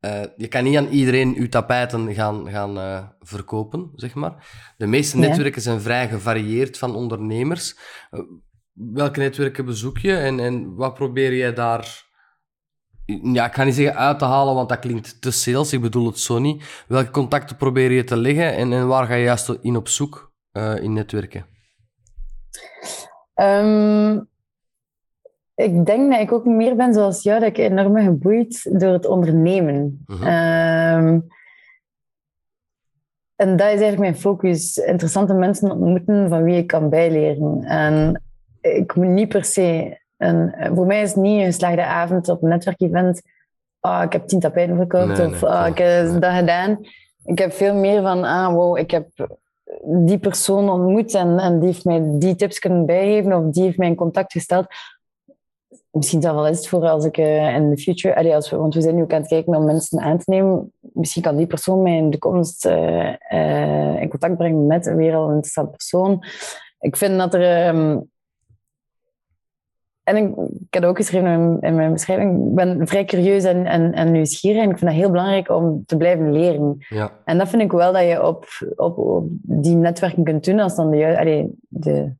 Uh, 0.00 0.22
je 0.36 0.48
kan 0.48 0.64
niet 0.64 0.76
aan 0.76 0.88
iedereen 0.88 1.34
je 1.34 1.48
tapijten 1.48 2.14
gaan, 2.14 2.50
gaan 2.50 2.78
uh, 2.78 3.06
verkopen, 3.20 3.90
zeg 3.94 4.14
maar. 4.14 4.46
De 4.76 4.86
meeste 4.86 5.18
netwerken 5.18 5.62
zijn 5.62 5.80
vrij 5.80 6.08
gevarieerd 6.08 6.78
van 6.78 6.94
ondernemers. 6.94 7.76
Welke 8.72 9.20
netwerken 9.20 9.64
bezoek 9.64 9.98
je 9.98 10.16
en, 10.16 10.40
en 10.40 10.74
wat 10.74 10.94
probeer 10.94 11.34
jij 11.34 11.54
daar 11.54 12.05
ja, 13.06 13.46
ik 13.46 13.54
ga 13.54 13.64
niet 13.64 13.74
zeggen 13.74 13.96
uit 13.96 14.18
te 14.18 14.24
halen, 14.24 14.54
want 14.54 14.68
dat 14.68 14.78
klinkt 14.78 15.20
te 15.20 15.30
sales. 15.30 15.72
Ik 15.72 15.80
bedoel 15.80 16.06
het 16.06 16.18
zo 16.18 16.38
niet. 16.38 16.84
Welke 16.88 17.10
contacten 17.10 17.56
probeer 17.56 17.92
je 17.92 18.04
te 18.04 18.16
leggen 18.16 18.54
en, 18.54 18.72
en 18.72 18.86
waar 18.86 19.06
ga 19.06 19.14
je 19.14 19.24
juist 19.24 19.48
in 19.60 19.76
op 19.76 19.88
zoek 19.88 20.32
uh, 20.52 20.82
in 20.82 20.92
netwerken? 20.92 21.46
Um, 23.34 24.28
ik 25.54 25.86
denk 25.86 26.12
dat 26.12 26.20
ik 26.20 26.32
ook 26.32 26.44
meer 26.44 26.76
ben 26.76 26.94
zoals 26.94 27.22
jou, 27.22 27.40
dat 27.40 27.48
ik 27.48 27.58
enorm 27.58 27.96
geboeid 27.96 28.80
door 28.80 28.92
het 28.92 29.06
ondernemen. 29.06 30.04
Uh 30.06 30.20
-huh. 30.20 31.04
um, 31.04 31.26
en 33.36 33.48
dat 33.56 33.66
is 33.66 33.80
eigenlijk 33.80 33.98
mijn 33.98 34.16
focus. 34.16 34.76
Interessante 34.76 35.34
mensen 35.34 35.70
ontmoeten 35.70 36.28
van 36.28 36.42
wie 36.42 36.56
ik 36.56 36.66
kan 36.66 36.90
bijleren. 36.90 37.62
En 37.64 38.22
ik 38.60 38.94
moet 38.94 39.06
niet 39.06 39.28
per 39.28 39.44
se 39.44 39.98
en 40.16 40.54
eh, 40.54 40.70
voor 40.74 40.86
mij 40.86 41.02
is 41.02 41.08
het 41.08 41.18
niet 41.18 41.40
een 41.40 41.46
geslaagde 41.46 41.84
avond 41.84 42.28
op 42.28 42.42
een 42.42 42.48
netwerkevent. 42.48 43.22
Ah, 43.80 44.02
ik 44.02 44.12
heb 44.12 44.26
tien 44.26 44.40
tapijten 44.40 44.76
verkocht 44.76 45.20
of 45.20 45.42
ah, 45.42 45.66
ik 45.66 45.78
heb 45.78 46.20
dat 46.20 46.32
gedaan. 46.32 46.78
Ik 47.24 47.38
heb 47.38 47.52
veel 47.52 47.74
meer 47.74 48.02
van, 48.02 48.24
ah, 48.24 48.52
wow, 48.52 48.78
ik 48.78 48.90
heb 48.90 49.08
die 49.84 50.18
persoon 50.18 50.70
ontmoet 50.70 51.14
en, 51.14 51.38
en 51.38 51.58
die 51.58 51.68
heeft 51.68 51.84
mij 51.84 52.02
die 52.04 52.34
tips 52.34 52.58
kunnen 52.58 52.86
bijgeven 52.86 53.32
of 53.32 53.52
die 53.52 53.62
heeft 53.62 53.78
mij 53.78 53.88
in 53.88 53.94
contact 53.94 54.32
gesteld. 54.32 54.66
Misschien 55.90 56.20
dat 56.20 56.34
wel 56.34 56.46
eens 56.46 56.68
voor 56.68 56.88
als 56.88 57.04
ik 57.04 57.18
uh, 57.18 57.54
in 57.54 57.70
de 57.70 57.78
future, 57.78 58.16
allee, 58.16 58.34
als 58.34 58.50
we, 58.50 58.56
want 58.56 58.74
we 58.74 58.80
zijn 58.80 58.94
nu 58.94 59.02
ook 59.02 59.12
aan 59.12 59.20
het 59.20 59.28
kijken 59.28 59.54
om 59.54 59.64
mensen 59.64 60.00
aan 60.00 60.18
te 60.18 60.24
nemen. 60.26 60.72
Misschien 60.80 61.22
kan 61.22 61.36
die 61.36 61.46
persoon 61.46 61.82
mij 61.82 61.96
in 61.96 62.10
de 62.10 62.18
toekomst 62.18 62.66
uh, 62.66 63.14
uh, 63.32 64.00
in 64.00 64.08
contact 64.08 64.36
brengen 64.36 64.66
met 64.66 64.86
een 64.86 64.96
weer 64.96 65.14
al 65.14 65.24
een 65.24 65.34
interessante 65.34 65.70
persoon. 65.70 66.24
Ik 66.78 66.96
vind 66.96 67.18
dat 67.18 67.34
er 67.34 67.68
um, 67.68 68.10
en 70.06 70.16
ik, 70.16 70.36
ik 70.36 70.74
heb 70.74 70.84
ook 70.84 70.96
geschreven 70.96 71.28
in, 71.28 71.58
in, 71.60 71.74
mijn 71.74 71.92
beschrijving, 71.92 72.48
ik 72.48 72.54
ben 72.54 72.86
vrij 72.86 73.04
curieus 73.04 73.44
en, 73.44 73.66
en, 73.66 73.92
en 73.92 74.12
nieuwsgierig. 74.12 74.62
En 74.62 74.70
ik 74.70 74.78
vind 74.78 74.90
dat 74.90 75.00
heel 75.00 75.10
belangrijk 75.10 75.50
om 75.50 75.84
te 75.86 75.96
blijven 75.96 76.32
leren. 76.32 76.76
Ja. 76.88 77.12
En 77.24 77.38
dat 77.38 77.48
vind 77.48 77.62
ik 77.62 77.72
wel 77.72 77.92
dat 77.92 78.02
je 78.02 78.26
op, 78.26 78.46
op, 78.76 78.98
op 78.98 79.26
die 79.42 79.74
netwerken 79.74 80.24
kunt 80.24 80.44
doen, 80.44 80.60
als 80.60 80.76
dan 80.76 80.90
de, 80.90 81.18
allee, 81.18 81.50
de 81.68 82.12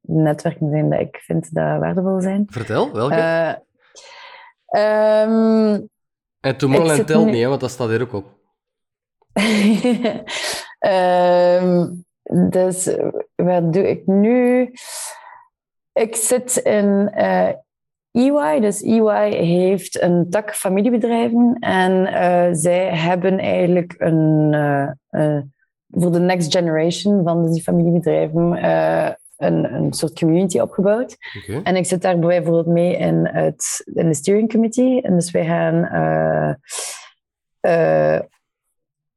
netwerken 0.00 0.70
zijn 0.70 0.90
dat 0.90 1.00
ik 1.00 1.16
vind 1.16 1.54
dat 1.54 1.78
waardevol 1.78 2.20
zijn. 2.20 2.44
Vertel, 2.46 2.92
welke? 2.92 3.14
Uh, 4.70 5.22
um, 5.22 5.88
en 6.40 6.56
Tomorrowland 6.56 7.06
telt 7.06 7.24
nu... 7.24 7.30
niet, 7.30 7.42
hè, 7.42 7.48
want 7.48 7.60
dat 7.60 7.70
staat 7.70 7.88
hier 7.88 8.02
ook 8.02 8.12
op. 8.12 8.26
um, 10.80 12.04
dus 12.50 12.96
wat 13.34 13.72
doe 13.72 13.88
ik 13.88 14.06
nu? 14.06 14.70
Ik 15.98 16.16
zit 16.16 16.56
in 16.56 17.12
uh, 17.16 17.48
EY. 18.10 18.60
Dus 18.60 18.82
EY 18.82 19.34
heeft 19.34 20.02
een 20.02 20.30
tak 20.30 20.54
familiebedrijven. 20.54 21.56
En 21.60 21.92
uh, 21.92 22.48
zij 22.52 22.96
hebben 22.96 23.38
eigenlijk 23.38 23.94
een, 23.98 24.52
uh, 25.10 25.38
voor 25.88 26.12
de 26.12 26.20
next 26.20 26.56
generation 26.56 27.24
van 27.24 27.52
die 27.52 27.62
familiebedrijven 27.62 28.64
een, 29.36 29.74
een 29.74 29.92
soort 29.92 30.18
community 30.18 30.58
opgebouwd. 30.58 31.16
Okay. 31.42 31.62
En 31.62 31.76
ik 31.76 31.86
zit 31.86 32.02
daar 32.02 32.18
bijvoorbeeld 32.18 32.66
mee 32.66 32.96
in, 32.96 33.26
het, 33.26 33.90
in 33.94 34.06
de 34.06 34.14
steering 34.14 34.50
committee. 34.50 35.02
En 35.02 35.14
dus 35.14 35.30
wij 35.30 35.44
gaan 35.44 35.88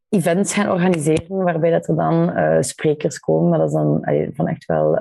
events 0.09 0.53
gaan 0.53 0.71
organiseren 0.71 1.43
waarbij 1.43 1.71
dat 1.71 1.87
er 1.87 1.95
dan 1.95 2.33
sprekers 2.63 3.19
komen. 3.19 3.49
Maar 3.49 3.59
dat 3.59 3.67
is 3.67 3.73
dan 3.73 3.99
van 4.33 4.47
echt 4.47 4.65
wel 4.65 4.99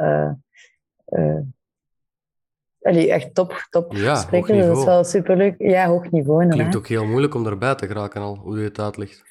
Allee, 2.83 3.13
echt 3.13 3.35
top, 3.35 3.67
top 3.71 3.93
ja, 3.93 4.15
spreken. 4.15 4.59
Dat 4.59 4.79
is 4.79 4.85
wel 4.85 5.05
superleuk. 5.05 5.55
Ja, 5.59 5.87
hoog 5.87 6.11
niveau 6.11 6.43
inderdaad. 6.43 6.69
Klinkt 6.69 6.77
ook 6.77 6.99
heel 6.99 7.07
moeilijk 7.07 7.35
om 7.35 7.47
erbij 7.47 7.75
te 7.75 7.87
geraken 7.87 8.21
al, 8.21 8.37
hoe 8.37 8.59
je 8.59 8.65
het 8.65 8.79
uitlegt. 8.79 9.29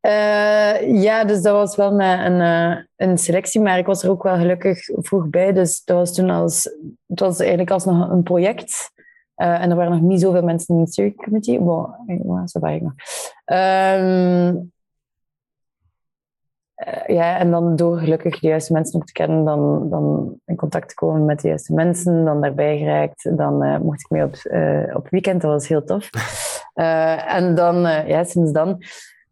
Uh, 0.00 1.02
ja, 1.02 1.24
dus 1.24 1.42
dat 1.42 1.54
was 1.54 1.76
wel 1.76 1.94
met 1.94 2.18
een, 2.26 2.40
uh, 2.40 2.76
een 2.96 3.18
selectie, 3.18 3.60
maar 3.60 3.78
ik 3.78 3.86
was 3.86 4.02
er 4.02 4.10
ook 4.10 4.22
wel 4.22 4.36
gelukkig 4.36 4.78
vroeg 4.84 5.28
bij. 5.28 5.52
Dus 5.52 5.84
dat 5.84 5.96
was 5.96 6.14
toen 6.14 6.30
als, 6.30 6.64
het 7.06 7.20
was 7.20 7.38
eigenlijk 7.38 7.70
als 7.70 7.84
nog 7.84 8.10
een 8.10 8.22
project. 8.22 8.90
Uh, 9.36 9.62
en 9.62 9.70
er 9.70 9.76
waren 9.76 9.92
nog 9.92 10.00
niet 10.00 10.20
zoveel 10.20 10.42
mensen 10.42 10.74
in 10.74 10.80
het 10.80 10.92
steering 10.92 11.16
committee. 11.16 11.60
Waar 11.60 12.74
ik 12.74 12.82
nog. 12.82 12.94
Um, 13.44 14.72
uh, 16.76 17.16
ja, 17.16 17.38
en 17.38 17.50
dan 17.50 17.76
door 17.76 17.98
gelukkig 17.98 18.38
de 18.38 18.46
juiste 18.46 18.72
mensen 18.72 19.00
ook 19.00 19.06
te 19.06 19.12
kennen, 19.12 19.44
dan, 19.44 19.90
dan 19.90 20.34
in 20.44 20.56
contact 20.56 20.88
te 20.88 20.94
komen 20.94 21.24
met 21.24 21.40
de 21.40 21.48
juiste 21.48 21.74
mensen, 21.74 22.24
dan 22.24 22.40
daarbij 22.40 22.78
geraakt. 22.78 23.36
Dan 23.36 23.64
uh, 23.64 23.78
mocht 23.78 24.00
ik 24.00 24.10
mee 24.10 24.24
op, 24.24 24.36
uh, 24.44 24.96
op 24.96 25.08
weekend, 25.08 25.40
dat 25.40 25.50
was 25.50 25.68
heel 25.68 25.84
tof. 25.84 26.10
en 27.38 27.54
dan, 27.54 27.76
ja, 28.06 28.24
sinds 28.24 28.52
dan 28.52 28.68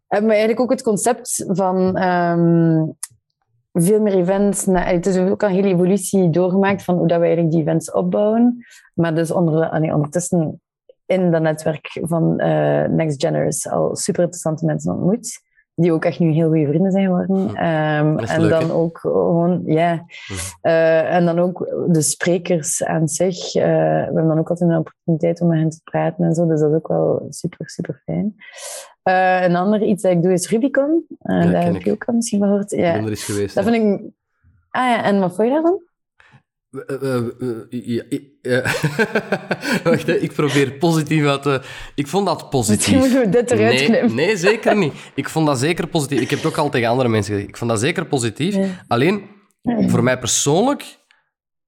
hebben 0.07 0.29
we 0.29 0.35
eigenlijk 0.35 0.59
ook 0.59 0.69
het 0.69 0.81
concept 0.81 1.45
van 1.47 2.03
um, 2.03 2.97
veel 3.73 4.01
meer 4.01 4.13
events. 4.13 4.65
Nou, 4.65 4.85
het 4.85 5.05
is 5.05 5.17
ook 5.17 5.41
een 5.41 5.49
hele 5.49 5.67
evolutie 5.67 6.29
doorgemaakt 6.29 6.83
van 6.83 6.97
hoe 6.97 7.07
dat 7.07 7.19
we 7.19 7.25
eigenlijk 7.25 7.53
die 7.53 7.61
events 7.61 7.91
opbouwen. 7.91 8.65
Maar 8.93 9.15
dus 9.15 9.31
onder, 9.31 9.79
nee, 9.79 9.93
ondertussen 9.93 10.61
in 11.05 11.31
dat 11.31 11.41
netwerk 11.41 11.99
van 12.01 12.35
Next 12.95 13.25
Geners 13.25 13.69
al 13.69 13.95
super 13.95 14.23
interessante 14.23 14.65
mensen 14.65 14.93
ontmoet 14.93 15.43
die 15.75 15.91
ook 15.93 16.05
echt 16.05 16.19
nu 16.19 16.31
heel 16.31 16.47
goede 16.47 16.67
vrienden 16.67 16.91
zijn 16.91 17.05
geworden. 17.05 17.47
Um, 17.49 18.19
en 18.19 18.41
leuk, 18.41 18.49
dan 18.49 18.71
ook 18.71 18.97
gewoon, 18.97 19.61
ja. 19.65 20.05
Uh, 20.61 21.13
en 21.13 21.25
dan 21.25 21.39
ook 21.39 21.85
de 21.87 22.01
sprekers 22.01 22.83
aan 22.83 23.07
zich. 23.07 23.55
Uh, 23.55 23.63
we 23.63 23.69
hebben 23.69 24.27
dan 24.27 24.39
ook 24.39 24.49
altijd 24.49 24.69
een 24.69 24.77
opportuniteit 24.77 25.41
om 25.41 25.47
met 25.47 25.59
hen 25.59 25.69
te 25.69 25.81
praten 25.83 26.25
en 26.25 26.33
zo. 26.33 26.47
Dus 26.47 26.59
dat 26.59 26.69
is 26.69 26.75
ook 26.75 26.87
wel 26.87 27.25
super, 27.29 27.69
super 27.69 28.01
fijn. 28.05 28.35
Uh, 29.03 29.43
een 29.43 29.55
ander 29.55 29.81
iets 29.81 30.03
dat 30.03 30.11
ik 30.11 30.21
doe 30.21 30.33
is 30.33 30.49
Rubicon. 30.49 31.05
Ja, 31.19 31.45
dat 31.45 31.63
heb 31.63 31.81
je 31.81 31.91
ook 31.91 32.05
al 32.05 32.13
misschien 32.13 32.41
gehoord. 32.41 32.71
Ja. 32.71 32.87
Ik 32.87 32.93
ben 32.93 33.03
er 33.03 33.09
eens 33.09 33.23
geweest. 33.23 33.55
Dat 33.55 33.63
vind 33.63 33.75
ik... 33.75 34.11
Ah 34.69 34.89
ja, 34.89 35.03
en 35.03 35.19
wat 35.19 35.35
vond 35.35 35.47
je 35.47 35.53
daarvan? 35.53 35.81
Wacht, 39.83 40.07
ik 40.07 40.33
probeer 40.33 40.71
positief 40.71 41.25
uit 41.25 41.41
te... 41.41 41.61
Ik 41.95 42.07
vond 42.07 42.25
dat 42.25 42.49
positief. 42.49 42.77
Misschien 42.77 42.97
moeten 42.97 43.19
we 43.19 43.29
dit 43.29 43.51
eruit 43.51 43.73
nee, 43.73 43.85
knippen. 43.85 44.15
Nee, 44.15 44.37
zeker 44.37 44.77
niet. 44.77 44.93
Ik 45.15 45.29
vond 45.29 45.47
dat 45.47 45.59
zeker 45.59 45.87
positief. 45.87 46.19
Ik 46.19 46.29
heb 46.29 46.39
het 46.39 46.47
ook 46.47 46.57
al 46.57 46.69
tegen 46.69 46.89
andere 46.89 47.09
mensen 47.09 47.33
gezegd. 47.33 47.49
Ik 47.49 47.57
vond 47.57 47.69
dat 47.69 47.79
zeker 47.79 48.05
positief. 48.05 48.57
Alleen, 48.87 49.23
voor 49.63 50.03
mij 50.03 50.19
persoonlijk, 50.19 50.97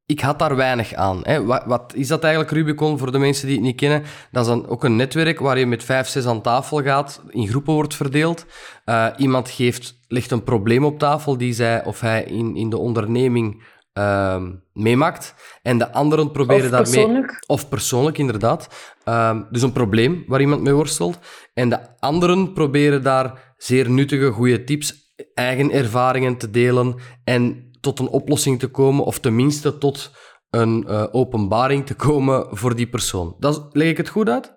ik 0.06 0.20
had 0.20 0.40
daar 0.40 0.56
weinig 0.56 0.94
aan. 0.94 1.20
Hè. 1.24 1.44
Wat, 1.44 1.64
wat, 1.66 1.94
is 1.96 2.08
dat 2.08 2.24
eigenlijk, 2.24 2.54
Rubicon, 2.54 2.98
voor 2.98 3.12
de 3.12 3.18
mensen 3.18 3.48
die 3.48 3.56
het 3.56 3.66
niet 3.66 3.76
kennen? 3.76 4.04
Dat 4.32 4.44
is 4.44 4.50
dan 4.50 4.68
ook 4.68 4.84
een 4.84 4.96
netwerk 4.96 5.40
waar 5.40 5.60
je 5.60 5.66
met 5.66 5.84
vijf, 5.84 6.08
zes 6.08 6.26
aan 6.26 6.42
tafel 6.42 6.84
gaat, 6.84 7.22
in 7.30 7.48
groepen 7.48 7.74
wordt 7.74 7.96
verdeeld. 7.96 8.46
Uh, 8.86 9.08
iemand 9.18 9.50
geeft, 9.50 10.00
legt 10.08 10.32
een 10.32 10.44
probleem 10.44 10.86
op 10.86 11.00
tafel 11.00 11.38
die 11.38 11.54
zij 11.54 11.84
of 11.84 12.02
hij 12.02 12.24
in, 12.24 12.56
in 12.56 12.70
de 12.70 12.78
onderneming 12.78 13.64
ehm, 13.98 14.52
meemaakt. 14.74 15.34
En 15.62 15.78
de 15.78 15.92
anderen 15.92 16.32
proberen 16.32 16.72
daarmee... 16.72 16.92
persoonlijk. 16.92 17.44
Of 17.48 17.70
persoonlijk, 17.70 18.18
inderdaad. 18.18 18.68
Ehm, 19.04 19.44
dus 19.52 19.62
een 19.62 19.72
probleem 19.72 20.24
waar 20.28 20.42
iemand 20.42 20.62
mee 20.62 20.74
worstelt. 20.74 21.20
En 21.54 21.70
de 21.70 22.00
anderen 22.00 22.54
proberen 22.54 23.04
daar 23.04 23.54
zeer 23.58 23.90
nuttige, 23.90 24.32
goede 24.32 24.64
tips, 24.64 25.14
eigen 25.34 25.72
ervaringen 25.72 26.38
te 26.38 26.50
delen 26.50 26.96
en 27.24 27.72
tot 27.80 28.00
een 28.00 28.10
oplossing 28.10 28.60
te 28.60 28.68
komen, 28.68 29.06
of 29.06 29.20
tenminste 29.20 29.78
tot 29.78 30.12
een 30.50 30.88
eh, 30.88 31.06
openbaring 31.12 31.86
te 31.86 31.94
komen 31.94 32.48
voor 32.50 32.76
die 32.76 32.88
persoon. 32.88 33.36
Dat, 33.40 33.70
leg 33.72 33.88
ik 33.88 33.98
het 33.98 34.10
goed 34.10 34.30
uit? 34.30 34.57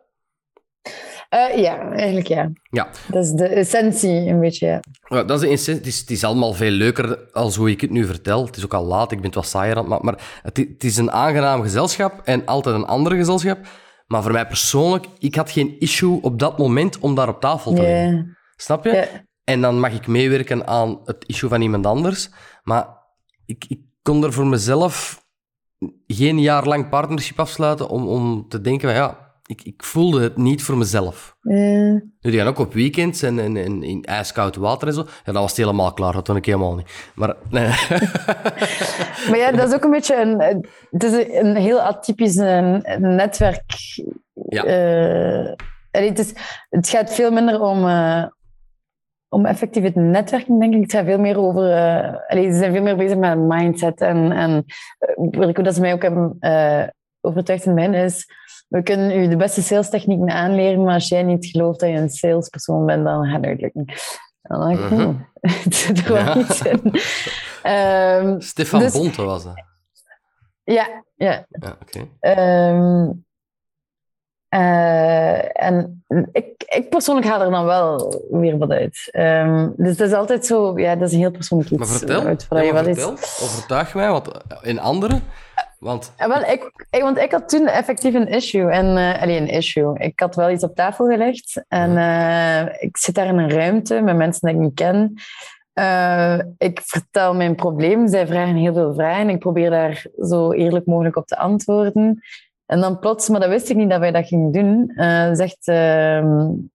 Eh, 1.30 1.58
ja, 1.62 1.90
eigenlijk 1.90 2.26
ja. 2.26 2.50
Ja. 2.70 2.88
Dat 3.08 3.24
is 3.24 3.30
de 3.30 3.46
essentie, 3.46 4.28
een 4.28 4.40
beetje. 4.40 4.66
ja. 4.66 4.80
Ja, 5.08 5.22
dat 5.24 5.42
is 5.42 5.48
de 5.48 5.52
essentie. 5.52 5.74
Het 5.84 5.86
is, 5.86 6.00
het 6.00 6.10
is 6.10 6.24
allemaal 6.24 6.52
veel 6.52 6.70
leuker 6.70 7.18
als 7.32 7.56
hoe 7.56 7.70
ik 7.70 7.80
het 7.80 7.90
nu 7.90 8.04
vertel. 8.06 8.46
Het 8.46 8.56
is 8.56 8.64
ook 8.64 8.74
al 8.74 8.84
laat, 8.84 9.12
ik 9.12 9.16
ben 9.16 9.26
het 9.26 9.34
wat 9.34 9.46
saaier 9.46 9.76
aan 9.76 9.80
het 9.80 9.88
maken. 9.88 10.04
Maar 10.04 10.40
het, 10.42 10.56
het 10.56 10.84
is 10.84 10.96
een 10.96 11.10
aangenaam 11.10 11.62
gezelschap 11.62 12.20
en 12.24 12.46
altijd 12.46 12.74
een 12.74 12.86
ander 12.86 13.12
gezelschap. 13.12 13.58
Maar 14.06 14.22
voor 14.22 14.32
mij 14.32 14.46
persoonlijk, 14.46 15.06
ik 15.18 15.34
had 15.34 15.50
geen 15.50 15.76
issue 15.78 16.22
op 16.22 16.38
dat 16.38 16.58
moment 16.58 16.98
om 16.98 17.14
daar 17.14 17.28
op 17.28 17.40
tafel 17.40 17.74
te 17.74 17.80
liggen. 17.82 18.36
Snap 18.56 18.84
je? 18.84 19.08
En 19.44 19.60
dan 19.60 19.80
mag 19.80 19.92
ik 19.92 20.06
meewerken 20.06 20.66
aan 20.66 21.00
het 21.04 21.24
issue 21.26 21.48
van 21.48 21.60
iemand 21.60 21.86
anders. 21.86 22.30
Maar 22.62 22.88
ik, 23.46 23.64
ik 23.68 23.80
kon 24.02 24.24
er 24.24 24.32
voor 24.32 24.46
mezelf 24.46 25.24
geen 26.06 26.40
jaar 26.40 26.66
lang 26.66 26.88
partnership 26.88 27.40
afsluiten 27.40 27.88
om, 27.88 28.08
om 28.08 28.48
te 28.48 28.60
denken 28.60 28.88
van 28.88 28.98
ja, 28.98 29.29
ik, 29.50 29.62
ik 29.62 29.84
voelde 29.84 30.22
het 30.22 30.36
niet 30.36 30.62
voor 30.62 30.76
mezelf. 30.76 31.36
Eh, 31.40 31.54
Nu, 31.54 32.10
die 32.20 32.38
gaan 32.38 32.46
ook 32.46 32.58
op 32.58 32.72
weekends 32.72 33.22
en, 33.22 33.38
en, 33.38 33.56
en 33.56 33.82
in 33.82 34.04
ijskoud 34.04 34.56
water 34.56 34.88
en 34.88 34.94
zo. 34.94 35.00
Ja, 35.00 35.32
dat 35.32 35.34
was 35.34 35.50
het 35.50 35.56
helemaal 35.56 35.92
klaar. 35.92 36.12
Dat 36.12 36.26
vond 36.26 36.38
ik 36.38 36.44
helemaal 36.44 36.74
niet. 36.74 37.10
Maar 37.14 37.36
nee. 37.50 37.66
Maar 39.28 39.38
ja, 39.38 39.52
dat 39.52 39.68
is 39.68 39.74
ook 39.74 39.84
een 39.84 39.90
beetje 39.90 40.20
een... 40.20 40.66
Het 40.90 41.04
is 41.04 41.26
een 41.40 41.56
heel 41.56 41.80
atypisch 41.80 42.34
netwerk. 42.98 43.72
Ja. 44.48 44.64
Eh, 44.64 45.52
het, 45.90 46.18
is, 46.18 46.34
het 46.68 46.88
gaat 46.88 47.14
veel 47.14 47.30
minder 47.30 47.60
om, 47.60 47.88
eh, 47.88 48.24
om 49.28 49.46
effectief 49.46 49.82
het 49.82 49.94
netwerken, 49.94 50.58
denk 50.58 50.74
ik. 50.74 50.82
Het 50.82 50.92
gaat 50.92 51.04
veel 51.04 51.20
meer 51.20 51.38
over... 51.38 51.62
allee, 52.26 52.50
ze 52.50 52.58
zijn 52.58 52.72
veel 52.72 52.82
meer 52.82 52.96
bezig 52.96 53.18
met 53.18 53.38
mindset. 53.38 54.00
En, 54.00 54.32
en 54.32 54.64
uh, 55.30 55.52
dat 55.52 55.74
ze 55.74 55.80
mij 55.80 55.92
ook 55.92 56.02
hebben 56.02 56.36
eh, 56.38 56.84
overtuigd 57.20 57.64
in 57.64 57.74
mijn 57.74 57.94
is... 57.94 58.38
We 58.70 58.82
kunnen 58.82 59.16
u 59.18 59.28
de 59.28 59.36
beste 59.36 59.62
salestechnieken 59.62 60.30
aanleren, 60.30 60.84
maar 60.84 60.94
als 60.94 61.08
jij 61.08 61.22
niet 61.22 61.46
gelooft 61.46 61.80
dat 61.80 61.88
je 61.88 61.96
een 61.96 62.10
salespersoon 62.10 62.86
bent, 62.86 63.04
dan 63.04 63.26
gaat 63.26 63.44
het 63.44 63.60
lukken. 63.60 63.84
En 64.42 64.58
dan 64.58 64.68
denk 64.68 64.80
ik, 64.80 64.88
hmm, 64.88 65.26
het 65.64 65.74
zit 65.74 65.98
er 65.98 66.12
wel 66.12 66.24
Ja. 66.24 66.36
iets 66.36 66.62
in. 66.62 66.80
Ehm, 67.62 68.40
Stefan 68.40 68.80
Dus- 68.80 68.92
Bonte 68.92 69.22
was 69.22 69.44
dat. 69.44 69.62
ja, 70.64 71.04
ja. 71.16 71.46
Ja, 71.48 71.76
oké. 71.82 72.08
Ehm, 72.20 73.10
eh, 74.48 75.64
en 75.66 76.04
ik, 76.32 76.64
ik 76.66 76.88
persoonlijk 76.90 77.26
ga 77.26 77.40
er 77.44 77.50
dan 77.50 77.64
wel 77.64 78.22
weer 78.30 78.58
wat 78.58 78.70
uit. 78.70 79.08
Ehm, 79.10 79.68
dus 79.76 79.96
dat 79.96 80.08
is 80.08 80.14
altijd 80.14 80.46
zo, 80.46 80.78
ja, 80.78 80.96
dat 80.96 81.08
is 81.08 81.14
een 81.14 81.20
heel 81.20 81.30
persoonlijk 81.30 81.70
iets. 81.70 81.78
Maar 81.78 81.88
vertel, 81.88 82.22
uit 82.22 82.46
ja, 82.50 82.60
je 82.60 82.72
maar 82.72 82.84
vertel. 82.84 83.10
Overtuig 83.10 83.94
mij, 83.94 84.10
want 84.10 84.30
in 84.62 84.78
anderen... 84.80 85.22
Want 85.80 86.12
Ja, 86.16 86.28
wel, 86.28 86.42
ik, 86.42 86.86
ik, 86.90 87.02
want 87.02 87.18
ik 87.18 87.32
had 87.32 87.48
toen 87.48 87.66
effectief 87.66 88.14
een 88.14 88.28
issue. 88.28 88.70
En, 88.70 88.96
eh 88.96 89.22
allee, 89.22 89.40
een 89.40 89.48
issue. 89.48 89.98
Ik 89.98 90.20
had 90.20 90.34
wel 90.34 90.50
iets 90.50 90.64
op 90.64 90.74
tafel 90.74 91.06
gelegd. 91.06 91.64
En 91.68 91.96
eh, 91.96 92.82
ik 92.82 92.96
zit 92.96 93.14
daar 93.14 93.26
in 93.26 93.38
een 93.38 93.50
ruimte 93.50 94.00
met 94.00 94.16
mensen 94.16 94.48
die 94.48 94.56
ik 94.56 94.62
niet 94.62 94.74
ken. 94.74 95.14
Eh, 95.72 96.38
ik 96.58 96.80
vertel 96.84 97.34
mijn 97.34 97.54
probleem. 97.54 98.08
Zij 98.08 98.26
vragen 98.26 98.54
heel 98.54 98.74
veel 98.74 98.94
vragen. 98.94 99.28
Ik 99.28 99.38
probeer 99.38 99.70
daar 99.70 100.06
zo 100.18 100.52
eerlijk 100.52 100.86
mogelijk 100.86 101.16
op 101.16 101.26
te 101.26 101.36
antwoorden. 101.36 102.22
En 102.70 102.80
dan 102.80 102.98
plots, 102.98 103.28
maar 103.28 103.40
dat 103.40 103.48
wist 103.48 103.68
ik 103.68 103.76
niet 103.76 103.90
dat 103.90 104.00
wij 104.00 104.12
dat 104.12 104.26
gingen 104.26 104.52
doen, 104.52 104.92
eh, 104.96 105.28
zegt, 105.32 105.68
eh, 105.68 106.18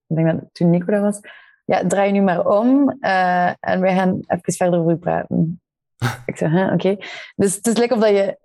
ik 0.07 0.15
denk 0.15 0.31
dat 0.31 0.39
toen 0.51 0.69
Nico 0.69 0.91
dat 0.91 1.01
was, 1.01 1.19
ja, 1.65 1.87
draai 1.87 2.11
nu 2.11 2.21
maar 2.21 2.47
om 2.47 2.97
eh, 2.99 3.51
en 3.59 3.81
wij 3.81 3.95
gaan 3.95 4.19
even 4.27 4.53
verder 4.53 4.79
over 4.79 4.91
u 4.91 4.95
praten. 4.95 5.61
ik 6.25 6.37
zeg, 6.37 6.51
huh, 6.51 6.73
oké. 6.73 6.97
Dus 7.35 7.55
het 7.55 7.67
is 7.67 7.77
lekker 7.77 7.97
of 7.97 8.03
dat 8.03 8.11
je 8.11 8.37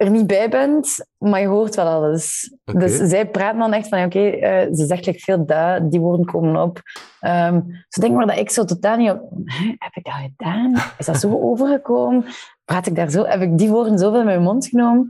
er 0.00 0.10
niet 0.10 0.26
bij 0.26 0.48
bent, 0.48 1.06
maar 1.18 1.40
je 1.40 1.46
hoort 1.46 1.74
wel 1.74 1.86
alles. 1.86 2.54
Dus 2.64 2.96
zij 2.96 3.28
praten 3.28 3.58
dan 3.58 3.72
echt 3.72 3.88
van, 3.88 4.04
oké, 4.04 4.28
eh, 4.28 4.74
ze 4.74 4.86
zegt 4.86 5.06
like, 5.06 5.18
veel 5.18 5.46
dat, 5.46 5.90
die 5.90 6.00
woorden 6.00 6.26
komen 6.26 6.62
op. 6.62 6.82
Ehm 7.20 7.60
ze 7.88 8.00
denken 8.00 8.18
maar 8.18 8.26
dat 8.26 8.38
ik 8.38 8.50
zo 8.50 8.64
totaal 8.64 8.96
niet 8.96 9.10
op... 9.10 9.30
Heb 9.78 9.94
ik 9.94 10.04
dat 10.04 10.14
gedaan? 10.14 10.74
Is 10.98 11.06
dat 11.06 11.20
zo 11.20 11.40
overgekomen? 11.50 12.24
Praat 12.64 12.86
ik 12.86 12.94
daar 12.94 13.10
zo? 13.10 13.24
Heb 13.24 13.40
ik 13.40 13.58
die 13.58 13.68
woorden 13.68 13.98
zoveel 13.98 14.18
in 14.20 14.24
mijn 14.24 14.42
mond 14.42 14.66
genomen? 14.66 15.06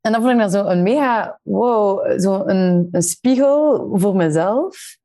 En 0.00 0.12
dan 0.12 0.20
vond 0.20 0.32
ik 0.32 0.38
dat 0.38 0.52
zo 0.52 0.64
een 0.64 0.82
mega... 0.82 1.38
Wow, 1.42 2.20
zo 2.20 2.42
een, 2.46 2.88
een 2.90 3.02
spiegel 3.02 3.90
voor 3.92 4.16
mezelf. 4.16 4.96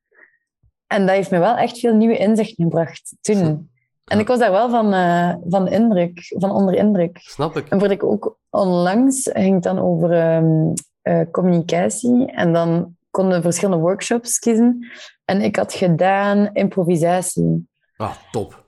En 0.88 1.06
dat 1.06 1.16
heeft 1.16 1.32
me 1.32 1.40
wel 1.40 1.56
echt 1.56 1.80
veel 1.80 1.96
nieuwe 1.96 2.18
inzichten 2.18 2.64
gebracht 2.64 3.16
toen. 3.22 3.70
En 4.10 4.20
ik 4.20 4.28
was 4.28 4.40
daar 4.40 4.52
wel 4.52 4.70
van, 4.70 4.94
eh, 4.94 5.34
van, 5.50 5.68
indruk, 5.68 6.36
van 6.38 6.52
onder 6.52 6.74
indruk. 6.74 7.18
snap 7.22 7.58
ik. 7.58 7.68
En 7.68 7.80
wat 7.80 7.92
ik 7.92 8.04
ook 8.04 8.38
onlangs 8.50 9.30
ging 9.34 9.54
het 9.54 9.64
dan 9.64 9.80
over 9.80 10.12
ehm, 10.12 10.74
eh, 11.02 11.22
communicatie. 11.32 12.26
En 12.26 12.54
dan 12.54 12.96
konden 13.10 13.38
we 13.38 13.42
verschillende 13.42 13.82
workshops 13.82 14.40
kiezen. 14.40 14.88
En 15.26 15.42
ik 15.42 15.56
had 15.56 15.74
gedaan 15.74 16.50
improvisatie. 16.54 17.68
Ah, 17.98 18.12
top. 18.32 18.68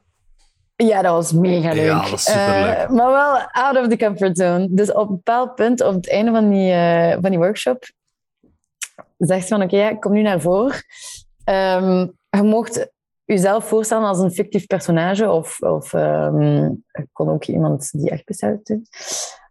Ja, 0.76 1.02
dat 1.02 1.14
was 1.14 1.32
mega 1.32 1.74
leuk. 1.74 1.86
Ja, 1.86 2.04
dat 2.04 2.14
is 2.14 2.24
superleuk. 2.24 2.76
Eh, 2.76 2.90
maar 2.90 3.12
wel 3.12 3.40
out 3.52 3.78
of 3.78 3.88
the 3.88 3.98
comfort 3.98 4.38
zone. 4.38 4.68
Dus 4.72 4.92
op 4.92 5.10
een 5.10 5.16
bepaald 5.16 5.56
punt, 5.56 5.82
op 5.84 5.94
het 5.94 6.10
einde 6.10 6.32
van 6.32 6.50
die, 6.50 6.74
van 7.22 7.30
die 7.30 7.40
workshop, 7.40 7.90
zegt 9.18 9.42
ze 9.42 9.48
van, 9.48 9.64
oké, 9.64 9.78
ja, 9.78 9.96
kom 9.96 10.14
nu 10.14 10.22
naar 10.22 10.42
voren. 10.42 10.84
Ehm, 11.44 12.08
je 12.30 12.44
mocht 12.44 12.92
jezelf 13.32 13.66
voorstellen 13.66 14.08
als 14.08 14.20
een 14.20 14.32
fictief 14.32 14.68
personage, 14.68 15.30
of, 15.30 15.62
of 15.62 15.94
ehm, 15.94 16.66
ik 16.92 17.08
kon 17.12 17.30
ook 17.30 17.46
iemand 17.46 17.92
die 17.92 18.10
echt 18.10 18.26
bestaat 18.26 18.66
doen. 18.66 18.86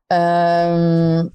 Ehm, 0.06 1.26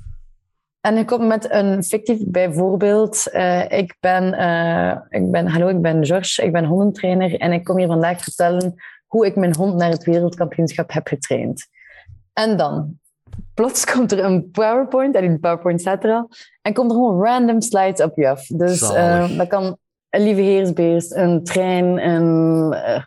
en 0.82 0.96
je 0.96 1.06
komt 1.06 1.28
met 1.28 1.52
een 1.52 1.84
fictief 1.84 2.20
bijvoorbeeld. 2.26 3.30
eh, 3.30 3.72
ik, 3.72 3.96
ben, 4.00 4.34
eh, 4.34 4.98
ik 5.10 5.32
ben, 5.32 5.48
hallo, 5.48 5.68
ik 5.68 5.82
ben 5.82 6.06
George, 6.06 6.44
ik 6.44 6.52
ben 6.52 6.66
hondentrainer 6.66 7.40
en 7.40 7.52
ik 7.52 7.64
kom 7.64 7.78
hier 7.78 7.88
vandaag 7.88 8.24
vertellen 8.24 8.76
hoe 9.08 9.26
ik 9.26 9.36
mijn 9.36 9.56
hond 9.56 9.76
naar 9.76 9.90
het 9.90 10.04
wereldkampioenschap 10.04 10.92
heb 10.92 11.08
getraind. 11.08 11.68
En 12.34 12.58
dan, 12.58 13.00
plots 13.54 13.86
komt 13.94 14.12
er 14.12 14.24
een 14.24 14.52
PowerPoint, 14.52 15.16
en 15.16 15.28
die 15.28 15.40
PowerPoint 15.40 15.82
staat 15.82 16.04
er 16.04 16.12
al, 16.12 16.30
en 16.62 16.74
komt 16.74 16.92
er 16.92 16.98
gewoon 16.98 17.24
random 17.24 17.62
slides 17.62 18.02
op 18.02 18.18
je 18.18 18.30
af. 18.30 18.48
Dus 18.48 18.82
eh, 18.82 19.38
dat 19.38 19.48
kan 19.48 19.78
een 20.16 20.24
lieve 20.24 20.42
heersbeest, 20.42 21.14
een 21.16 21.44
trein, 21.44 22.10
een, 22.10 22.74
eh, 22.74 23.02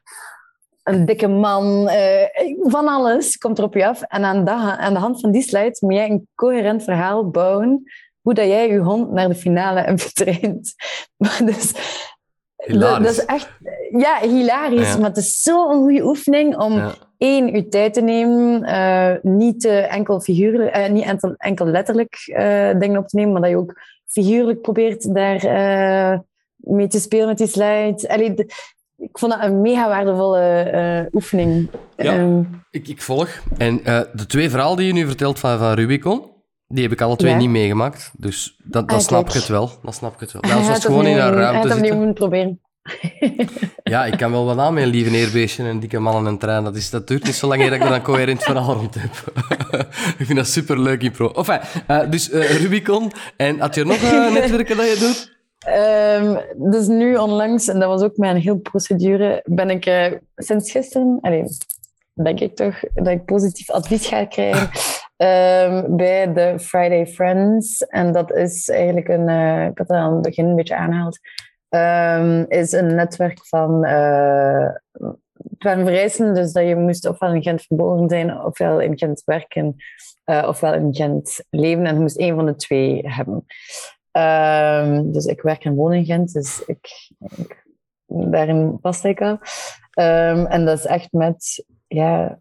een 0.82 1.04
dikke 1.04 1.28
man, 1.28 1.88
eh, 1.88 2.28
van 2.62 2.88
alles 2.88 3.36
komt 3.36 3.58
er 3.58 3.64
op 3.64 3.74
je 3.74 3.86
af. 3.86 4.02
En 4.02 4.24
aan 4.24 4.44
de, 4.44 4.50
aan 4.50 4.92
de 4.92 5.00
hand 5.00 5.20
van 5.20 5.30
die 5.30 5.42
slides 5.42 5.80
moet 5.80 5.94
jij 5.94 6.10
een 6.10 6.28
coherent 6.34 6.84
verhaal 6.84 7.30
bouwen 7.30 7.82
hoe 8.20 8.34
dat 8.34 8.46
jij 8.46 8.68
je 8.68 8.78
hond 8.78 9.12
naar 9.12 9.28
de 9.28 9.34
finale 9.34 9.80
hebt 9.80 10.02
getraind. 10.02 10.74
dus, 11.44 11.72
Hilarisch. 12.56 13.06
Dat, 13.06 13.16
is 13.16 13.24
echt 13.24 13.50
ja, 13.90 14.18
hilarisch, 14.20 14.92
Ja. 14.92 14.98
maar 14.98 15.08
het 15.08 15.16
is 15.16 15.42
zo'n 15.42 15.74
goede 15.74 16.02
oefening 16.04 16.56
om 16.56 16.72
Ja. 16.72 16.94
één, 17.18 17.46
je 17.54 17.68
tijd 17.68 17.94
te 17.94 18.00
nemen, 18.00 18.62
eh, 18.64 19.14
niet 19.22 19.64
enkel 19.64 20.20
figuurlijk, 20.20 20.90
niet 20.90 21.04
enkel, 21.04 21.34
enkel 21.36 21.66
letterlijk 21.66 22.14
dingen 22.78 22.98
op 22.98 23.08
te 23.08 23.16
nemen, 23.16 23.32
maar 23.32 23.40
dat 23.40 23.50
je 23.50 23.56
ook 23.56 23.80
figuurlijk 24.06 24.60
probeert 24.60 25.14
daar 25.14 25.40
mee 26.58 26.86
te 26.86 27.00
spelen 27.00 27.26
met 27.26 27.38
die 27.38 27.46
slides. 27.46 28.06
Allee, 28.08 28.34
de- 28.34 28.52
ik 28.96 29.18
vond 29.18 29.32
dat 29.32 29.42
een 29.42 29.60
mega 29.60 29.88
waardevolle 29.88 30.40
eh, 30.40 31.14
oefening. 31.14 31.68
Ja. 31.96 32.12
Ehm, 32.16 32.42
Ik, 32.70 32.88
ik 32.88 33.02
volg. 33.02 33.28
En 33.58 33.84
eh, 33.84 34.00
de 34.12 34.26
twee 34.26 34.50
verhalen 34.50 34.76
die 34.76 34.86
je 34.86 34.92
nu 34.92 35.06
vertelt 35.06 35.38
van, 35.38 35.58
van 35.58 35.72
Rubicon, 35.72 36.22
die 36.66 36.82
heb 36.82 36.92
ik 36.92 37.00
alle 37.00 37.16
twee 37.16 37.32
Ja. 37.32 37.38
niet 37.38 37.48
meegemaakt. 37.50 38.10
Dus 38.16 38.60
dat, 38.64 38.88
dat 38.88 38.98
Ah, 38.98 39.04
snap 39.04 39.22
kijk. 39.24 39.34
ik 39.34 39.40
het 39.40 39.50
wel. 39.50 39.70
Dat 39.82 39.94
snap 39.94 40.14
ik 40.14 40.20
het 40.20 40.32
wel. 40.32 40.42
Dat 40.42 40.66
was 40.66 40.84
gewoon 40.84 41.06
in 41.06 41.16
een 41.18 41.32
ruimte 41.32 41.68
zitten. 41.72 41.96
moeten 41.96 42.14
proberen. 42.14 42.60
Ja, 43.82 44.04
ik 44.04 44.18
kan 44.18 44.30
wel 44.30 44.44
wat 44.44 44.58
aan 44.58 44.76
een 44.76 44.86
lieve 44.86 45.10
neerbeestje 45.10 45.64
en 45.64 45.80
dikke 45.80 45.98
mannen 45.98 46.26
en 46.32 46.38
trein. 46.38 46.64
Dat, 46.64 46.76
is, 46.76 46.90
dat 46.90 47.06
duurt 47.06 47.24
niet 47.24 47.34
zo 47.34 47.46
lang 47.48 47.60
eer 47.62 47.70
dat 47.70 47.78
ik 47.80 47.84
er 47.84 47.92
een 47.92 48.02
coherent 48.02 48.42
verhaal 48.42 48.74
rond 48.74 48.94
heb. 48.94 49.10
ik 50.18 50.26
vind 50.26 50.36
dat 50.36 50.46
superleuk, 50.46 51.02
impro. 51.02 51.30
Enfin, 51.32 51.58
eh, 51.86 52.10
dus 52.10 52.28
Rubicon. 52.30 53.12
En 53.36 53.60
had 53.60 53.74
je 53.74 53.84
nog 53.84 54.02
netwerken 54.32 54.76
dat 54.76 54.86
je 54.86 54.96
doet? 54.98 55.37
Ehm, 55.58 56.40
dus 56.56 56.86
nu 56.86 57.16
onlangs, 57.16 57.68
en 57.68 57.78
dat 57.78 57.88
was 57.88 58.02
ook 58.02 58.16
mijn 58.16 58.36
heel 58.36 58.58
procedure, 58.58 59.42
ben 59.44 59.70
ik 59.70 59.86
eh, 59.86 60.12
sinds 60.36 60.70
gisteren, 60.70 61.20
denk 62.12 62.40
ik 62.40 62.56
toch, 62.56 62.80
dat 62.94 63.06
ik 63.06 63.24
positief 63.24 63.70
advies 63.70 64.06
ga 64.06 64.24
krijgen 64.24 64.70
ehm, 65.16 65.96
bij 65.96 66.32
de 66.32 66.58
Friday 66.58 67.06
Friends. 67.06 67.86
En 67.86 68.12
dat 68.12 68.32
is 68.32 68.68
eigenlijk 68.68 69.08
een, 69.08 69.28
eh, 69.28 69.64
ik 69.64 69.78
had 69.78 69.88
dat 69.88 69.96
aan 69.96 70.12
het 70.12 70.22
begin 70.22 70.46
een 70.46 70.56
beetje 70.56 70.76
aangehaald, 70.76 71.18
ehm, 71.68 72.44
is 72.48 72.72
een 72.72 72.94
netwerk 72.94 73.46
van 73.46 73.84
eh, 73.84 74.68
het 75.58 75.62
waren 75.62 76.34
dus 76.34 76.52
dat 76.52 76.66
je 76.66 76.76
moest 76.76 77.08
ofwel 77.08 77.34
in 77.34 77.42
Gent 77.42 77.62
geboren 77.62 78.08
zijn, 78.08 78.40
ofwel 78.44 78.80
in 78.80 78.98
Gent 78.98 79.22
werken, 79.24 79.76
uh, 80.26 80.44
ofwel 80.48 80.74
in 80.74 80.94
Gent 80.94 81.44
leven. 81.50 81.86
En 81.86 81.94
je 81.94 82.00
moest 82.00 82.16
één 82.16 82.34
van 82.34 82.46
de 82.46 82.56
twee 82.56 83.00
hebben. 83.02 83.44
Um, 84.12 85.12
dus 85.12 85.24
ik 85.24 85.42
werk 85.42 85.64
en 85.64 85.74
woon 85.74 85.92
in 85.92 86.04
Gent, 86.04 86.32
dus 86.32 86.62
ik, 86.66 87.10
ik 87.36 87.66
daarin 88.06 88.80
past 88.80 89.04
ik 89.04 89.20
al. 89.20 89.38
Um, 90.00 90.46
en 90.46 90.64
dat 90.64 90.78
is 90.78 90.86
echt 90.86 91.12
met, 91.12 91.64
ja, 91.86 92.38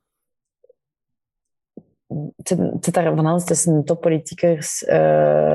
het 2.35 2.57
zit 2.79 2.93
daar 2.93 3.15
van 3.15 3.25
alles 3.25 3.43
tussen 3.43 3.83
toppolitiekers, 3.83 4.83
uh, 4.83 4.95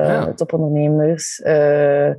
ja. 0.05 0.33
topondernemers, 0.33 1.39
uh, 1.39 2.13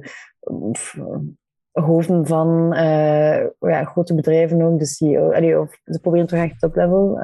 hoofden 1.73 2.27
van 2.27 2.75
uh, 2.75 3.47
ja, 3.59 3.85
grote 3.85 4.15
bedrijven 4.15 4.63
ook, 4.63 4.79
de 4.79 4.87
CEO. 4.87 5.33
Allee, 5.33 5.61
of 5.61 5.81
ze 5.85 6.01
proberen 6.01 6.27
toch 6.27 6.39
echt 6.39 6.59
top 6.59 6.75
level 6.75 7.19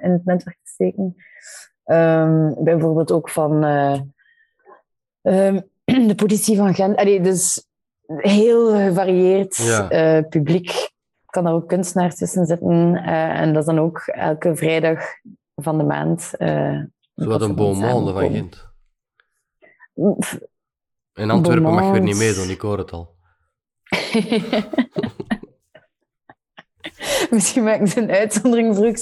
in 0.00 0.10
het 0.10 0.24
netwerk 0.24 0.58
te 0.62 0.70
steken. 0.70 1.16
Um, 1.84 2.64
bijvoorbeeld 2.64 3.12
ook 3.12 3.30
van 3.30 3.64
um, 5.22 5.69
de 6.08 6.14
politie 6.14 6.56
van 6.56 6.74
Gent. 6.74 6.96
Allee, 6.96 7.20
dus 7.20 7.64
heel 8.06 8.74
gevarieerd 8.74 9.56
ja. 9.56 10.22
publiek. 10.28 10.90
Kan 11.26 11.44
daar 11.44 11.52
ook 11.52 11.68
kunstenaars 11.68 12.16
tussen 12.16 12.46
zitten. 12.46 12.94
en 13.04 13.52
dat 13.52 13.62
is 13.62 13.74
dan 13.74 13.78
ook 13.78 13.98
elke 13.98 14.56
vrijdag 14.56 15.02
van 15.54 15.78
de 15.78 15.84
maand. 15.84 16.30
Uh, 16.38 16.82
Zo 17.14 17.30
een 17.30 17.54
beaumont 17.54 18.10
van 18.10 18.30
Gent. 18.30 18.68
In 21.14 21.30
Antwerpen 21.30 21.72
mag 21.72 21.84
je 21.84 21.92
er 21.92 22.00
niet 22.00 22.16
meedoen, 22.16 22.50
ik 22.50 22.60
hoor 22.60 22.78
het 22.78 22.92
al. 22.92 23.14
Misschien 27.30 27.62
maak 27.62 27.80
ik 27.80 27.96
een 27.96 28.10
uitzondering 28.10 28.76
voor. 28.76 28.88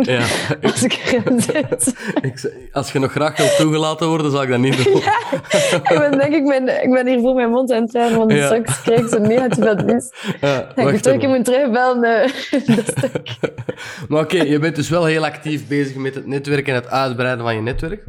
Ja. 0.00 0.26
Als 0.62 0.82
ik 0.82 0.92
erin 0.92 1.40
zit. 1.40 1.94
als 2.72 2.92
je 2.92 2.98
nog 2.98 3.10
graag 3.10 3.36
wilt 3.36 3.56
toegelaten 3.56 4.08
worden, 4.08 4.30
zal 4.30 4.42
ik 4.42 4.48
dat 4.48 4.58
niet 4.58 4.84
doen. 4.84 4.96
ik, 4.96 5.98
ben, 5.98 6.18
denk, 6.18 6.34
ik, 6.34 6.44
ben, 6.44 6.82
ik 6.82 6.92
ben 6.92 7.06
hier 7.06 7.20
voor 7.20 7.34
mijn 7.34 7.50
mond 7.50 7.72
aan 7.72 7.82
het 7.82 8.14
want 8.14 8.32
ja. 8.32 8.46
straks 8.46 8.82
krijg 8.82 9.00
ik 9.00 9.08
zo 9.08 9.18
negatief 9.18 9.64
advies. 9.64 10.12
Ja, 10.40 10.76
ik 10.76 11.02
denk 11.02 11.22
ik 11.22 11.28
moet 11.28 11.44
terugbellen. 11.44 12.04
Uh, 12.04 12.74
maar 14.08 14.22
oké, 14.22 14.42
je 14.42 14.58
bent 14.58 14.76
dus 14.76 14.88
wel 14.88 15.04
heel 15.04 15.24
actief 15.24 15.68
bezig 15.68 15.96
met 15.96 16.14
het 16.14 16.26
netwerk 16.26 16.68
en 16.68 16.74
het 16.74 16.88
uitbreiden 16.88 17.44
van 17.44 17.54
je 17.54 17.60
netwerk. 17.60 18.04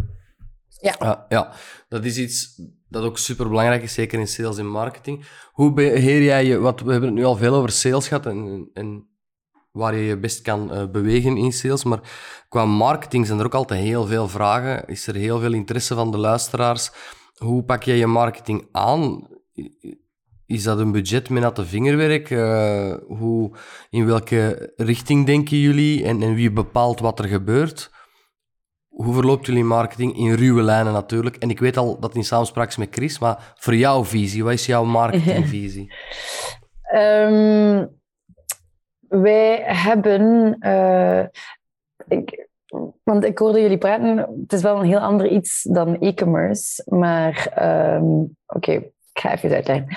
Ja. 0.82 0.96
Uh, 1.04 1.14
ja, 1.30 1.52
dat 1.90 2.06
is 2.06 2.18
iets 2.18 2.62
dat 2.90 3.04
ook 3.04 3.18
super 3.18 3.50
belangrijk 3.50 3.84
is, 3.84 3.94
zeker 3.94 4.20
in 4.20 4.28
sales 4.28 4.58
en 4.58 4.68
marketing. 4.68 5.26
Hoe 5.52 5.74
beheer 5.74 6.24
jij 6.24 6.46
je, 6.46 6.58
wat 6.58 6.82
we 6.82 6.92
hebben 6.92 7.10
het 7.10 7.18
nu 7.18 7.26
al 7.26 7.36
veel 7.36 7.54
over 7.54 7.72
sales 7.72 8.08
gehad 8.08 8.26
en, 8.26 8.70
en 8.74 9.09
waar 9.80 9.96
je 9.96 10.04
je 10.04 10.18
best 10.18 10.42
kan 10.42 10.74
uh, 10.74 10.86
bewegen 10.92 11.38
in 11.38 11.52
sales, 11.52 11.84
maar 11.84 12.00
qua 12.50 12.66
marketing 12.66 13.26
zijn 13.26 13.40
er 13.40 13.46
ook 13.46 13.54
altijd 13.54 13.82
heel 13.82 14.06
veel 14.06 14.28
vragen. 14.28 14.88
Is 14.88 15.08
er 15.08 15.16
heel 15.16 15.40
veel 15.40 15.54
interesse 15.54 15.96
van 15.96 16.12
de 16.12 16.18
luisteraars? 16.18 16.92
Hoe 17.38 17.64
pak 17.64 17.84
jij 17.84 17.98
je 17.98 18.08
marketing 18.08 18.68
aan? 18.72 19.28
Is 20.46 20.64
dat 20.64 20.80
een 20.80 20.92
budget 20.92 21.30
met 21.30 21.42
natte 21.42 21.66
vingerwerk? 21.66 22.30
Uh, 22.30 22.94
hoe, 23.08 23.52
in 23.90 24.06
welke 24.06 24.74
richting 24.76 25.26
denken 25.26 25.58
jullie 25.58 26.04
en, 26.04 26.22
en 26.22 26.34
wie 26.34 26.52
bepaalt 26.52 27.00
wat 27.00 27.20
er 27.20 27.26
gebeurt? 27.26 27.92
hoe 29.04 29.14
verloopt 29.14 29.46
jullie 29.46 29.64
marketing 29.64 30.18
in 30.18 30.34
ruwe 30.34 30.62
lijnen 30.62 30.94
natuurlijk? 30.94 31.36
En 31.36 31.50
ik 31.50 31.60
weet 31.60 31.78
al 31.78 32.00
dat 32.00 32.16
in 32.16 32.24
samenspraak 32.24 32.68
is 32.68 32.78
met 32.78 32.88
Chris, 32.92 33.20
maar 33.20 33.54
voor 33.56 33.76
jouw 33.76 34.06
visie, 34.06 34.44
wat 34.44 34.54
is 34.54 34.66
jouw 34.66 34.84
marketingvisie? 35.00 35.94
um, 36.96 37.99
wij 39.10 39.62
hebben, 39.66 40.56
uh, 40.60 41.24
ik, 42.08 42.48
want 43.04 43.24
ik 43.24 43.38
hoorde 43.38 43.62
jullie 43.62 43.78
praten, 43.78 44.18
het 44.18 44.54
is 44.54 44.62
wel 44.62 44.80
een 44.80 44.86
heel 44.86 45.00
ander 45.00 45.28
iets 45.28 45.64
dan 45.64 46.00
e-commerce, 46.00 46.84
maar 46.86 47.54
um, 47.96 48.36
oké, 48.46 48.70
okay, 48.70 48.76
ik 49.14 49.22
ga 49.22 49.34
even 49.34 49.52
uitleggen. 49.52 49.88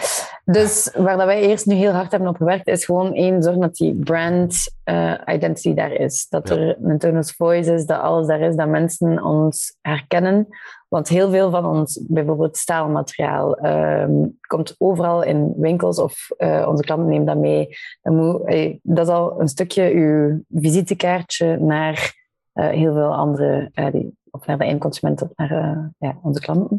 Dus 0.45 0.95
waar 0.97 1.17
dat 1.17 1.27
wij 1.27 1.41
eerst 1.41 1.67
nu 1.67 1.75
heel 1.75 1.93
hard 1.93 2.11
hebben 2.11 2.29
op 2.29 2.37
gewerkt, 2.37 2.67
is 2.67 2.85
gewoon 2.85 3.15
één, 3.15 3.43
zorgen 3.43 3.61
dat 3.61 3.75
die 3.75 3.95
brand 3.95 4.75
uh, 4.85 5.15
identity 5.27 5.75
daar 5.75 5.93
is. 5.93 6.29
Dat 6.29 6.51
er 6.51 6.77
een 6.83 6.99
tone 6.99 7.19
of 7.19 7.35
voice 7.37 7.75
is, 7.75 7.87
dat 7.87 8.01
alles 8.01 8.27
daar 8.27 8.41
is, 8.41 8.57
dat 8.57 8.69
mensen 8.69 9.25
ons 9.25 9.77
herkennen. 9.81 10.49
Want 10.93 11.09
heel 11.09 11.31
veel 11.31 11.51
van 11.51 11.67
ons, 11.67 12.01
bijvoorbeeld 12.09 12.57
staalmateriaal, 12.57 13.67
um, 13.67 14.39
komt 14.41 14.75
overal 14.79 15.23
in 15.23 15.55
winkels 15.57 15.99
of 15.99 16.29
uh, 16.39 16.67
onze 16.69 16.83
klanten 16.83 17.09
nemen 17.09 17.27
dat 17.27 17.37
mee. 17.37 17.69
Dat, 18.03 18.15
uh, 18.45 18.77
dat 18.83 19.07
is 19.07 19.13
al 19.13 19.41
een 19.41 19.49
stukje 19.49 19.93
uw 19.93 20.45
visitekaartje 20.51 21.57
naar 21.57 22.15
uh, 22.55 22.69
heel 22.69 22.93
veel 22.93 23.15
andere, 23.15 23.71
die, 23.93 24.17
of 24.31 24.47
naar 24.47 24.59
de 24.59 24.65
eindconsument 24.65 25.23
of 25.23 25.29
naar 25.37 25.91
ja, 25.99 26.19
onze 26.23 26.41
klanten. 26.41 26.79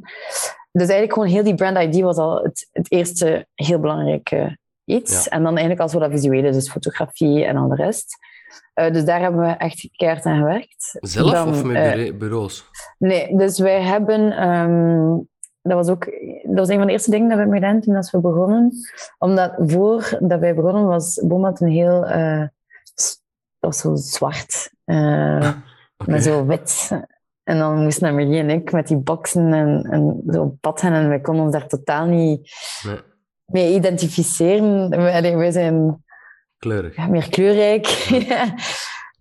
Dus 0.71 0.87
eigenlijk 0.87 1.13
gewoon 1.13 1.29
heel 1.29 1.43
die 1.43 1.55
brand 1.55 1.77
ID 1.77 2.01
was 2.01 2.17
al 2.17 2.43
het, 2.43 2.69
het 2.71 2.91
eerste 2.91 3.47
heel 3.53 3.79
belangrijke 3.79 4.57
iets. 4.85 5.27
En 5.27 5.43
dan 5.43 5.51
eigenlijk 5.51 5.79
als 5.79 5.93
we 5.93 5.99
dat 5.99 6.11
visuele, 6.11 6.51
dus 6.51 6.71
fotografie 6.71 7.45
en 7.45 7.57
al 7.57 7.67
de 7.67 7.75
rest. 7.75 8.17
Uh, 8.75 8.91
dus 8.91 9.05
daar 9.05 9.19
hebben 9.19 9.41
we 9.41 9.47
echt 9.47 9.89
keihard 9.91 10.25
aan 10.25 10.37
gewerkt. 10.37 10.97
Zelf 10.99 11.31
dan, 11.31 11.49
of 11.49 11.63
met 11.63 11.97
uh, 11.97 12.17
bureaus? 12.17 12.69
Nee, 12.97 13.37
dus 13.37 13.59
wij 13.59 13.81
hebben... 13.81 14.47
Um, 14.47 15.31
dat 15.61 15.73
was 15.73 15.89
ook 15.89 16.05
dat 16.43 16.55
was 16.55 16.69
een 16.69 16.77
van 16.77 16.85
de 16.85 16.91
eerste 16.91 17.11
dingen 17.11 17.27
dat 17.27 17.37
we 17.37 17.43
hebben 17.43 17.59
gedaan 17.59 17.81
toen 17.81 18.01
we 18.11 18.29
begonnen. 18.29 18.71
Omdat 19.17 19.53
voordat 19.57 20.39
wij 20.39 20.55
begonnen 20.55 20.85
was 20.85 21.23
Bomat 21.27 21.61
een 21.61 21.67
heel... 21.67 22.07
Uh, 22.09 22.47
dat 22.95 23.21
was 23.59 23.77
zo 23.77 23.95
zwart. 23.95 24.71
okay. 24.85 25.53
Met 26.05 26.23
zo 26.23 26.45
wit. 26.45 26.91
En 27.43 27.57
dan 27.57 27.83
moesten 27.83 28.07
Amelie 28.07 28.39
en 28.39 28.49
ik 28.49 28.71
met 28.71 28.87
die 28.87 28.97
boxen 28.97 29.53
en, 29.53 29.87
en 29.91 30.23
zo 30.27 30.57
pad 30.61 30.79
gaan. 30.79 30.93
En 30.93 31.09
wij 31.09 31.21
konden 31.21 31.43
ons 31.43 31.53
daar 31.53 31.67
totaal 31.67 32.05
niet 32.05 32.51
nee. 32.83 32.99
mee 33.45 33.75
identificeren. 33.75 34.89
Wij, 34.89 35.37
wij 35.37 35.51
zijn 35.51 36.03
Kleurig. 36.63 36.95
Ja, 36.95 37.07
meer 37.07 37.29
kleurrijk. 37.29 38.07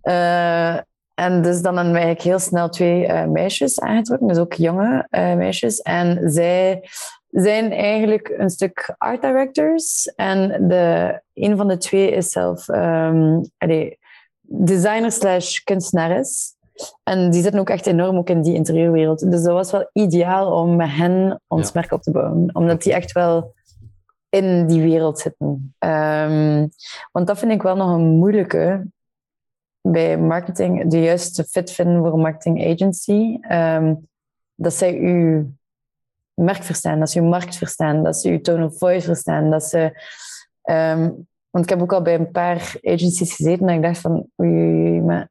uh, 0.03 0.77
en 1.25 1.43
dus 1.43 1.63
dan 1.63 1.77
hebben 1.77 1.93
eigenlijk 1.93 2.23
heel 2.23 2.39
snel 2.39 2.69
twee 2.69 3.07
uh, 3.07 3.25
meisjes 3.25 3.81
aangetrokken. 3.81 4.29
Dus 4.29 4.39
ook 4.39 4.53
jonge 4.53 5.07
uh, 5.11 5.35
meisjes. 5.35 5.81
En 5.81 6.31
zij 6.31 6.89
zijn 7.29 7.73
eigenlijk 7.73 8.35
een 8.37 8.51
stuk 8.51 8.95
art 8.99 9.23
directors. 9.23 10.13
En 10.17 10.69
de, 10.69 11.21
een 11.35 11.57
van 11.57 11.69
de 11.69 11.77
twee 11.77 12.11
is 12.11 12.31
zelf 12.31 12.69
um, 12.69 13.51
allee, 13.59 13.99
designer 14.41 15.13
slash 15.13 15.59
kunstenares. 15.59 16.55
En 17.03 17.31
die 17.31 17.43
zitten 17.43 17.61
ook 17.61 17.71
echt 17.71 17.87
enorm 17.87 18.17
ook 18.17 18.29
in 18.29 18.43
die 18.43 18.55
interieurwereld. 18.55 19.31
Dus 19.31 19.43
dat 19.43 19.53
was 19.53 19.71
wel 19.71 19.91
ideaal 19.93 20.53
om 20.63 20.77
met 20.77 20.91
hen 20.91 21.41
ons 21.47 21.67
ja. 21.67 21.73
merk 21.75 21.93
op 21.93 22.03
te 22.03 22.11
bouwen. 22.11 22.51
Omdat 22.53 22.83
die 22.83 22.93
echt 22.93 23.13
wel 23.13 23.55
in 24.33 24.67
die 24.67 24.83
wereld 24.83 25.19
zitten. 25.19 25.75
Um, 25.79 26.71
want 27.13 27.27
dat 27.27 27.39
vind 27.39 27.53
ik 27.53 27.63
wel 27.63 27.77
nog 27.77 27.95
een 27.95 28.09
moeilijke 28.09 28.87
bij 29.81 30.19
marketing. 30.19 30.91
De 30.91 31.01
juiste 31.01 31.45
fit 31.45 31.71
vinden 31.71 31.99
voor 31.99 32.13
een 32.13 32.21
marketing 32.21 32.67
agency. 32.67 33.39
Um, 33.51 34.09
dat 34.55 34.75
zij 34.75 34.99
uw 34.99 35.53
merk 36.35 36.63
verstaan, 36.63 36.99
dat 36.99 37.11
ze 37.11 37.21
uw 37.21 37.29
markt 37.29 37.57
verstaan, 37.57 38.03
dat 38.03 38.17
ze 38.17 38.31
uw 38.31 38.41
tone 38.41 38.65
of 38.65 38.79
voice 38.79 39.07
verstaan. 39.07 39.51
Dat 39.51 39.65
ze, 39.65 40.03
um, 40.71 41.27
want 41.51 41.65
ik 41.65 41.69
heb 41.69 41.83
ook 41.83 41.93
al 41.93 42.03
bij 42.03 42.15
een 42.15 42.31
paar 42.31 42.75
agencies 42.83 43.35
gezeten 43.35 43.69
en 43.69 43.77
ik 43.77 43.83
dacht 43.83 43.99
van, 43.99 44.27
oei, 44.41 45.01
maar 45.01 45.29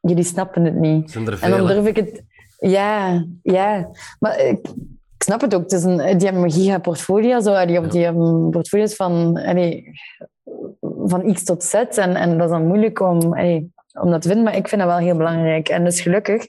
jullie 0.00 0.24
snappen 0.24 0.64
het 0.64 0.74
niet. 0.74 1.14
en 1.14 1.24
dan 1.50 1.66
durf 1.66 1.86
ik 1.86 1.96
het... 1.96 2.22
Ja, 2.58 3.26
ja. 3.42 3.90
Maar 4.18 4.40
ik 4.40 4.66
snap 5.26 5.40
het 5.40 5.54
ook. 5.54 5.62
Het 5.62 5.72
is 5.72 5.84
een, 5.84 5.96
die 5.96 6.26
hebben 6.26 6.42
een 6.42 6.50
gigaportfolio. 6.50 7.40
Zo, 7.40 7.66
die, 7.66 7.86
die 7.86 8.04
hebben 8.04 8.50
portfolio's 8.50 8.94
van, 8.94 9.36
allee, 9.36 9.90
van 10.80 11.32
X 11.32 11.44
tot 11.44 11.64
Z. 11.64 11.74
En, 11.74 12.16
en 12.16 12.38
dat 12.38 12.46
is 12.46 12.50
dan 12.50 12.66
moeilijk 12.66 13.00
om, 13.00 13.22
allee, 13.32 13.72
om 14.00 14.10
dat 14.10 14.22
te 14.22 14.28
vinden. 14.28 14.44
Maar 14.44 14.56
ik 14.56 14.68
vind 14.68 14.80
dat 14.80 14.90
wel 14.90 15.00
heel 15.00 15.16
belangrijk. 15.16 15.68
En 15.68 15.84
dus 15.84 16.00
gelukkig 16.00 16.46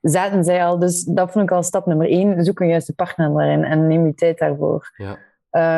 zaten 0.00 0.44
zij 0.44 0.64
al. 0.64 0.78
Dus 0.78 1.04
dat 1.04 1.30
vond 1.30 1.44
ik 1.44 1.50
al 1.50 1.62
stap 1.62 1.86
nummer 1.86 2.08
één. 2.08 2.44
Zoek 2.44 2.60
een 2.60 2.68
juiste 2.68 2.94
partner 2.94 3.32
daarin 3.34 3.64
en 3.64 3.86
neem 3.86 4.06
je 4.06 4.14
tijd 4.14 4.38
daarvoor. 4.38 4.92
Ja. 4.96 5.18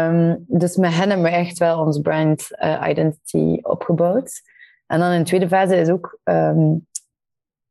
Um, 0.09 0.45
dus 0.49 0.77
met 0.77 0.95
hen 0.95 1.09
hebben 1.09 1.31
we 1.31 1.37
echt 1.37 1.59
wel 1.59 1.85
ons 1.85 2.01
brand 2.01 2.47
uh, 2.51 2.85
identity 2.89 3.59
opgebouwd. 3.63 4.43
En 4.87 4.99
dan 4.99 5.13
in 5.13 5.19
de 5.19 5.25
tweede 5.25 5.49
fase 5.49 5.77
is 5.77 5.89
ook 5.89 6.19
um, 6.25 6.87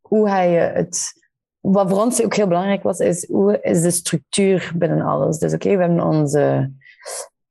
hoe 0.01 0.27
ga 0.27 0.41
je 0.41 0.59
het... 0.59 1.19
Wat 1.62 1.89
voor 1.89 2.01
ons 2.01 2.24
ook 2.24 2.36
heel 2.36 2.47
belangrijk 2.47 2.84
was, 2.84 2.99
is 2.99 3.28
hoe 3.28 3.62
is 3.62 3.82
de 3.82 3.91
structuur 3.91 4.72
binnen 4.76 5.01
alles. 5.01 5.38
Dus 5.38 5.53
oké, 5.53 5.66
okay, 5.66 5.78
we 5.78 5.84
hebben 5.84 6.05
onze 6.05 6.72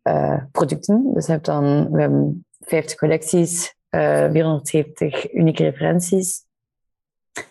uh, 0.03 0.43
producten. 0.53 1.11
Dus 1.15 1.27
je 1.27 1.33
hebt 1.33 1.45
dan, 1.45 1.91
we 1.91 2.01
hebben 2.01 2.47
50 2.61 2.97
collecties, 2.97 3.75
uh, 3.91 4.25
eh, 4.25 4.33
470 4.33 5.33
unieke 5.33 5.63
referenties. 5.63 6.45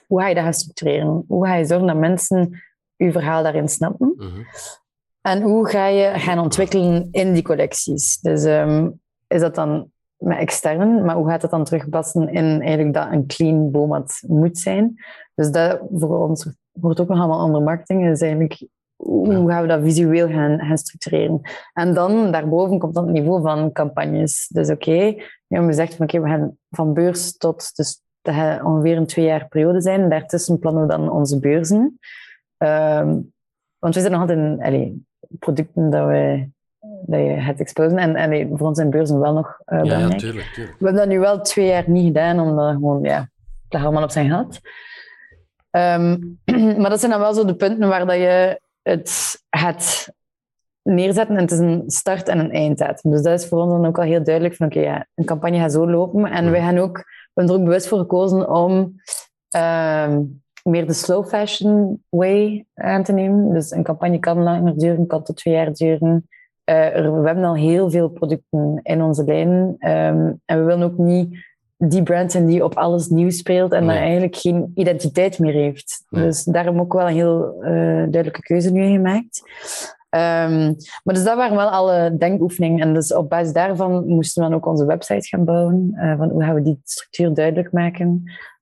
Hoe 0.07 0.22
ga 0.22 0.28
je 0.28 0.36
dat 0.36 0.43
gaan 0.43 0.53
structureren? 0.53 1.24
Hoe 1.28 1.45
ga 1.45 1.55
je 1.55 1.66
zorgen 1.66 1.88
dat 1.88 1.97
mensen 1.97 2.62
je 2.95 3.12
verhaal 3.12 3.43
daarin 3.43 3.68
snappen? 3.68 4.14
Mm 4.16 4.28
-hmm. 4.28 4.45
En 5.22 5.41
hoe 5.41 5.70
ga 5.70 5.88
je 5.88 6.20
gaan 6.20 6.39
ontwikkelen 6.39 7.07
in 7.12 7.34
die 7.34 7.43
collecties? 7.43 8.20
Dus 8.20 8.43
um, 8.43 9.01
is 9.28 9.41
dat 9.41 9.55
dan 9.55 9.91
met 10.20 10.38
externen, 10.38 11.05
maar 11.05 11.15
hoe 11.15 11.30
gaat 11.30 11.41
het 11.41 11.51
dan 11.51 11.63
terugpassen 11.63 12.30
in 12.30 12.61
eigenlijk 12.61 12.93
dat 12.93 13.11
een 13.11 13.26
clean 13.26 13.72
BOMAT 13.72 14.24
moet 14.28 14.57
zijn? 14.57 14.95
Dus 15.36 15.51
dat 15.51 15.80
voor 15.91 16.28
ons 16.28 16.49
wordt 16.72 16.99
ook 16.99 17.07
nog 17.07 17.17
allemaal 17.17 17.39
andere 17.39 17.63
marketing. 17.63 18.09
is 18.09 18.22
eigenlijk 18.22 18.67
hoe 18.95 19.49
gaan 19.49 19.61
we 19.61 19.67
dat 19.67 19.82
visueel 19.82 20.28
gaan, 20.28 20.59
gaan 20.59 20.78
structureren? 20.78 21.41
En 21.74 21.93
dan 21.93 22.32
daarboven 22.32 22.80
komt 22.80 22.93
dan 22.93 23.03
het 23.03 23.13
niveau 23.13 23.41
van 23.41 23.72
campagnes. 23.72 24.47
Dus 24.47 24.70
oké, 24.70 24.89
okay, 25.47 25.65
we 25.65 25.74
zeggen 25.74 25.95
van 25.95 26.05
oké, 26.05 26.22
we 26.22 26.28
gaan 26.28 26.57
van 26.70 26.93
beurs 26.93 27.38
tot, 27.38 27.76
dus 27.76 28.01
dat 28.22 28.36
gaat 28.36 28.63
ongeveer 28.63 28.97
een 28.97 29.05
twee 29.05 29.26
jaar 29.26 29.47
periode 29.47 29.82
zijn. 29.82 30.01
En 30.01 30.09
daartussen 30.09 30.59
plannen 30.59 30.82
we 30.82 30.89
dan 30.89 31.11
onze 31.11 31.39
beurzen. 31.39 31.99
Um, 32.57 33.34
want 33.78 33.95
we 33.95 34.01
zitten 34.01 34.11
nog 34.11 34.30
altijd 34.30 34.61
in 34.74 35.07
producten 35.39 35.89
dat 35.89 36.07
we 36.07 36.49
dat 37.06 37.20
je 37.20 37.26
het 37.26 37.60
exposen. 37.60 37.97
En, 37.97 38.16
en 38.16 38.58
voor 38.58 38.68
ons 38.68 38.78
zijn 38.78 38.89
beurzen 38.89 39.20
wel 39.20 39.34
nog 39.34 39.62
uh, 39.66 39.82
belangrijk. 39.82 40.12
Ja, 40.12 40.18
tuurlijk, 40.18 40.52
tuurlijk. 40.54 40.78
We 40.80 40.86
hebben 40.86 41.02
dat 41.02 41.12
nu 41.12 41.20
wel 41.20 41.41
twee 41.41 41.68
jaar 41.68 41.84
niet 41.88 42.06
gedaan, 42.06 42.39
omdat 42.39 42.74
gewoon, 42.74 43.04
ja, 43.04 43.30
het 43.70 43.82
allemaal 43.82 44.04
op 44.04 44.12
zijn 44.12 44.30
gat. 44.30 44.60
Um, 45.72 46.39
maar 46.82 46.89
dat 46.89 47.00
zijn 47.00 47.12
dan 47.12 47.20
wel 47.20 47.34
zo 47.34 47.45
de 47.45 47.56
punten 47.56 47.89
waar 47.89 48.06
dat 48.06 48.16
je 48.16 48.62
het, 48.82 49.39
het 49.50 50.14
neerzetten. 50.82 51.36
En 51.36 51.41
het 51.41 51.52
is 51.52 51.60
een 51.60 51.84
start- 51.88 52.28
en 52.28 52.39
een 52.39 52.52
einddatum. 52.52 53.12
Dus 53.12 53.22
dat 53.22 53.39
is 53.39 53.47
voor 53.47 53.62
ons 53.62 53.72
dan 53.72 53.86
ook 53.86 53.97
al 53.97 54.04
heel 54.04 54.24
duidelijk 54.24 54.56
van 54.56 54.66
oké, 54.66 54.80
ja, 54.80 55.08
een 55.16 55.26
campagne 55.26 55.60
gaat 55.60 55.72
zo 55.72 55.89
lopen. 55.89 56.26
En 56.26 56.45
mm. 56.45 56.52
wij 56.52 56.62
gaan 56.62 56.78
ook, 56.78 56.97
we 56.97 57.04
hebben 57.34 57.54
er 57.54 57.60
ook 57.60 57.66
bewust 57.66 57.88
voor 57.88 57.97
gekozen 57.97 58.50
om 58.50 58.93
uh, 59.56 60.18
meer 60.64 60.88
de 60.88 60.93
slow 60.93 61.28
fashion 61.28 62.04
way 62.10 62.66
aan 62.74 63.04
te 63.04 63.14
nemen. 63.14 63.54
Dus 63.54 63.72
een 63.72 63.84
campagne 63.84 64.20
kan 64.20 64.43
langer 64.43 64.78
duren, 64.78 65.08
kan 65.08 65.24
tot 65.24 65.38
twee 65.38 65.54
jaar 65.54 65.74
duren. 65.74 66.28
Uh, 66.70 67.22
we 67.22 67.26
hebben 67.26 67.43
al 67.43 67.55
heel 67.55 67.89
veel 67.89 68.09
producten 68.09 68.80
in 68.84 69.01
onze 69.01 69.24
lijn. 69.24 69.49
Um, 69.80 70.41
en 70.45 70.59
we 70.59 70.63
willen 70.63 70.84
ook 70.84 70.97
niet 70.97 71.47
die 71.78 72.03
brand 72.03 72.32
zijn 72.32 72.45
die 72.45 72.63
op 72.63 72.76
alles 72.76 73.07
nieuw 73.07 73.30
speelt 73.30 73.72
en 73.72 73.86
nee. 73.86 73.95
daar 73.95 74.03
eigenlijk 74.03 74.36
geen 74.36 74.72
identiteit 74.76 75.39
meer 75.39 75.53
heeft. 75.53 76.05
Nee. 76.09 76.24
Dus 76.24 76.43
daarom 76.43 76.80
ook 76.80 76.93
wel 76.93 77.07
een 77.07 77.13
heel 77.13 77.55
uh, 77.59 77.70
duidelijke 77.95 78.41
keuze 78.41 78.72
nu 78.72 78.91
gemaakt. 78.91 79.41
Um, 80.09 80.76
maar 81.03 81.13
dus 81.13 81.24
dat 81.24 81.36
waren 81.36 81.55
wel 81.55 81.70
alle 81.70 82.17
denkoefeningen. 82.17 82.80
En 82.80 82.93
dus 82.93 83.13
op 83.13 83.30
basis 83.30 83.53
daarvan 83.53 84.07
moesten 84.07 84.43
we 84.43 84.49
dan 84.49 84.57
ook 84.57 84.65
onze 84.65 84.86
website 84.86 85.28
gaan 85.28 85.45
bouwen. 85.45 85.91
Uh, 85.95 86.17
van 86.17 86.30
hoe 86.30 86.43
gaan 86.43 86.55
we 86.55 86.61
die 86.61 86.82
structuur 86.84 87.34
duidelijk 87.34 87.72
maken. 87.72 88.07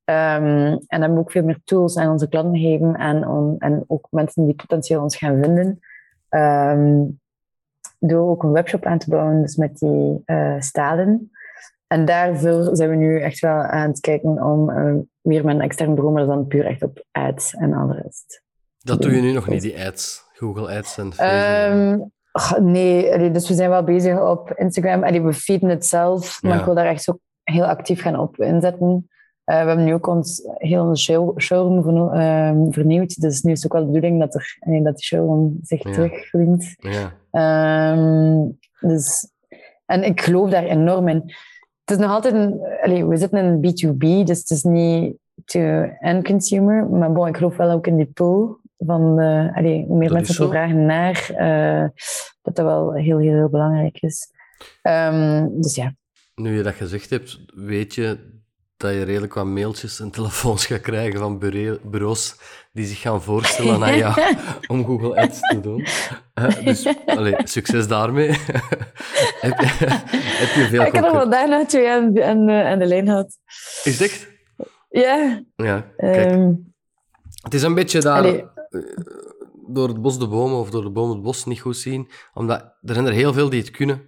Um, 0.06 0.80
en 0.88 0.88
hebben 0.88 1.14
we 1.14 1.20
ook 1.20 1.32
veel 1.32 1.44
meer 1.44 1.60
tools 1.64 1.98
aan 1.98 2.12
onze 2.12 2.28
klanten 2.28 2.60
gegeven 2.60 2.96
en, 2.96 3.28
on, 3.28 3.56
en 3.60 3.84
ook 3.88 4.08
mensen 4.10 4.46
die 4.46 4.56
potentieel 4.56 5.02
ons 5.02 5.18
gaan 5.18 5.44
vinden. 5.44 5.80
Um, 6.30 7.20
door 8.00 8.30
ook 8.30 8.44
een 8.44 8.52
webshop 8.52 8.86
aan 8.86 8.98
te 8.98 9.10
bouwen, 9.10 9.42
dus 9.42 9.56
met 9.56 9.78
die 9.78 10.22
uh, 10.26 10.56
stalen. 10.60 11.32
En 11.88 12.06
daarvoor 12.06 12.76
zijn 12.76 12.90
we 12.90 12.96
nu 12.96 13.22
echt 13.22 13.40
wel 13.40 13.62
aan 13.62 13.90
het 13.90 14.00
kijken 14.00 14.44
om 14.44 14.70
uh, 14.70 14.94
meer 15.22 15.46
met 15.46 15.56
een 15.56 15.62
extern 15.62 15.96
bureau, 15.96 16.14
maar 16.14 16.26
dan 16.26 16.48
puur 16.48 16.66
echt 16.66 16.84
op 16.84 17.06
ads 17.12 17.56
en 17.56 17.74
al 17.74 17.88
de 17.88 17.94
rest. 17.94 18.44
Dat 18.78 19.02
doe 19.02 19.16
je 19.16 19.22
nu 19.22 19.32
nog 19.32 19.48
niet, 19.48 19.62
die 19.62 19.86
ads? 19.86 20.26
Google 20.34 20.78
Ads 20.78 20.98
en 20.98 21.14
Facebook? 21.14 22.12
Um, 22.58 22.72
nee, 22.72 23.32
dus 23.32 23.48
we 23.48 23.54
zijn 23.54 23.70
wel 23.70 23.84
bezig 23.84 24.22
op 24.22 24.54
Instagram. 24.56 25.04
Allee, 25.04 25.22
we 25.22 25.34
feeden 25.34 25.70
het 25.70 25.86
zelf, 25.86 26.42
maar 26.42 26.54
ja. 26.54 26.60
ik 26.60 26.66
wil 26.66 26.76
daar 26.76 26.86
echt 26.86 27.04
zo 27.04 27.20
heel 27.44 27.66
actief 27.66 28.02
gaan 28.02 28.20
op 28.20 28.38
inzetten. 28.38 28.88
Uh, 28.88 29.62
we 29.62 29.68
hebben 29.68 29.86
nu 29.86 29.94
ook 29.94 30.08
ons 30.08 30.42
heel 30.58 30.96
show, 30.96 31.40
showroom 31.40 31.84
verno, 31.84 32.14
uh, 32.14 32.66
vernieuwd. 32.70 33.22
Dus 33.22 33.42
nu 33.42 33.52
is 33.52 33.64
het 33.64 33.72
ook 33.72 33.78
wel 33.78 33.88
de 33.88 33.94
bedoeling 33.94 34.20
dat, 34.20 34.36
er, 34.36 34.58
nee, 34.60 34.84
dat 34.84 34.96
die 34.96 35.06
showroom 35.06 35.58
zich 35.62 35.84
ja. 35.84 35.92
terugvriendt. 35.92 36.76
Ja. 36.78 37.14
Um, 37.38 38.58
dus, 38.80 39.32
en 39.86 40.04
ik 40.04 40.22
geloof 40.22 40.50
daar 40.50 40.64
enorm 40.64 41.08
in 41.08 41.34
het 41.88 41.98
is 41.98 42.06
nog 42.06 42.12
altijd 42.12 42.34
een... 42.34 42.60
Allez, 42.82 43.04
we 43.04 43.18
zitten 43.18 43.40
in 43.40 43.58
B2B, 43.58 44.26
dus 44.26 44.40
het 44.40 44.50
is 44.50 44.64
niet 44.64 45.18
to 45.46 45.60
end 46.00 46.26
consumer. 46.26 46.90
Maar 46.90 47.12
bon, 47.12 47.28
ik 47.28 47.38
geloof 47.38 47.58
wel 47.58 47.72
ook 47.72 47.88
in 47.88 47.96
die 47.96 48.12
pool 48.14 48.60
van... 48.78 49.20
Uh, 49.20 49.56
allez, 49.58 49.86
hoe 49.86 49.98
meer 49.98 50.08
dat 50.08 50.18
mensen 50.18 50.50
vragen 50.50 50.86
naar, 50.86 51.30
uh, 51.32 51.90
dat 52.42 52.56
dat 52.56 52.66
wel 52.66 52.94
heel, 52.94 53.20
heel, 53.20 53.34
heel 53.34 53.50
belangrijk 53.50 54.02
is. 54.02 54.32
Um, 54.82 55.62
dus 55.62 55.76
ja. 55.76 55.96
Nu 56.36 56.58
je 56.58 56.64
dat 56.64 56.74
gezegd 56.74 57.10
hebt, 57.10 57.40
weet 57.56 57.96
je 57.96 58.37
dat 58.78 58.94
je 58.94 59.04
redelijk 59.04 59.34
wat 59.34 59.46
mailtjes 59.46 60.00
en 60.00 60.12
telefoons 60.12 60.66
gaat 60.66 60.82
krijgen 60.82 61.20
van 61.20 61.40
bureaus 61.84 62.36
die 62.72 62.86
zich 62.86 63.02
gaan 63.02 63.22
voorstellen 63.22 63.84
aan 63.84 63.98
jou 63.98 64.36
om 64.68 64.86
Google 64.86 65.22
Ads 65.22 65.40
te 65.40 65.60
doen. 65.60 65.88
Uh, 66.36 66.64
dus 66.64 66.88
succes 67.44 67.88
daarmee. 67.88 68.30
heb, 69.46 69.60
je, 69.60 69.68
heb 69.78 70.56
je 70.56 70.68
veel 70.70 70.82
Ik 70.82 70.94
had 70.94 71.04
nog 71.04 71.12
wel 71.12 71.30
daarna 71.30 71.66
twee 71.66 71.90
aan, 71.90 72.24
aan, 72.24 72.50
aan 72.50 72.80
de 72.80 72.86
lijn 72.86 73.06
gehad. 73.06 73.38
Is 73.84 74.02
echt? 74.02 74.28
Ja. 74.90 75.44
Ja, 75.56 75.92
kijk. 75.98 76.32
Um, 76.32 76.74
het 77.42 77.54
is 77.54 77.64
een 77.64 77.74
beetje 77.74 78.02
daar... 78.02 78.18
Allee. 78.18 78.46
Door 79.70 79.88
het 79.88 80.02
bos 80.02 80.20
de 80.20 80.28
bomen 80.28 80.58
of 80.58 80.70
door 80.70 80.84
de 80.84 80.90
bomen 80.90 81.16
het 81.16 81.24
bos 81.24 81.46
niet 81.46 81.60
goed 81.60 81.78
zien. 81.78 82.10
Omdat 82.34 82.60
er 82.82 82.94
zijn 82.94 83.06
er 83.06 83.14
heel 83.14 83.34
veel 83.34 83.50
die 83.50 83.62
het 83.62 83.72
kunnen. 83.72 84.02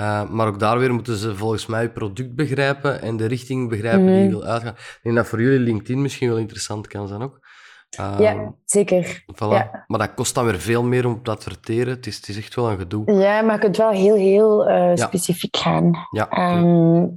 Uh, 0.00 0.30
maar 0.30 0.46
ook 0.46 0.58
daar 0.58 0.78
weer 0.78 0.94
moeten 0.94 1.16
ze 1.16 1.36
volgens 1.36 1.66
mij 1.66 1.82
het 1.82 1.94
product 1.94 2.34
begrijpen 2.34 3.02
en 3.02 3.16
de 3.16 3.26
richting 3.26 3.68
begrijpen 3.68 4.02
mm. 4.02 4.06
die 4.06 4.22
je 4.22 4.28
wil 4.28 4.44
uitgaan. 4.44 4.72
Ik 4.72 5.00
denk 5.02 5.16
dat 5.16 5.26
voor 5.26 5.42
jullie 5.42 5.58
LinkedIn 5.58 6.02
misschien 6.02 6.28
wel 6.28 6.38
interessant 6.38 6.86
kan 6.86 7.08
zijn 7.08 7.22
ook. 7.22 7.40
Um, 8.00 8.20
ja, 8.20 8.54
zeker. 8.64 9.24
Voilà. 9.34 9.48
Ja. 9.48 9.84
Maar 9.86 9.98
dat 9.98 10.14
kost 10.14 10.34
dan 10.34 10.44
weer 10.44 10.60
veel 10.60 10.82
meer 10.82 11.06
om 11.06 11.22
te 11.22 11.30
adverteren. 11.30 11.94
Het 11.94 12.06
is, 12.06 12.16
het 12.16 12.28
is 12.28 12.36
echt 12.36 12.54
wel 12.54 12.70
een 12.70 12.78
gedoe. 12.78 13.12
Ja, 13.12 13.42
maar 13.42 13.54
je 13.54 13.60
kunt 13.60 13.76
wel 13.76 13.90
heel, 13.90 14.14
heel 14.14 14.68
uh, 14.68 14.74
ja. 14.74 14.96
specifiek 14.96 15.56
gaan. 15.56 16.06
Ja. 16.10 16.56
Um, 16.58 17.16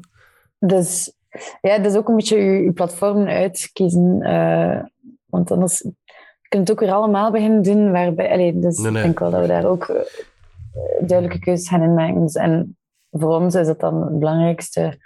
dus 0.60 1.14
ja, 1.62 1.78
dat 1.78 1.92
is 1.92 1.98
ook 1.98 2.08
een 2.08 2.16
beetje 2.16 2.38
je, 2.38 2.64
je 2.64 2.72
platform 2.72 3.28
uitkiezen. 3.28 4.20
Uh, 4.22 4.80
want 5.26 5.52
anders 5.52 5.80
je 6.42 6.48
kunt 6.50 6.68
het 6.68 6.72
ook 6.72 6.80
weer 6.86 6.96
allemaal 6.96 7.32
beginnen 7.32 7.62
doen. 7.62 7.92
Waarbij, 7.92 8.32
allee, 8.32 8.60
dus 8.60 8.78
nee, 8.78 8.92
nee. 8.92 9.02
ik 9.02 9.06
denk 9.06 9.20
wel 9.20 9.32
dat 9.32 9.42
we 9.42 9.48
daar 9.48 9.66
ook 9.66 9.92
duidelijke 11.00 11.40
keuzes 11.40 11.70
gaan 11.70 11.84
in 11.84 11.94
maken. 11.94 12.22
Dus, 12.22 12.36
en 12.36 12.78
voor 13.12 13.40
ons 13.40 13.56
is 13.56 13.68
het 13.68 13.80
dan 13.80 14.02
het 14.02 14.20
belangrijkste. 14.20 14.98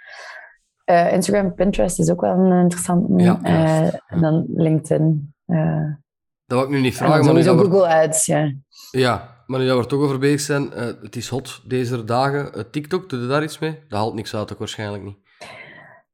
Uh, 0.90 1.12
Instagram, 1.12 1.54
Pinterest 1.54 1.98
is 1.98 2.10
ook 2.10 2.20
wel 2.20 2.30
een 2.30 2.62
interessante. 2.62 3.22
Ja, 3.22 3.38
uh, 3.42 3.94
en 4.06 4.20
dan 4.20 4.44
LinkedIn. 4.54 5.34
Uh, 5.46 5.92
dat 6.46 6.58
wil 6.58 6.62
ik 6.62 6.74
nu 6.74 6.80
niet 6.80 6.96
vragen. 6.96 7.24
maar 7.24 7.34
nu 7.34 7.42
Google 7.42 7.68
we... 7.68 7.94
Ads, 7.94 8.26
ja. 8.26 8.52
Ja, 8.90 9.42
maar 9.46 9.60
nu 9.60 9.66
dat 9.66 9.76
we 9.76 9.82
er 9.82 9.88
toch 9.88 10.00
over 10.00 10.18
bezig 10.18 10.40
zijn, 10.40 10.70
het 11.02 11.16
is 11.16 11.28
hot 11.28 11.62
deze 11.68 12.04
dagen. 12.04 12.70
TikTok, 12.70 13.08
doe 13.08 13.20
je 13.20 13.26
daar 13.26 13.42
iets 13.42 13.58
mee? 13.58 13.78
Dat 13.88 13.98
haalt 13.98 14.14
niks 14.14 14.34
uit 14.34 14.52
ook 14.52 14.58
waarschijnlijk 14.58 15.02
niet. 15.02 15.16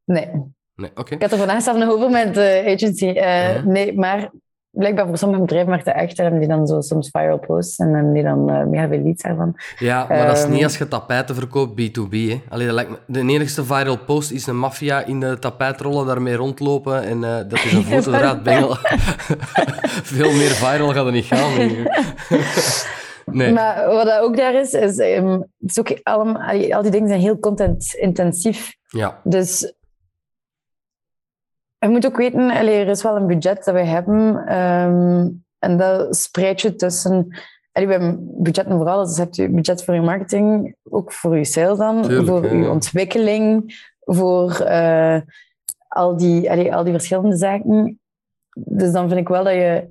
Nee. 0.05 0.31
Nee, 0.75 0.91
oké. 0.91 1.01
Okay. 1.01 1.17
Ik 1.17 1.23
had 1.23 1.33
er 1.33 1.39
vandaag 1.39 1.63
zelf 1.63 1.79
nog 1.79 1.89
over 1.89 2.11
met 2.11 2.35
de 2.35 2.63
agency. 2.67 3.13
-huh. 3.13 3.65
Nee, 3.65 3.99
maar 3.99 4.31
blijkbaar 4.71 5.07
voor 5.07 5.19
sommige 5.19 5.41
bedrijven 5.41 5.71
maakt 5.71 5.85
het 5.85 5.95
echt, 5.95 6.17
hebben 6.17 6.41
die 6.41 6.49
dan 6.49 6.67
zo 6.67 6.81
soms 6.81 7.09
viral 7.11 7.39
posts 7.39 7.79
en 7.79 7.95
hebben 7.95 8.13
die 8.13 8.23
dan 8.23 8.51
uh, 8.51 8.65
mega 8.65 8.89
veel 8.89 9.03
leads 9.03 9.23
daarvan. 9.23 9.57
Ja, 9.79 10.07
maar 10.09 10.21
um, 10.21 10.27
dat 10.27 10.39
is 10.39 10.47
niet 10.47 10.65
als 10.65 10.79
je 10.79 10.89
tapijten 10.89 11.35
verkoopt 11.35 11.81
B2B. 11.81 12.11
Hè. 12.11 12.41
Allee, 12.49 12.67
dat 12.67 12.75
lijkt 12.75 12.91
me, 12.91 12.99
de 13.07 13.21
enigste 13.21 13.65
viral 13.65 13.99
post 13.99 14.31
is 14.31 14.47
een 14.47 14.59
maffia 14.59 15.05
in 15.05 15.21
de 15.21 15.39
tapijtrollen 15.39 16.07
daarmee 16.07 16.35
rondlopen 16.35 17.03
en 17.03 17.17
uh, 17.17 17.37
dat 17.37 17.53
is 17.53 17.73
een 17.73 17.85
foto 17.85 18.13
eruit 18.13 18.43
bengelen. 18.43 18.79
veel 20.13 20.33
meer 20.33 20.51
viral 20.51 20.93
gaat 20.93 21.07
er 21.07 21.13
niet 21.13 21.25
gaan. 21.25 21.85
nee. 23.39 23.53
Maar 23.53 23.87
wat 23.87 24.05
dat 24.05 24.21
ook 24.21 24.37
daar 24.37 24.55
is, 24.55 24.73
is, 24.73 24.99
um, 24.99 25.33
het 25.33 25.71
is 25.71 25.79
ook 25.79 26.01
allemaal, 26.03 26.73
al 26.73 26.83
die 26.83 26.91
dingen 26.91 27.09
zijn 27.09 27.21
heel 27.21 27.39
content-intensief. 27.39 28.75
Ja. 28.87 29.21
Dus 29.25 29.75
je 31.81 31.89
moet 31.89 32.07
ook 32.07 32.17
weten, 32.17 32.51
er 32.51 32.89
is 32.89 33.03
wel 33.03 33.17
een 33.17 33.27
budget 33.27 33.65
dat 33.65 33.75
we 33.75 33.81
hebben. 33.81 34.55
Um, 34.59 35.45
en 35.59 35.77
dat 35.77 36.17
spreid 36.17 36.61
je 36.61 36.75
tussen... 36.75 37.29
Allee, 37.73 37.89
hebben 37.89 38.43
budgetten 38.43 38.77
voor 38.77 38.89
alles. 38.89 39.09
Dus 39.09 39.17
je 39.17 39.23
hebt 39.23 39.37
je 39.37 39.51
budget 39.51 39.85
voor 39.85 39.95
je 39.95 40.01
marketing, 40.01 40.77
ook 40.83 41.13
voor 41.13 41.37
je 41.37 41.45
sales 41.45 41.79
dan, 41.79 42.03
Tuurlijk, 42.03 42.29
voor 42.29 42.45
ja. 42.45 42.53
je 42.53 42.71
ontwikkeling, 42.71 43.75
voor 44.01 44.61
uh, 44.63 45.21
al, 45.89 46.17
die, 46.17 46.51
allee, 46.51 46.75
al 46.75 46.85
die 46.85 46.93
verschillende 46.93 47.37
zaken. 47.37 48.01
Dus 48.55 48.93
dan 48.93 49.09
vind 49.09 49.21
ik 49.21 49.29
wel 49.29 49.45
dat 49.45 49.53
je 49.53 49.89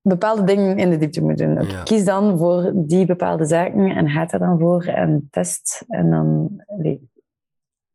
bepaalde 0.00 0.44
dingen 0.44 0.78
in 0.78 0.90
de 0.90 0.98
diepte 0.98 1.22
moet 1.22 1.38
doen. 1.38 1.66
Ja. 1.66 1.82
Kies 1.82 2.04
dan 2.04 2.38
voor 2.38 2.72
die 2.74 3.06
bepaalde 3.06 3.44
zaken 3.44 3.96
en 3.96 4.08
gaat 4.08 4.32
er 4.32 4.38
dan 4.38 4.58
voor 4.58 4.84
en 4.84 5.28
test. 5.30 5.84
En 5.88 6.10
dan... 6.10 6.50
Allee, 6.66 7.10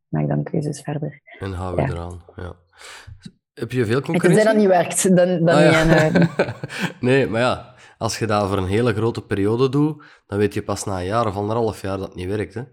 maak 0.07 0.27
dan 0.27 0.43
keuzes 0.43 0.81
verder. 0.81 1.21
En 1.39 1.51
hou 1.53 1.75
we 1.75 1.81
Ja. 1.81 1.87
eraan. 1.87 2.23
Ja. 2.35 2.55
Heb 3.53 3.71
je 3.71 3.85
veel 3.85 3.95
En 3.97 4.03
concurrentie? 4.03 4.43
tenzij 4.43 4.53
dat 4.53 4.55
niet 4.61 4.67
werkt, 4.67 5.15
dan, 5.15 5.45
dan 5.45 5.55
Ah, 5.55 5.71
ja. 5.71 6.55
nee, 6.99 7.27
maar 7.27 7.41
ja, 7.41 7.75
als 7.97 8.19
je 8.19 8.25
dat 8.27 8.47
voor 8.47 8.57
een 8.57 8.67
hele 8.67 8.93
grote 8.93 9.25
periode 9.25 9.69
doet, 9.69 10.03
dan 10.27 10.37
weet 10.37 10.53
je 10.53 10.63
pas 10.63 10.83
na 10.83 10.99
een 10.99 11.05
jaar 11.05 11.27
of 11.27 11.35
anderhalf 11.35 11.81
jaar 11.81 11.97
dat 11.97 12.07
het 12.07 12.15
niet 12.15 12.27
werkt. 12.27 12.53
Hè? 12.53 12.63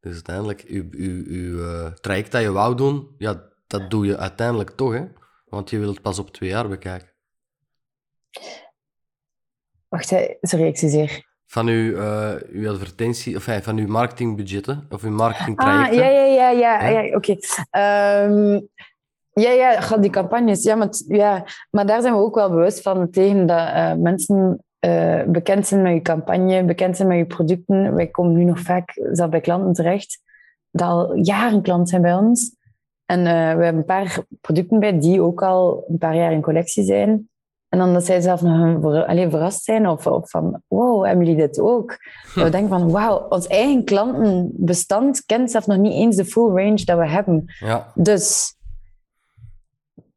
Dus 0.00 0.12
uiteindelijk, 0.14 0.60
je, 0.68 0.88
je, 0.90 1.32
je 1.32 1.82
eh, 1.86 1.92
traject 1.92 2.32
dat 2.32 2.42
je 2.42 2.52
wou 2.52 2.74
doen, 2.76 3.14
ja, 3.18 3.42
dat 3.66 3.90
doe 3.90 4.06
je 4.06 4.16
uiteindelijk 4.16 4.70
toch, 4.70 4.92
hè? 4.92 5.04
Want 5.44 5.70
je 5.70 5.78
wilt 5.78 5.92
het 5.94 6.02
pas 6.02 6.18
op 6.18 6.30
twee 6.30 6.48
jaar 6.48 6.68
bekijken. 6.68 7.08
Wacht, 9.88 10.08
sorry, 10.40 10.66
ik 10.66 10.78
zie 10.78 10.88
zeer. 10.88 11.26
Van 11.50 11.66
uw, 11.66 11.96
uh, 11.96 12.34
uw 12.52 12.70
advertentie, 12.70 13.36
of 13.36 13.48
van 13.62 13.78
uw 13.78 13.86
marketingbudgetten 13.86 14.86
of 14.90 15.02
uw 15.02 15.10
marketingtrajecten? 15.10 15.98
Ah, 15.98 16.04
ja, 16.04 16.08
ja, 16.08 16.50
ja, 16.50 16.50
ja, 16.50 16.88
ja. 16.88 17.16
oké. 17.16 17.36
Okay. 17.70 18.24
Um, 18.24 18.68
ja, 19.32 19.50
ja, 19.50 19.96
die 19.96 20.10
campagnes. 20.10 20.62
Ja 20.62 20.74
maar, 20.74 20.88
ja, 21.06 21.44
maar 21.70 21.86
daar 21.86 22.00
zijn 22.00 22.14
we 22.14 22.20
ook 22.20 22.34
wel 22.34 22.50
bewust 22.50 22.82
van 22.82 23.10
tegen 23.10 23.46
dat 23.46 23.58
uh, 23.58 23.94
mensen 23.94 24.64
uh, 24.86 25.22
bekend 25.22 25.66
zijn 25.66 25.82
met 25.82 25.92
je 25.92 26.02
campagne, 26.02 26.64
bekend 26.64 26.96
zijn 26.96 27.08
met 27.08 27.18
je 27.18 27.26
producten. 27.26 27.94
Wij 27.94 28.06
komen 28.06 28.32
nu 28.32 28.44
nog 28.44 28.60
vaak 28.60 29.00
zelf 29.12 29.30
bij 29.30 29.40
klanten 29.40 29.72
terecht, 29.72 30.20
dat 30.70 30.88
al 30.88 31.14
jaren 31.14 31.62
klant 31.62 31.88
zijn 31.88 32.02
bij 32.02 32.14
ons. 32.14 32.56
En 33.06 33.22
we 33.22 33.28
hebben 33.64 33.76
een 33.76 33.84
paar 33.84 34.18
producten 34.40 34.80
bij 34.80 34.98
die 34.98 35.22
ook 35.22 35.42
al 35.42 35.84
een 35.88 35.98
paar 35.98 36.16
jaar 36.16 36.32
in 36.32 36.42
collectie 36.42 36.84
zijn. 36.84 37.28
En 37.68 37.78
dan 37.78 37.92
dat 37.92 38.04
zij 38.04 38.20
zelf 38.20 38.42
nog 38.42 38.80
ver, 38.80 39.06
alleen 39.06 39.30
verrast 39.30 39.64
zijn 39.64 39.88
of, 39.88 40.06
of, 40.06 40.30
van, 40.30 40.62
wow, 40.66 41.04
hebben 41.04 41.26
jullie 41.26 41.40
dit 41.40 41.60
ook? 41.60 41.96
Hm. 42.34 42.42
We 42.42 42.50
denken 42.50 42.68
van, 42.68 42.90
wauw, 42.90 43.26
ons 43.28 43.46
eigen 43.46 43.84
klantenbestand 43.84 45.24
kent 45.26 45.50
zelf 45.50 45.66
nog 45.66 45.76
niet 45.76 45.92
eens 45.92 46.16
de 46.16 46.24
full 46.24 46.48
range 46.48 46.84
dat 46.84 46.98
we 46.98 47.08
hebben. 47.08 47.44
Ja. 47.58 47.92
Dus 47.94 48.56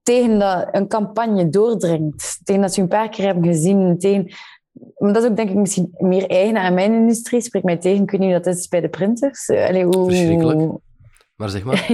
tegen 0.03 0.39
dat 0.39 0.67
een 0.71 0.87
campagne 0.87 1.49
doordringt, 1.49 2.39
tegen 2.43 2.61
dat 2.61 2.73
ze 2.73 2.81
een 2.81 2.87
paar 2.87 3.09
keer 3.09 3.25
hebben 3.25 3.45
gezien, 3.45 3.99
tegen... 3.99 4.33
Maar 4.97 5.13
dat 5.13 5.23
is 5.23 5.29
ook 5.29 5.35
denk 5.35 5.49
ik 5.49 5.55
misschien 5.55 5.89
meer 5.97 6.29
eigen 6.29 6.57
aan 6.57 6.73
mijn 6.73 6.93
industrie. 6.93 7.41
Spreek 7.41 7.63
mij 7.63 7.77
tegen, 7.77 8.03
ik 8.03 8.11
weet 8.11 8.19
niet 8.19 8.43
dat 8.43 8.55
is 8.55 8.67
bij 8.67 8.81
de 8.81 8.89
printers. 8.89 9.49
Allee, 9.49 9.85
hoe... 9.85 10.05
Verschrikkelijk. 10.05 10.71
Maar 11.35 11.49
zeg 11.49 11.63
maar. 11.63 11.91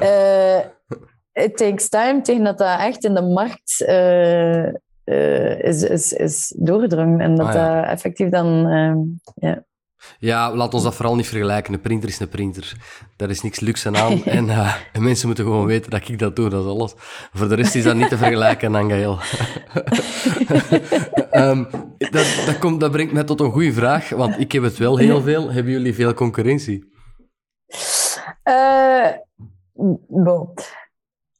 uh, 0.00 0.58
it 1.38 1.56
takes 1.56 1.88
time 1.88 2.20
tegen 2.20 2.44
dat 2.44 2.58
dat 2.58 2.80
echt 2.80 3.04
in 3.04 3.14
de 3.14 3.22
markt 3.22 3.84
uh, 3.88 4.66
uh, 5.04 5.62
is, 5.62 5.82
is, 5.82 6.12
is 6.12 6.54
doorgedrongen. 6.58 7.20
En 7.20 7.34
dat 7.34 7.46
ah, 7.46 7.54
ja. 7.54 7.80
dat 7.80 7.90
effectief 7.90 8.28
dan... 8.28 8.68
ja. 9.34 9.66
Ja, 10.18 10.54
laat 10.54 10.74
ons 10.74 10.82
dat 10.82 10.94
vooral 10.94 11.16
niet 11.16 11.26
vergelijken. 11.26 11.74
Een 11.74 11.80
printer 11.80 12.08
is 12.08 12.20
een 12.20 12.28
printer. 12.28 12.72
Daar 13.16 13.30
is 13.30 13.42
niks 13.42 13.60
luxe 13.60 13.96
aan. 13.96 14.24
En, 14.38 14.46
uh, 14.46 14.74
en, 14.92 15.02
mensen 15.02 15.26
moeten 15.26 15.44
gewoon 15.44 15.66
weten 15.66 15.90
dat 15.90 16.08
ik 16.08 16.18
dat 16.18 16.36
doe, 16.36 16.48
dat 16.48 16.64
is 16.64 16.70
alles. 16.70 16.92
Voor 17.32 17.48
de 17.48 17.54
rest 17.54 17.74
is 17.74 17.84
dat 17.84 17.96
niet 17.96 18.08
te 18.08 18.16
vergelijken, 18.16 18.74
Angael. 18.74 19.18
um, 21.32 21.68
dat, 22.10 22.42
dat, 22.46 22.58
komt, 22.58 22.80
dat 22.80 22.90
brengt 22.90 23.12
mij 23.12 23.24
tot 23.24 23.40
een 23.40 23.50
goede 23.50 23.72
vraag, 23.72 24.08
want 24.08 24.38
ik 24.38 24.52
heb 24.52 24.62
het 24.62 24.76
wel 24.76 24.96
heel 24.96 25.22
veel. 25.22 25.50
Hebben 25.50 25.72
jullie 25.72 25.94
veel 25.94 26.14
concurrentie? 26.14 26.92
Uh, 28.44 29.06
bon. 30.08 30.54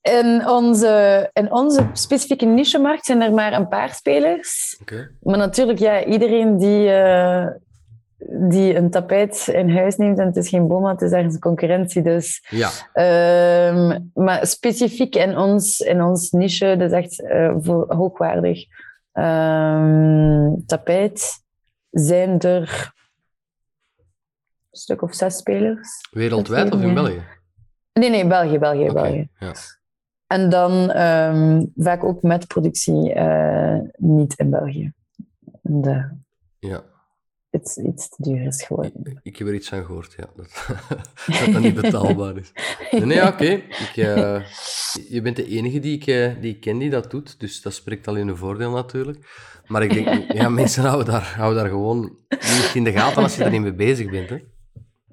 In 0.08 0.48
onze, 0.48 1.30
in 1.32 1.52
onze 1.52 1.88
specifieke 1.92 2.46
niche-markt 2.46 3.04
zijn 3.04 3.22
er 3.22 3.32
maar 3.32 3.52
een 3.52 3.68
paar 3.68 3.94
spelers. 3.94 4.78
Okay. 4.80 5.08
Maar 5.20 5.38
natuurlijk, 5.38 5.78
ja, 5.78 6.04
iedereen 6.04 6.58
die, 6.58 6.88
uh, 6.88 7.46
die 8.48 8.76
een 8.76 8.90
tapijt 8.90 9.48
in 9.48 9.70
huis 9.70 9.96
neemt 9.96 10.18
en 10.18 10.26
het 10.26 10.36
is 10.36 10.48
geen 10.48 10.66
boma, 10.66 10.90
het 10.90 11.02
is 11.02 11.10
ergens 11.10 11.34
een 11.34 11.40
concurrentie. 11.40 12.02
Dus. 12.02 12.46
Ja. 12.48 12.70
Um, 13.68 14.10
maar 14.14 14.46
specifiek 14.46 15.14
in 15.14 15.36
ons, 15.36 15.80
in 15.80 16.02
ons 16.02 16.30
niche, 16.30 16.76
dus 16.78 16.92
echt 16.92 17.20
uh, 17.20 17.54
voor 17.58 17.94
hoogwaardig 17.94 18.64
um, 19.12 20.66
tapijt, 20.66 21.44
zijn 21.90 22.38
er 22.40 22.92
een 24.70 24.78
stuk 24.78 25.02
of 25.02 25.14
zes 25.14 25.36
spelers. 25.36 26.08
Wereldwijd 26.10 26.74
of 26.74 26.80
in 26.80 26.94
België? 26.94 27.22
Nee, 27.92 28.10
nee, 28.10 28.26
België, 28.26 28.58
België, 28.58 28.90
okay, 28.90 29.02
België. 29.02 29.28
Ja. 29.38 29.52
En 30.28 30.50
dan 30.50 30.96
um, 31.00 31.72
vaak 31.76 32.04
ook 32.04 32.22
met 32.22 32.46
productie 32.46 33.14
uh, 33.14 33.78
niet 33.96 34.34
in 34.38 34.50
België. 34.50 34.92
De, 35.62 36.10
ja 36.58 36.82
iets, 37.50 37.76
iets 37.76 38.08
te 38.08 38.22
duur 38.22 38.46
is 38.46 38.62
geworden. 38.62 39.00
Ik, 39.04 39.18
ik, 39.22 39.36
heb 39.36 39.48
er 39.48 39.54
iets 39.54 39.72
aan 39.72 39.84
gehoord, 39.84 40.14
ja. 40.16 40.26
Dat 40.36 40.66
dat, 41.40 41.52
dat 41.52 41.62
niet 41.62 41.80
betaalbaar 41.80 42.36
is. 42.36 42.52
Nee, 42.90 43.04
nee 43.04 43.22
oké. 43.22 43.28
Okay. 43.28 43.64
Uh, 43.94 44.44
je 45.08 45.22
bent 45.22 45.36
de 45.36 45.46
enige 45.46 45.78
die 45.78 45.96
ik, 45.96 46.06
uh, 46.06 46.40
die 46.40 46.54
ik 46.54 46.60
ken 46.60 46.78
die 46.78 46.90
dat 46.90 47.10
doet, 47.10 47.40
dus 47.40 47.62
dat 47.62 47.74
spreekt 47.74 48.08
al 48.08 48.16
in 48.16 48.28
een 48.28 48.36
voordeel 48.36 48.70
natuurlijk. 48.70 49.26
Maar 49.66 49.82
ik 49.82 49.92
denk, 49.92 50.32
ja, 50.32 50.48
mensen 50.62 50.84
houden 50.84 51.12
daar, 51.12 51.34
houden 51.36 51.62
daar 51.62 51.70
gewoon 51.70 52.18
niet 52.28 52.70
in 52.74 52.84
de 52.84 52.92
gaten 52.92 53.22
als 53.22 53.36
je 53.36 53.44
er 53.44 53.50
niet 53.50 53.60
mee 53.60 53.74
bezig 53.74 54.10
bent. 54.10 54.28
Hè. 54.28 54.38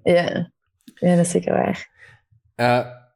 Ja. 0.04 0.52
ja, 0.96 1.16
dat 1.16 1.26
is 1.26 1.32
zeker 1.32 1.54
waar. 1.54 1.94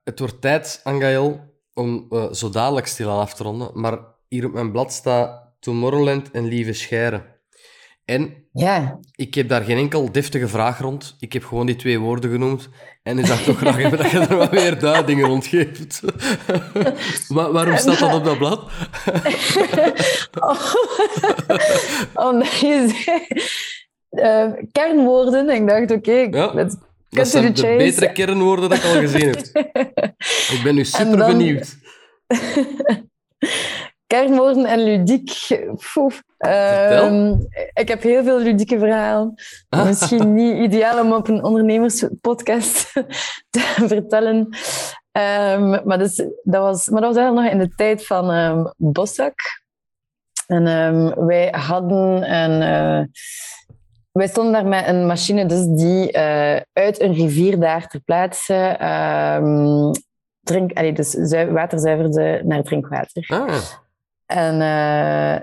Het 0.03 0.19
wordt 0.19 0.41
tijd, 0.41 0.81
Angael, 0.83 1.48
om 1.79 2.07
zo 2.31 2.49
dadelijk 2.49 2.87
stilaan 2.87 3.19
af 3.19 3.33
te 3.33 3.43
ronden. 3.43 3.71
Maar 3.73 3.99
hier 4.27 4.45
op 4.45 4.53
mijn 4.53 4.71
blad 4.71 4.93
staat 4.93 5.53
Tomorrowland 5.59 6.31
en 6.31 6.45
Lieve 6.45 6.73
Scheire. 6.73 7.37
En 8.05 8.47
ja. 8.53 8.99
ik 9.15 9.33
heb 9.33 9.49
daar 9.49 9.61
geen 9.61 9.77
enkel 9.77 10.11
deftige 10.11 10.47
vraag 10.47 10.79
rond. 10.79 11.15
Ik 11.19 11.33
heb 11.33 11.43
gewoon 11.45 11.65
die 11.65 11.75
twee 11.75 11.99
woorden 11.99 12.31
genoemd. 12.31 12.69
En 13.03 13.19
ik 13.19 13.25
zou 13.25 13.43
toch 13.43 13.57
graag 13.57 13.77
hebben 13.81 13.99
dat 13.99 14.11
je 14.11 14.19
er 14.19 14.37
wat 14.37 14.51
meer 14.51 14.79
duidingen 14.79 15.25
rond 15.25 15.47
geeft. 15.47 16.01
waarom 17.27 17.77
staat 17.77 17.99
dat 17.99 18.13
op 18.13 18.23
dat 18.23 18.37
blad? 18.37 18.59
oh, 20.39 20.73
oh 22.13 22.33
nee. 22.33 22.93
Uh, 24.11 24.51
kernwoorden. 24.71 25.49
Ik 25.49 25.67
dacht, 25.67 25.91
oké, 25.91 25.93
okay, 25.93 26.29
ja, 26.29 26.69
dat 27.09 27.27
zijn 27.27 27.53
de, 27.53 27.61
de 27.61 27.75
betere 27.77 28.11
kernwoorden 28.11 28.69
dat 28.69 28.77
ik 28.77 28.83
al 28.83 28.99
gezien 28.99 29.27
heb. 29.27 29.39
ik 30.55 30.59
ben 30.63 30.75
nu 30.75 30.85
super 30.85 31.17
dan... 31.17 31.27
benieuwd. 31.27 31.77
kernwoorden 34.07 34.65
en 34.65 34.83
ludiek. 34.83 35.47
Um, 36.47 37.47
ik 37.73 37.87
heb 37.87 38.01
heel 38.01 38.23
veel 38.23 38.39
ludieke 38.39 38.79
verhalen. 38.79 39.33
Ah. 39.69 39.85
Misschien 39.85 40.33
niet 40.33 40.57
ideaal 40.57 41.03
om 41.03 41.13
op 41.13 41.27
een 41.27 41.43
ondernemerspodcast 41.43 42.93
te 43.49 43.59
vertellen. 43.75 44.37
Um, 44.37 45.69
maar, 45.85 45.97
dus, 45.97 46.15
dat 46.43 46.61
was, 46.61 46.89
maar 46.89 47.01
dat 47.01 47.13
was 47.13 47.23
eigenlijk 47.23 47.35
nog 47.35 47.61
in 47.61 47.67
de 47.67 47.75
tijd 47.75 48.05
van 48.05 48.29
um, 48.29 48.73
Bossak. 48.77 49.39
En 50.47 50.63
wij 51.25 51.47
hadden 51.51 52.33
een... 52.33 52.61
Uh, 52.61 53.05
wij 54.11 54.27
stonden 54.27 54.53
daar 54.53 54.67
met 54.67 54.87
een 54.87 55.05
machine 55.05 55.45
dus 55.45 55.65
die 55.67 56.13
uh, 56.13 56.55
uit 56.73 57.01
een 57.01 57.13
rivier 57.13 57.59
daar 57.59 57.87
ter 57.87 57.99
plaatse 57.99 58.77
drink, 60.41 60.73
allee, 60.73 60.93
dus 60.93 61.33
water 61.49 61.79
zuiverde 61.79 62.41
naar 62.43 62.63
drinkwater. 62.63 63.25
Ah. 63.27 63.55
En 64.25 64.61
uh, 64.61 65.35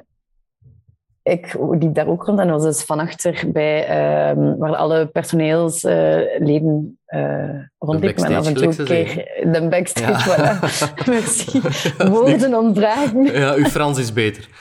ik 1.22 1.56
liep 1.70 1.94
daar 1.94 2.06
ook 2.06 2.24
rond 2.24 2.38
en 2.38 2.50
was 2.50 2.62
dus 2.62 2.82
van 2.82 3.00
achter 3.00 3.44
bij 3.52 3.82
uh, 3.82 4.54
waar 4.58 4.76
alle 4.76 5.06
personeelsleden 5.06 6.98
uh, 7.08 7.60
rondliepen. 7.78 8.24
En 8.24 8.34
af 8.34 8.46
en 8.46 8.54
toe 8.54 8.84
keer 8.84 9.14
de 9.52 9.68
backstage, 9.68 10.30
ja. 10.30 10.58
voilà. 10.58 10.60
Merci. 11.10 11.60
Woorden 12.10 12.54
ontbraken. 12.54 13.24
Ja, 13.24 13.54
uw 13.54 13.64
Frans 13.64 13.98
is 13.98 14.12
beter. 14.12 14.48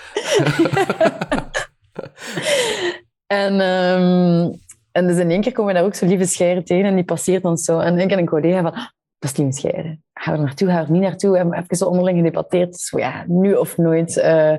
en, 3.28 3.53
um, 3.53 4.59
en 4.91 5.07
dus 5.07 5.17
in 5.17 5.30
één 5.30 5.41
keer 5.41 5.51
komen 5.51 5.73
we 5.73 5.80
daar 5.80 5.88
ook 5.88 5.95
zo 5.95 6.05
lieve 6.05 6.26
scheren 6.26 6.63
tegen 6.63 6.86
en 6.86 6.95
die 6.95 7.03
passeert 7.03 7.43
ons 7.43 7.63
zo. 7.63 7.80
En 7.80 7.99
ik 7.99 8.11
en 8.11 8.17
een 8.17 8.26
collega 8.26 8.61
van, 8.61 8.71
dat 9.19 9.32
is 9.32 9.38
lieve 9.38 9.53
scheren 9.53 10.03
ga 10.19 10.32
er 10.32 10.39
naartoe, 10.39 10.69
ga 10.69 10.80
er 10.80 10.91
niet 10.91 11.01
naartoe. 11.01 11.32
We 11.32 11.38
hebben 11.38 11.59
even 11.59 11.78
zo 11.78 11.86
onderling 11.86 12.17
gedebatteerd. 12.17 12.71
Dus 12.71 12.93
ja, 12.97 13.23
nu 13.28 13.53
of 13.53 13.78
nooit 13.78 14.17
uh, 14.17 14.53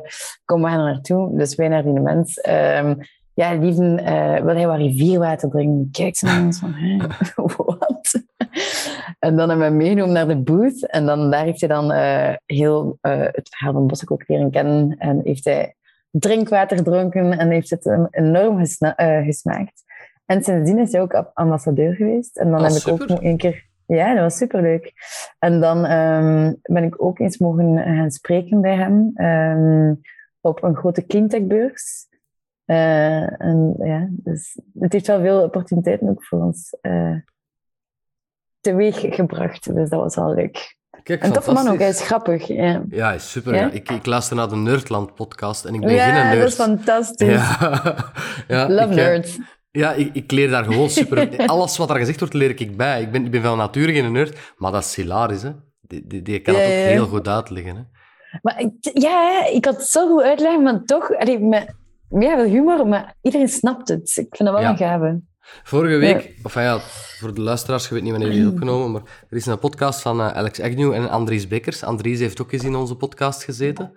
komen 0.44 0.70
we 0.70 0.76
er 0.76 0.84
naartoe. 0.84 1.36
Dus 1.36 1.54
wij 1.54 1.68
naar 1.68 1.82
die 1.82 2.00
mens. 2.00 2.46
Um, 2.48 2.96
ja, 3.34 3.54
lieven, 3.54 4.00
uh, 4.00 4.40
wil 4.40 4.54
hij 4.54 4.66
wat 4.66 4.76
rivierwater 4.76 5.50
drinken? 5.50 5.88
Kijk 5.92 6.16
ze 6.16 6.24
naar 6.24 6.42
ons 6.42 6.58
van, 6.58 6.74
wat? 7.56 8.22
en 9.18 9.36
dan 9.36 9.48
hebben 9.48 9.68
we 9.68 9.74
meegenomen 9.74 10.12
naar 10.12 10.28
de 10.28 10.36
booth. 10.36 10.86
En 10.86 11.06
dan, 11.06 11.30
daar 11.30 11.44
heeft 11.44 11.60
hij 11.60 11.68
dan 11.68 11.92
uh, 11.92 12.34
heel 12.46 12.98
het 13.00 13.48
verhaal 13.50 13.72
van 13.72 14.10
ook 14.10 14.28
leren 14.28 14.50
kennen. 14.50 14.96
En 14.98 15.20
heeft 15.24 15.44
hij 15.44 15.74
drinkwater 16.18 16.76
gedronken 16.76 17.38
en 17.38 17.50
heeft 17.50 17.70
het 17.70 18.08
enorm 18.10 18.58
gesmaakt. 19.24 19.84
En 20.26 20.42
sindsdien 20.42 20.78
is 20.78 20.92
hij 20.92 21.00
ook 21.00 21.30
ambassadeur 21.34 21.94
geweest. 21.94 22.36
En 22.36 22.50
dan 22.50 22.60
oh, 22.60 22.66
heb 22.66 22.76
ik 22.76 22.88
ook 22.88 23.08
nog 23.08 23.22
een 23.22 23.36
keer 23.36 23.66
ja, 23.86 24.14
dat 24.14 24.22
was 24.22 24.36
superleuk. 24.36 24.92
En 25.38 25.60
dan 25.60 25.90
um, 25.90 26.58
ben 26.62 26.84
ik 26.84 27.02
ook 27.02 27.18
eens 27.18 27.38
mogen 27.38 27.78
gaan 27.78 28.10
spreken 28.10 28.60
bij 28.60 28.76
hem 28.76 29.12
um, 29.14 30.00
op 30.40 30.62
een 30.62 30.76
grote 30.76 31.06
cleantech-beurs. 31.06 32.06
Uh, 32.66 33.40
en 33.40 33.74
ja, 33.78 34.08
dus 34.10 34.60
het 34.78 34.92
heeft 34.92 35.06
wel 35.06 35.20
veel 35.20 35.42
opportuniteiten 35.42 36.08
ook 36.08 36.24
voor 36.24 36.42
ons 36.42 36.76
uh, 36.82 37.16
teweeg 38.60 39.14
gebracht. 39.14 39.74
Dus 39.74 39.88
dat 39.88 40.00
was 40.00 40.16
wel 40.16 40.34
leuk. 40.34 40.76
Kijk, 41.06 41.22
en 41.22 41.32
toffe 41.32 41.52
man 41.52 41.68
ook, 41.68 41.78
hij 41.78 41.88
is 41.88 42.00
grappig. 42.00 42.46
Ja, 42.46 42.82
ja 42.88 43.12
is 43.12 43.30
super. 43.30 43.54
Ja? 43.54 43.70
Ik, 43.70 43.90
ik 43.90 44.06
luister 44.06 44.36
naar 44.36 44.48
de 44.48 44.56
Nerdland-podcast 44.56 45.64
en 45.64 45.74
ik 45.74 45.80
ben 45.80 45.88
geen 45.88 46.14
nerd. 46.14 46.32
Ja, 46.32 46.38
dat 46.38 46.48
is 46.48 46.54
fantastisch. 46.54 47.28
Ja. 47.28 47.58
ja 48.48 48.68
Love 48.68 48.88
ik, 48.88 48.94
nerds. 48.94 49.38
Ja, 49.70 49.92
ik, 49.92 50.10
ik, 50.12 50.30
leer 50.30 50.50
daar 50.50 50.64
gewoon 50.64 50.90
super... 50.90 51.36
Alles 51.46 51.76
wat 51.76 51.90
er 51.90 51.96
gezegd 51.96 52.18
wordt, 52.18 52.34
leer 52.34 52.60
ik 52.60 52.76
bij. 52.76 53.02
Ik 53.02 53.10
ben, 53.10 53.24
ik 53.24 53.30
ben 53.30 53.42
van 53.42 53.56
nature 53.56 53.92
geen 53.92 54.12
nerd, 54.12 54.54
maar 54.56 54.72
dat 54.72 54.84
is 54.84 54.94
hilarisch, 54.94 55.42
hè. 55.42 55.50
Die, 55.80 56.06
die, 56.06 56.22
die 56.22 56.40
kan 56.40 56.54
het 56.54 56.64
ook 56.64 56.70
heel 56.70 57.06
goed 57.06 57.28
uitleggen, 57.28 57.76
hè. 57.76 57.82
Maar 58.42 58.70
ja, 58.80 59.46
ik 59.46 59.64
had 59.64 59.76
het 59.76 59.86
zo 59.86 60.08
goed 60.08 60.22
uitleggen, 60.22 60.62
maar 60.62 60.82
toch... 60.84 61.16
Allee, 61.16 61.38
met, 61.38 61.74
ja, 62.08 62.36
wel 62.36 62.44
humor, 62.44 62.86
maar 62.86 63.14
iedereen 63.22 63.48
snapt 63.48 63.88
het. 63.88 64.08
Ik 64.08 64.36
vind 64.36 64.48
dat 64.48 64.60
wel 64.60 64.70
een 64.70 64.76
gave. 64.76 65.20
Vorige 65.62 65.96
week, 65.96 66.34
of 66.42 66.54
ja, 66.54 66.78
voor 67.18 67.34
de 67.34 67.40
luisteraars, 67.40 67.88
je 67.88 67.94
weet 67.94 68.02
niet 68.02 68.12
wanneer 68.12 68.30
die 68.30 68.40
is 68.40 68.48
opgenomen, 68.48 68.92
maar 68.92 69.02
er 69.30 69.36
is 69.36 69.46
een 69.46 69.58
podcast 69.58 70.00
van 70.00 70.20
uh, 70.20 70.32
Alex 70.32 70.60
Agnew 70.60 70.92
en 70.92 71.10
Andries 71.10 71.48
Bekkers. 71.48 71.82
Andries 71.82 72.18
heeft 72.18 72.42
ook 72.42 72.52
eens 72.52 72.64
in 72.64 72.74
onze 72.74 72.94
podcast 72.94 73.44
gezeten. 73.44 73.92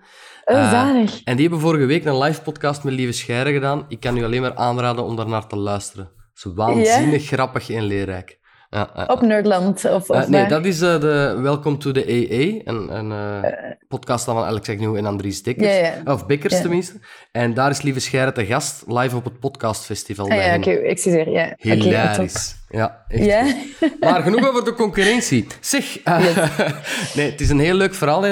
Uh, 0.46 0.70
zalig. 0.70 1.22
En 1.24 1.36
die 1.36 1.48
hebben 1.48 1.60
vorige 1.60 1.84
week 1.84 2.04
een 2.04 2.18
live 2.18 2.42
podcast 2.42 2.84
met 2.84 2.94
Lieve 2.94 3.12
Scheire 3.12 3.52
gedaan. 3.52 3.84
Ik 3.88 4.00
kan 4.00 4.16
u 4.16 4.24
alleen 4.24 4.40
maar 4.40 4.54
aanraden 4.54 5.04
om 5.04 5.16
daar 5.16 5.28
naar 5.28 5.46
te 5.46 5.56
luisteren. 5.56 6.04
Het 6.04 6.44
is 6.44 6.52
waanzinnig 6.54 7.26
grappig 7.26 7.70
en 7.70 7.82
leerrijk. 7.82 8.39
Ja, 8.70 9.06
Op 9.06 9.20
Nerdland? 9.20 9.84
Of, 9.84 10.10
of 10.10 10.28
nee, 10.28 10.46
dat 10.46 10.64
is 10.64 10.82
uh, 10.82 11.00
de 11.00 11.38
Welcome 11.42 11.76
to 11.76 11.92
the 11.92 12.00
AA, 12.00 12.70
een, 12.70 12.96
een 12.96 13.10
uh, 13.10 13.50
podcast 13.88 14.24
van 14.24 14.36
Alex 14.36 14.68
Agnew 14.68 14.96
en 14.96 15.06
Andries 15.06 15.42
Dikkers. 15.42 15.88
Of 16.04 16.26
Bikkers 16.26 16.60
tenminste. 16.60 16.94
En 17.32 17.54
daar 17.54 17.70
is 17.70 17.82
Lieve 17.82 18.00
Scheire 18.00 18.32
te 18.32 18.46
gast, 18.46 18.84
live 18.86 19.16
op 19.16 19.24
het 19.24 19.38
podcastfestival. 19.38 20.30
Ah, 20.30 20.36
ja, 20.36 20.56
oké, 20.56 20.70
okay, 20.70 20.82
excuseer. 20.82 21.30
Ja. 21.30 21.54
Hilarisch. 21.56 22.56
ja, 22.68 23.04
echt. 23.08 23.56
Maar 24.00 24.22
genoeg 24.22 24.48
over 24.48 24.64
de 24.64 24.74
concurrentie. 24.74 25.46
Zeg, 25.60 25.98
nee, 27.16 27.30
het 27.30 27.40
is 27.40 27.50
een 27.50 27.60
heel 27.60 27.74
leuk 27.74 27.94
verhaal. 27.94 28.22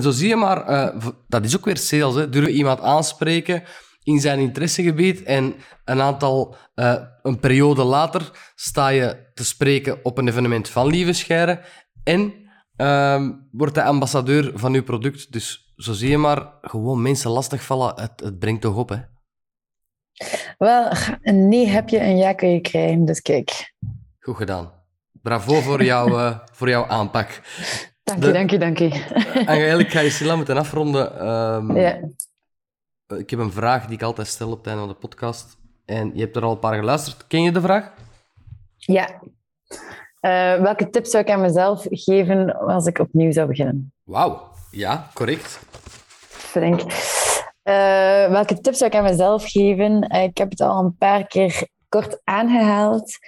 Zo 0.00 0.10
zie 0.10 0.28
je 0.28 0.36
maar, 0.36 0.92
dat 1.28 1.44
is 1.44 1.56
ook 1.56 1.64
weer 1.64 1.76
sales. 1.76 2.14
Hè. 2.14 2.28
Durven 2.28 2.52
iemand 2.52 2.80
aanspreken 2.80 3.62
in 4.08 4.20
zijn 4.20 4.38
interessegebied 4.38 5.22
en 5.22 5.54
een 5.84 6.00
aantal, 6.00 6.56
uh, 6.74 6.94
een 7.22 7.38
periode 7.38 7.82
later 7.82 8.30
sta 8.54 8.88
je 8.88 9.30
te 9.34 9.44
spreken 9.44 9.98
op 10.02 10.18
een 10.18 10.28
evenement 10.28 10.68
van 10.68 10.86
Lieve 10.86 11.12
Scheire 11.12 11.60
en 12.04 12.32
uh, 12.76 13.28
wordt 13.50 13.76
hij 13.76 13.84
ambassadeur 13.84 14.52
van 14.54 14.74
uw 14.74 14.82
product. 14.82 15.32
Dus 15.32 15.72
zo 15.76 15.92
zie 15.92 16.10
je 16.10 16.18
maar, 16.18 16.52
gewoon 16.60 17.02
mensen 17.02 17.30
lastigvallen, 17.30 18.00
het, 18.00 18.20
het 18.24 18.38
brengt 18.38 18.60
toch 18.60 18.76
op, 18.76 18.88
hè? 18.88 18.96
Wel, 20.58 20.90
een 21.22 21.48
nee 21.48 21.66
heb 21.66 21.88
je 21.88 21.98
en 21.98 22.16
ja 22.16 22.32
kun 22.32 22.48
je 22.48 22.60
krijgen, 22.60 23.04
dus 23.04 23.20
kijk. 23.20 23.74
Goed 24.18 24.36
gedaan. 24.36 24.72
Bravo 25.22 25.60
voor, 25.60 25.84
jou, 25.84 26.10
uh, 26.10 26.38
voor 26.52 26.68
jouw 26.68 26.86
aanpak. 26.86 27.40
Dank 28.04 28.24
je, 28.24 28.32
dank 28.32 28.50
je, 28.50 28.58
dank 28.58 28.78
je. 28.78 28.88
Eigenlijk 29.46 29.90
ga 29.90 30.00
je 30.00 30.10
Silla 30.10 30.36
moeten 30.36 30.56
afronden. 30.56 31.26
Um, 31.28 31.76
ja. 31.76 31.98
Eh, 33.08 33.18
ik 33.18 33.30
heb 33.30 33.38
een 33.38 33.52
vraag 33.52 33.86
die 33.86 33.94
ik 33.94 34.02
altijd 34.02 34.26
stel 34.26 34.50
op 34.50 34.58
het 34.58 34.66
einde 34.66 34.80
van 34.80 34.90
de 34.90 34.98
podcast. 34.98 35.56
En 35.84 36.10
je 36.14 36.20
hebt 36.20 36.36
er 36.36 36.42
al 36.42 36.50
een 36.50 36.58
paar 36.58 36.74
geluisterd. 36.74 37.26
Ken 37.26 37.42
je 37.42 37.52
de 37.52 37.60
vraag? 37.60 37.92
Ja. 38.76 39.20
Uh, 40.20 40.62
welke 40.62 40.90
tips 40.90 41.10
zou 41.10 41.24
ik 41.24 41.30
aan 41.30 41.40
mezelf 41.40 41.86
geven 41.90 42.56
als 42.56 42.86
ik 42.86 42.98
opnieuw 42.98 43.32
zou 43.32 43.48
beginnen? 43.48 43.92
Wauw. 44.04 44.50
Ja, 44.70 45.10
correct. 45.14 45.60
Denk. 46.52 46.80
Uh, 46.80 48.30
welke 48.30 48.60
tips 48.60 48.78
zou 48.78 48.90
ik 48.90 48.96
aan 48.96 49.04
mezelf 49.04 49.50
geven? 49.50 50.02
ik 50.02 50.38
heb 50.38 50.50
het 50.50 50.60
al 50.60 50.84
een 50.84 50.96
paar 50.96 51.26
keer 51.26 51.68
kort 51.88 52.20
aangehaald. 52.24 53.18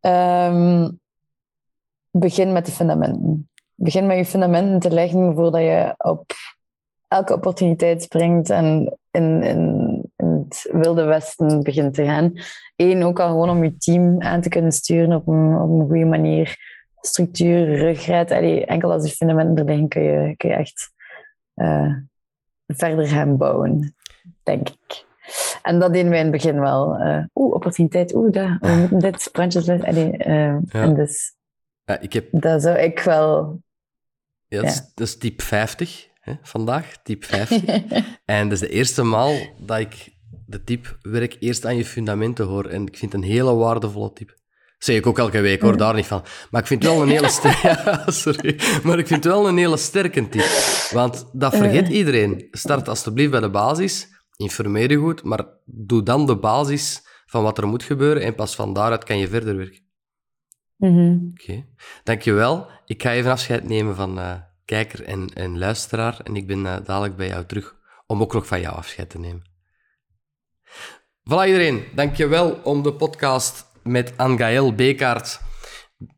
Um, 0.00 1.00
begin 2.10 2.52
met 2.52 2.66
de 2.66 2.72
fundamenten. 2.72 3.50
Begin 3.74 4.06
met 4.06 4.16
je 4.16 4.24
fundamenten 4.24 4.78
te 4.78 4.90
leggen 4.90 5.34
voordat 5.34 5.60
je 5.60 5.94
op 5.96 6.32
elke 7.08 7.34
opportuniteit 7.34 8.02
springt 8.02 8.50
en 8.50 8.98
in, 9.18 9.42
in, 9.42 10.02
in, 10.16 10.46
het 10.48 10.68
wilde 10.72 11.04
westen 11.04 11.62
begint 11.62 11.94
te 11.94 12.04
gaan. 12.04 12.32
Eén, 12.76 13.02
ook 13.02 13.20
al 13.20 13.28
gewoon 13.28 13.50
om 13.50 13.64
je 13.64 13.76
team 13.76 14.22
aan 14.22 14.40
te 14.40 14.48
kunnen 14.48 14.72
sturen 14.72 15.12
op 15.12 15.26
een, 15.28 15.56
op 15.56 15.70
een 15.70 15.86
goede 15.86 16.04
manier. 16.04 16.56
Structuur, 17.00 17.76
ruggraat. 17.76 18.30
Allee, 18.30 18.66
enkel 18.66 18.92
als 18.92 19.10
je 19.10 19.16
fundamenten 19.16 19.56
er 19.56 19.64
liggen, 19.64 19.88
kun 19.88 20.02
je, 20.02 20.36
kun 20.36 20.48
je 20.48 20.54
echt 20.54 20.92
uh, 21.54 21.94
verder 22.66 23.06
gaan 23.06 23.36
bouwen, 23.36 23.94
denk 24.42 24.68
ik. 24.68 25.06
En 25.62 25.78
dat 25.78 25.92
deden 25.92 26.10
wij 26.10 26.18
in 26.18 26.24
het 26.24 26.34
begin 26.34 26.60
wel. 26.60 27.00
Uh, 27.00 27.24
oeh, 27.34 27.54
opportuniteit, 27.54 28.14
oeh, 28.14 28.32
dat, 28.32 28.48
we 28.60 28.76
moeten 28.80 28.98
dit, 28.98 29.28
brandjes... 29.32 29.68
Allee, 29.68 30.12
uh, 30.18 30.56
ja. 30.64 30.82
En 30.82 30.94
dus... 30.94 31.34
Ja, 31.84 32.00
ik 32.00 32.12
heb... 32.12 32.26
Dat 32.30 32.62
zou 32.62 32.78
ik 32.78 33.00
wel... 33.00 33.60
Ja, 34.46 34.60
dat, 34.60 34.70
Is, 34.70 34.92
dat 34.94 35.06
is 35.06 35.18
type 35.18 35.42
50 35.42 36.07
vandaag, 36.42 37.02
type 37.02 37.26
50. 37.26 37.62
en 38.24 38.48
dat 38.48 38.52
is 38.52 38.68
de 38.68 38.74
eerste 38.74 39.02
maal 39.02 39.34
dat 39.58 39.78
ik 39.78 40.16
de 40.46 40.64
type 40.64 40.88
werk 41.02 41.36
eerst 41.40 41.66
aan 41.66 41.76
je 41.76 41.84
fundamenten 41.84 42.46
hoor. 42.46 42.64
En 42.64 42.86
ik 42.86 42.96
vind 42.96 43.12
het 43.12 43.22
een 43.22 43.28
hele 43.28 43.54
waardevolle 43.54 44.12
type. 44.12 44.36
zeg 44.78 44.96
ik 44.96 45.06
ook 45.06 45.18
elke 45.18 45.40
week, 45.40 45.60
hoor, 45.62 45.76
daar 45.76 45.94
niet 45.94 46.06
van. 46.06 46.24
Maar 46.50 46.60
ik 46.60 46.66
vind 46.66 46.82
het 46.82 46.92
wel 46.92 47.02
een 47.02 47.08
hele 47.08 47.28
sterke... 47.28 48.02
sorry. 48.22 48.58
Maar 48.82 48.98
ik 48.98 49.06
vind 49.06 49.24
het 49.24 49.32
wel 49.32 49.48
een 49.48 49.56
hele 49.56 49.76
sterke 49.76 50.28
type. 50.28 50.88
Want 50.92 51.28
dat 51.32 51.56
vergeet 51.56 51.88
iedereen. 51.88 52.48
Start 52.50 52.88
alsjeblieft 52.88 53.30
bij 53.30 53.40
de 53.40 53.50
basis. 53.50 54.08
Informeer 54.36 54.90
je 54.90 54.96
goed, 54.96 55.22
maar 55.22 55.46
doe 55.64 56.02
dan 56.02 56.26
de 56.26 56.36
basis 56.36 57.02
van 57.26 57.42
wat 57.42 57.58
er 57.58 57.66
moet 57.66 57.82
gebeuren 57.82 58.22
en 58.22 58.34
pas 58.34 58.54
van 58.54 58.72
daaruit 58.72 59.04
kan 59.04 59.18
je 59.18 59.28
verder 59.28 59.56
werken. 59.56 59.86
Mm 60.76 61.30
Oké. 61.32 61.42
Okay. 61.42 61.68
Dankjewel. 62.02 62.66
Ik 62.86 63.02
ga 63.02 63.12
even 63.12 63.30
afscheid 63.30 63.68
nemen 63.68 63.94
van... 63.94 64.18
Uh, 64.18 64.32
kijker 64.68 65.04
en, 65.34 65.58
luisteraar. 65.58 66.20
En 66.24 66.36
ik 66.36 66.46
ben 66.46 66.58
uh, 66.58 66.76
dadelijk 66.84 67.16
bij 67.16 67.28
jou 67.28 67.44
terug 67.44 67.76
om 68.06 68.20
ook 68.20 68.32
nog 68.32 68.46
van 68.46 68.60
jou 68.60 68.76
afscheid 68.76 69.10
te 69.10 69.18
nemen. 69.18 69.42
Voilà 71.30 71.46
iedereen, 71.46 71.84
dankjewel 71.94 72.60
om 72.64 72.82
de 72.82 72.92
podcast 72.92 73.66
met 73.82 74.12
Angael 74.16 74.74
Bekaert, 74.74 75.40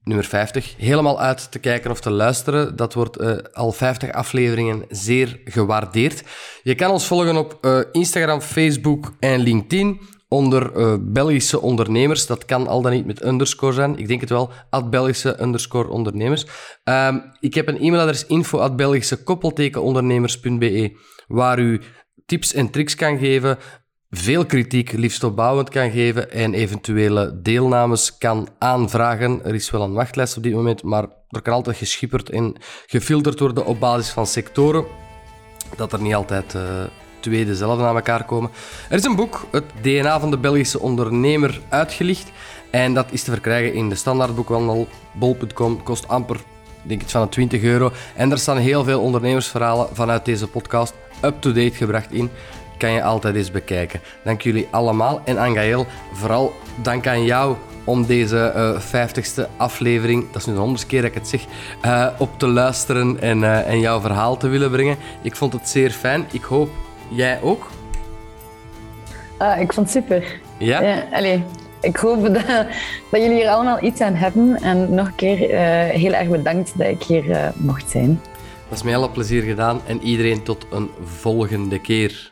nummer 0.03 0.25
50, 0.25 0.77
helemaal 0.77 1.21
uit 1.21 1.51
te 1.51 1.59
kijken 1.59 1.91
of 1.91 2.01
te 2.01 2.11
luisteren. 2.11 2.77
Dat 2.77 2.95
wordt 2.95 3.21
uh, 3.21 3.37
al 3.53 3.73
50 3.73 4.13
afleveringen 4.13 4.85
zeer 4.89 5.41
gewaardeerd. 5.45 6.23
Je 6.63 6.75
kan 6.75 6.91
ons 6.91 7.07
volgen 7.07 7.37
op 7.37 7.59
uh, 7.61 7.81
Instagram, 7.93 8.41
Facebook 8.41 9.13
en 9.21 9.41
LinkedIn 9.41 10.01
onder 10.31 10.77
uh, 10.77 10.95
Belgische 11.01 11.61
ondernemers. 11.61 12.27
Dat 12.27 12.45
kan 12.45 12.67
al 12.67 12.83
dan 12.83 12.93
niet 12.93 13.07
met 13.07 13.25
underscore 13.25 13.73
zijn. 13.73 13.99
Ik 13.99 14.09
denk 14.09 14.21
het 14.21 14.31
wel, 14.31 14.51
at 14.71 14.91
Belgische 14.91 15.43
underscore 15.43 15.89
ondernemers. 15.89 16.47
Um, 16.85 17.23
ik 17.41 17.55
heb 17.55 17.69
een 17.69 17.81
e-mailadres 17.81 18.27
info 18.27 18.59
at 18.59 18.77
Belgische 18.77 19.23
koppeltekenondernemers.be 19.23 20.97
waar 21.27 21.59
u 21.59 21.81
tips 22.27 22.53
en 22.53 22.71
tricks 22.71 22.95
kan 22.95 23.19
geven, 23.19 23.59
veel 24.11 24.47
kritiek, 24.47 24.93
liefst 24.93 25.25
opbouwend 25.25 25.69
kan 25.69 25.91
geven 25.91 26.31
en 26.31 26.55
eventuele 26.55 27.41
deelnames 27.43 28.19
kan 28.19 28.49
aanvragen. 28.59 29.45
Er 29.45 29.55
is 29.55 29.71
wel 29.71 29.83
een 29.83 29.93
wachtlijst 29.93 30.37
op 30.37 30.43
dit 30.43 30.55
moment, 30.55 30.83
maar 30.83 31.07
er 31.29 31.43
kan 31.43 31.55
altijd 31.55 31.77
geschipperd 31.77 32.31
en 32.31 32.57
gefilterd 32.87 33.41
worden 33.41 33.67
op 33.67 33.81
basis 33.81 34.11
van 34.11 34.27
sectoren. 34.27 34.85
Dat 35.77 35.93
er 35.93 36.01
niet 36.01 36.15
altijd... 36.15 36.55
Uh, 36.55 36.83
twee 37.21 37.45
dezelfde 37.45 37.83
naar 37.83 37.95
elkaar 37.95 38.25
komen. 38.25 38.51
Er 38.89 38.99
is 38.99 39.05
een 39.05 39.17
boek, 39.17 39.47
het 39.51 39.65
DNA 39.83 40.21
van 40.21 40.31
de 40.31 40.39
Belgische 40.39 40.81
ondernemer, 40.81 41.61
uitgelicht. 41.69 42.31
En 42.71 42.95
dat 42.95 43.07
is 43.11 43.23
te 43.23 43.31
verkrijgen 43.31 43.75
in 43.75 43.89
de 43.89 43.95
standaardboekhandel 43.95 44.89
bol.com. 45.13 45.83
Kost 45.83 46.09
amper, 46.09 46.37
denk 46.83 47.03
ik, 47.03 47.09
van 47.09 47.23
de 47.23 47.29
20 47.29 47.63
euro. 47.63 47.93
En 48.15 48.29
daar 48.29 48.39
staan 48.39 48.57
heel 48.57 48.85
veel 48.85 49.01
ondernemersverhalen 49.01 49.89
vanuit 49.93 50.25
deze 50.25 50.47
podcast 50.47 50.95
up-to-date 51.23 51.75
gebracht 51.75 52.13
in. 52.13 52.31
Kan 52.79 52.93
je 52.93 53.03
altijd 53.03 53.35
eens 53.35 53.51
bekijken. 53.51 54.01
Dank 54.25 54.41
jullie 54.41 54.69
allemaal. 54.71 55.21
En 55.25 55.39
Angael, 55.39 55.87
vooral 56.13 56.53
dank 56.83 57.07
aan 57.07 57.25
jou 57.25 57.57
om 57.85 58.07
deze 58.07 58.53
uh, 58.57 58.81
50ste 58.81 59.57
aflevering, 59.57 60.27
dat 60.33 60.41
is 60.41 60.47
nu 60.47 60.53
de 60.53 60.59
honderdste 60.59 60.89
keer 60.89 61.01
dat 61.01 61.11
ik 61.11 61.17
het 61.17 61.29
zeg, 61.29 61.45
uh, 61.85 62.07
op 62.19 62.39
te 62.39 62.47
luisteren 62.47 63.21
en, 63.21 63.39
uh, 63.39 63.69
en 63.69 63.81
jouw 63.81 64.01
verhaal 64.01 64.37
te 64.37 64.49
willen 64.49 64.71
brengen. 64.71 64.97
Ik 65.23 65.37
vond 65.37 65.53
het 65.53 65.69
zeer 65.69 65.91
fijn. 65.91 66.27
Ik 66.33 66.43
hoop 66.43 66.71
Jij 67.11 67.43
ook? 67.43 67.71
Ah, 69.39 69.61
ik 69.61 69.73
vond 69.73 69.93
het 69.93 70.05
super. 70.05 70.41
Ja? 70.59 70.83
ja 70.83 71.43
ik 71.81 71.97
hoop 71.97 72.23
dat, 72.23 72.47
dat 73.11 73.21
jullie 73.21 73.35
hier 73.35 73.49
allemaal 73.49 73.83
iets 73.83 74.01
aan 74.01 74.15
hebben. 74.15 74.57
En 74.57 74.95
nog 74.95 75.07
een 75.07 75.15
keer 75.15 75.51
uh, 75.51 75.59
heel 76.01 76.13
erg 76.13 76.29
bedankt 76.29 76.79
dat 76.79 76.87
ik 76.87 77.03
hier 77.03 77.25
uh, 77.25 77.49
mocht 77.57 77.91
zijn. 77.91 78.21
Dat 78.69 78.79
is 78.79 78.85
mij 78.85 78.97
alle 78.97 79.11
plezier 79.11 79.43
gedaan. 79.43 79.81
En 79.87 80.03
iedereen 80.03 80.43
tot 80.43 80.67
een 80.71 80.91
volgende 81.05 81.79
keer. 81.79 82.30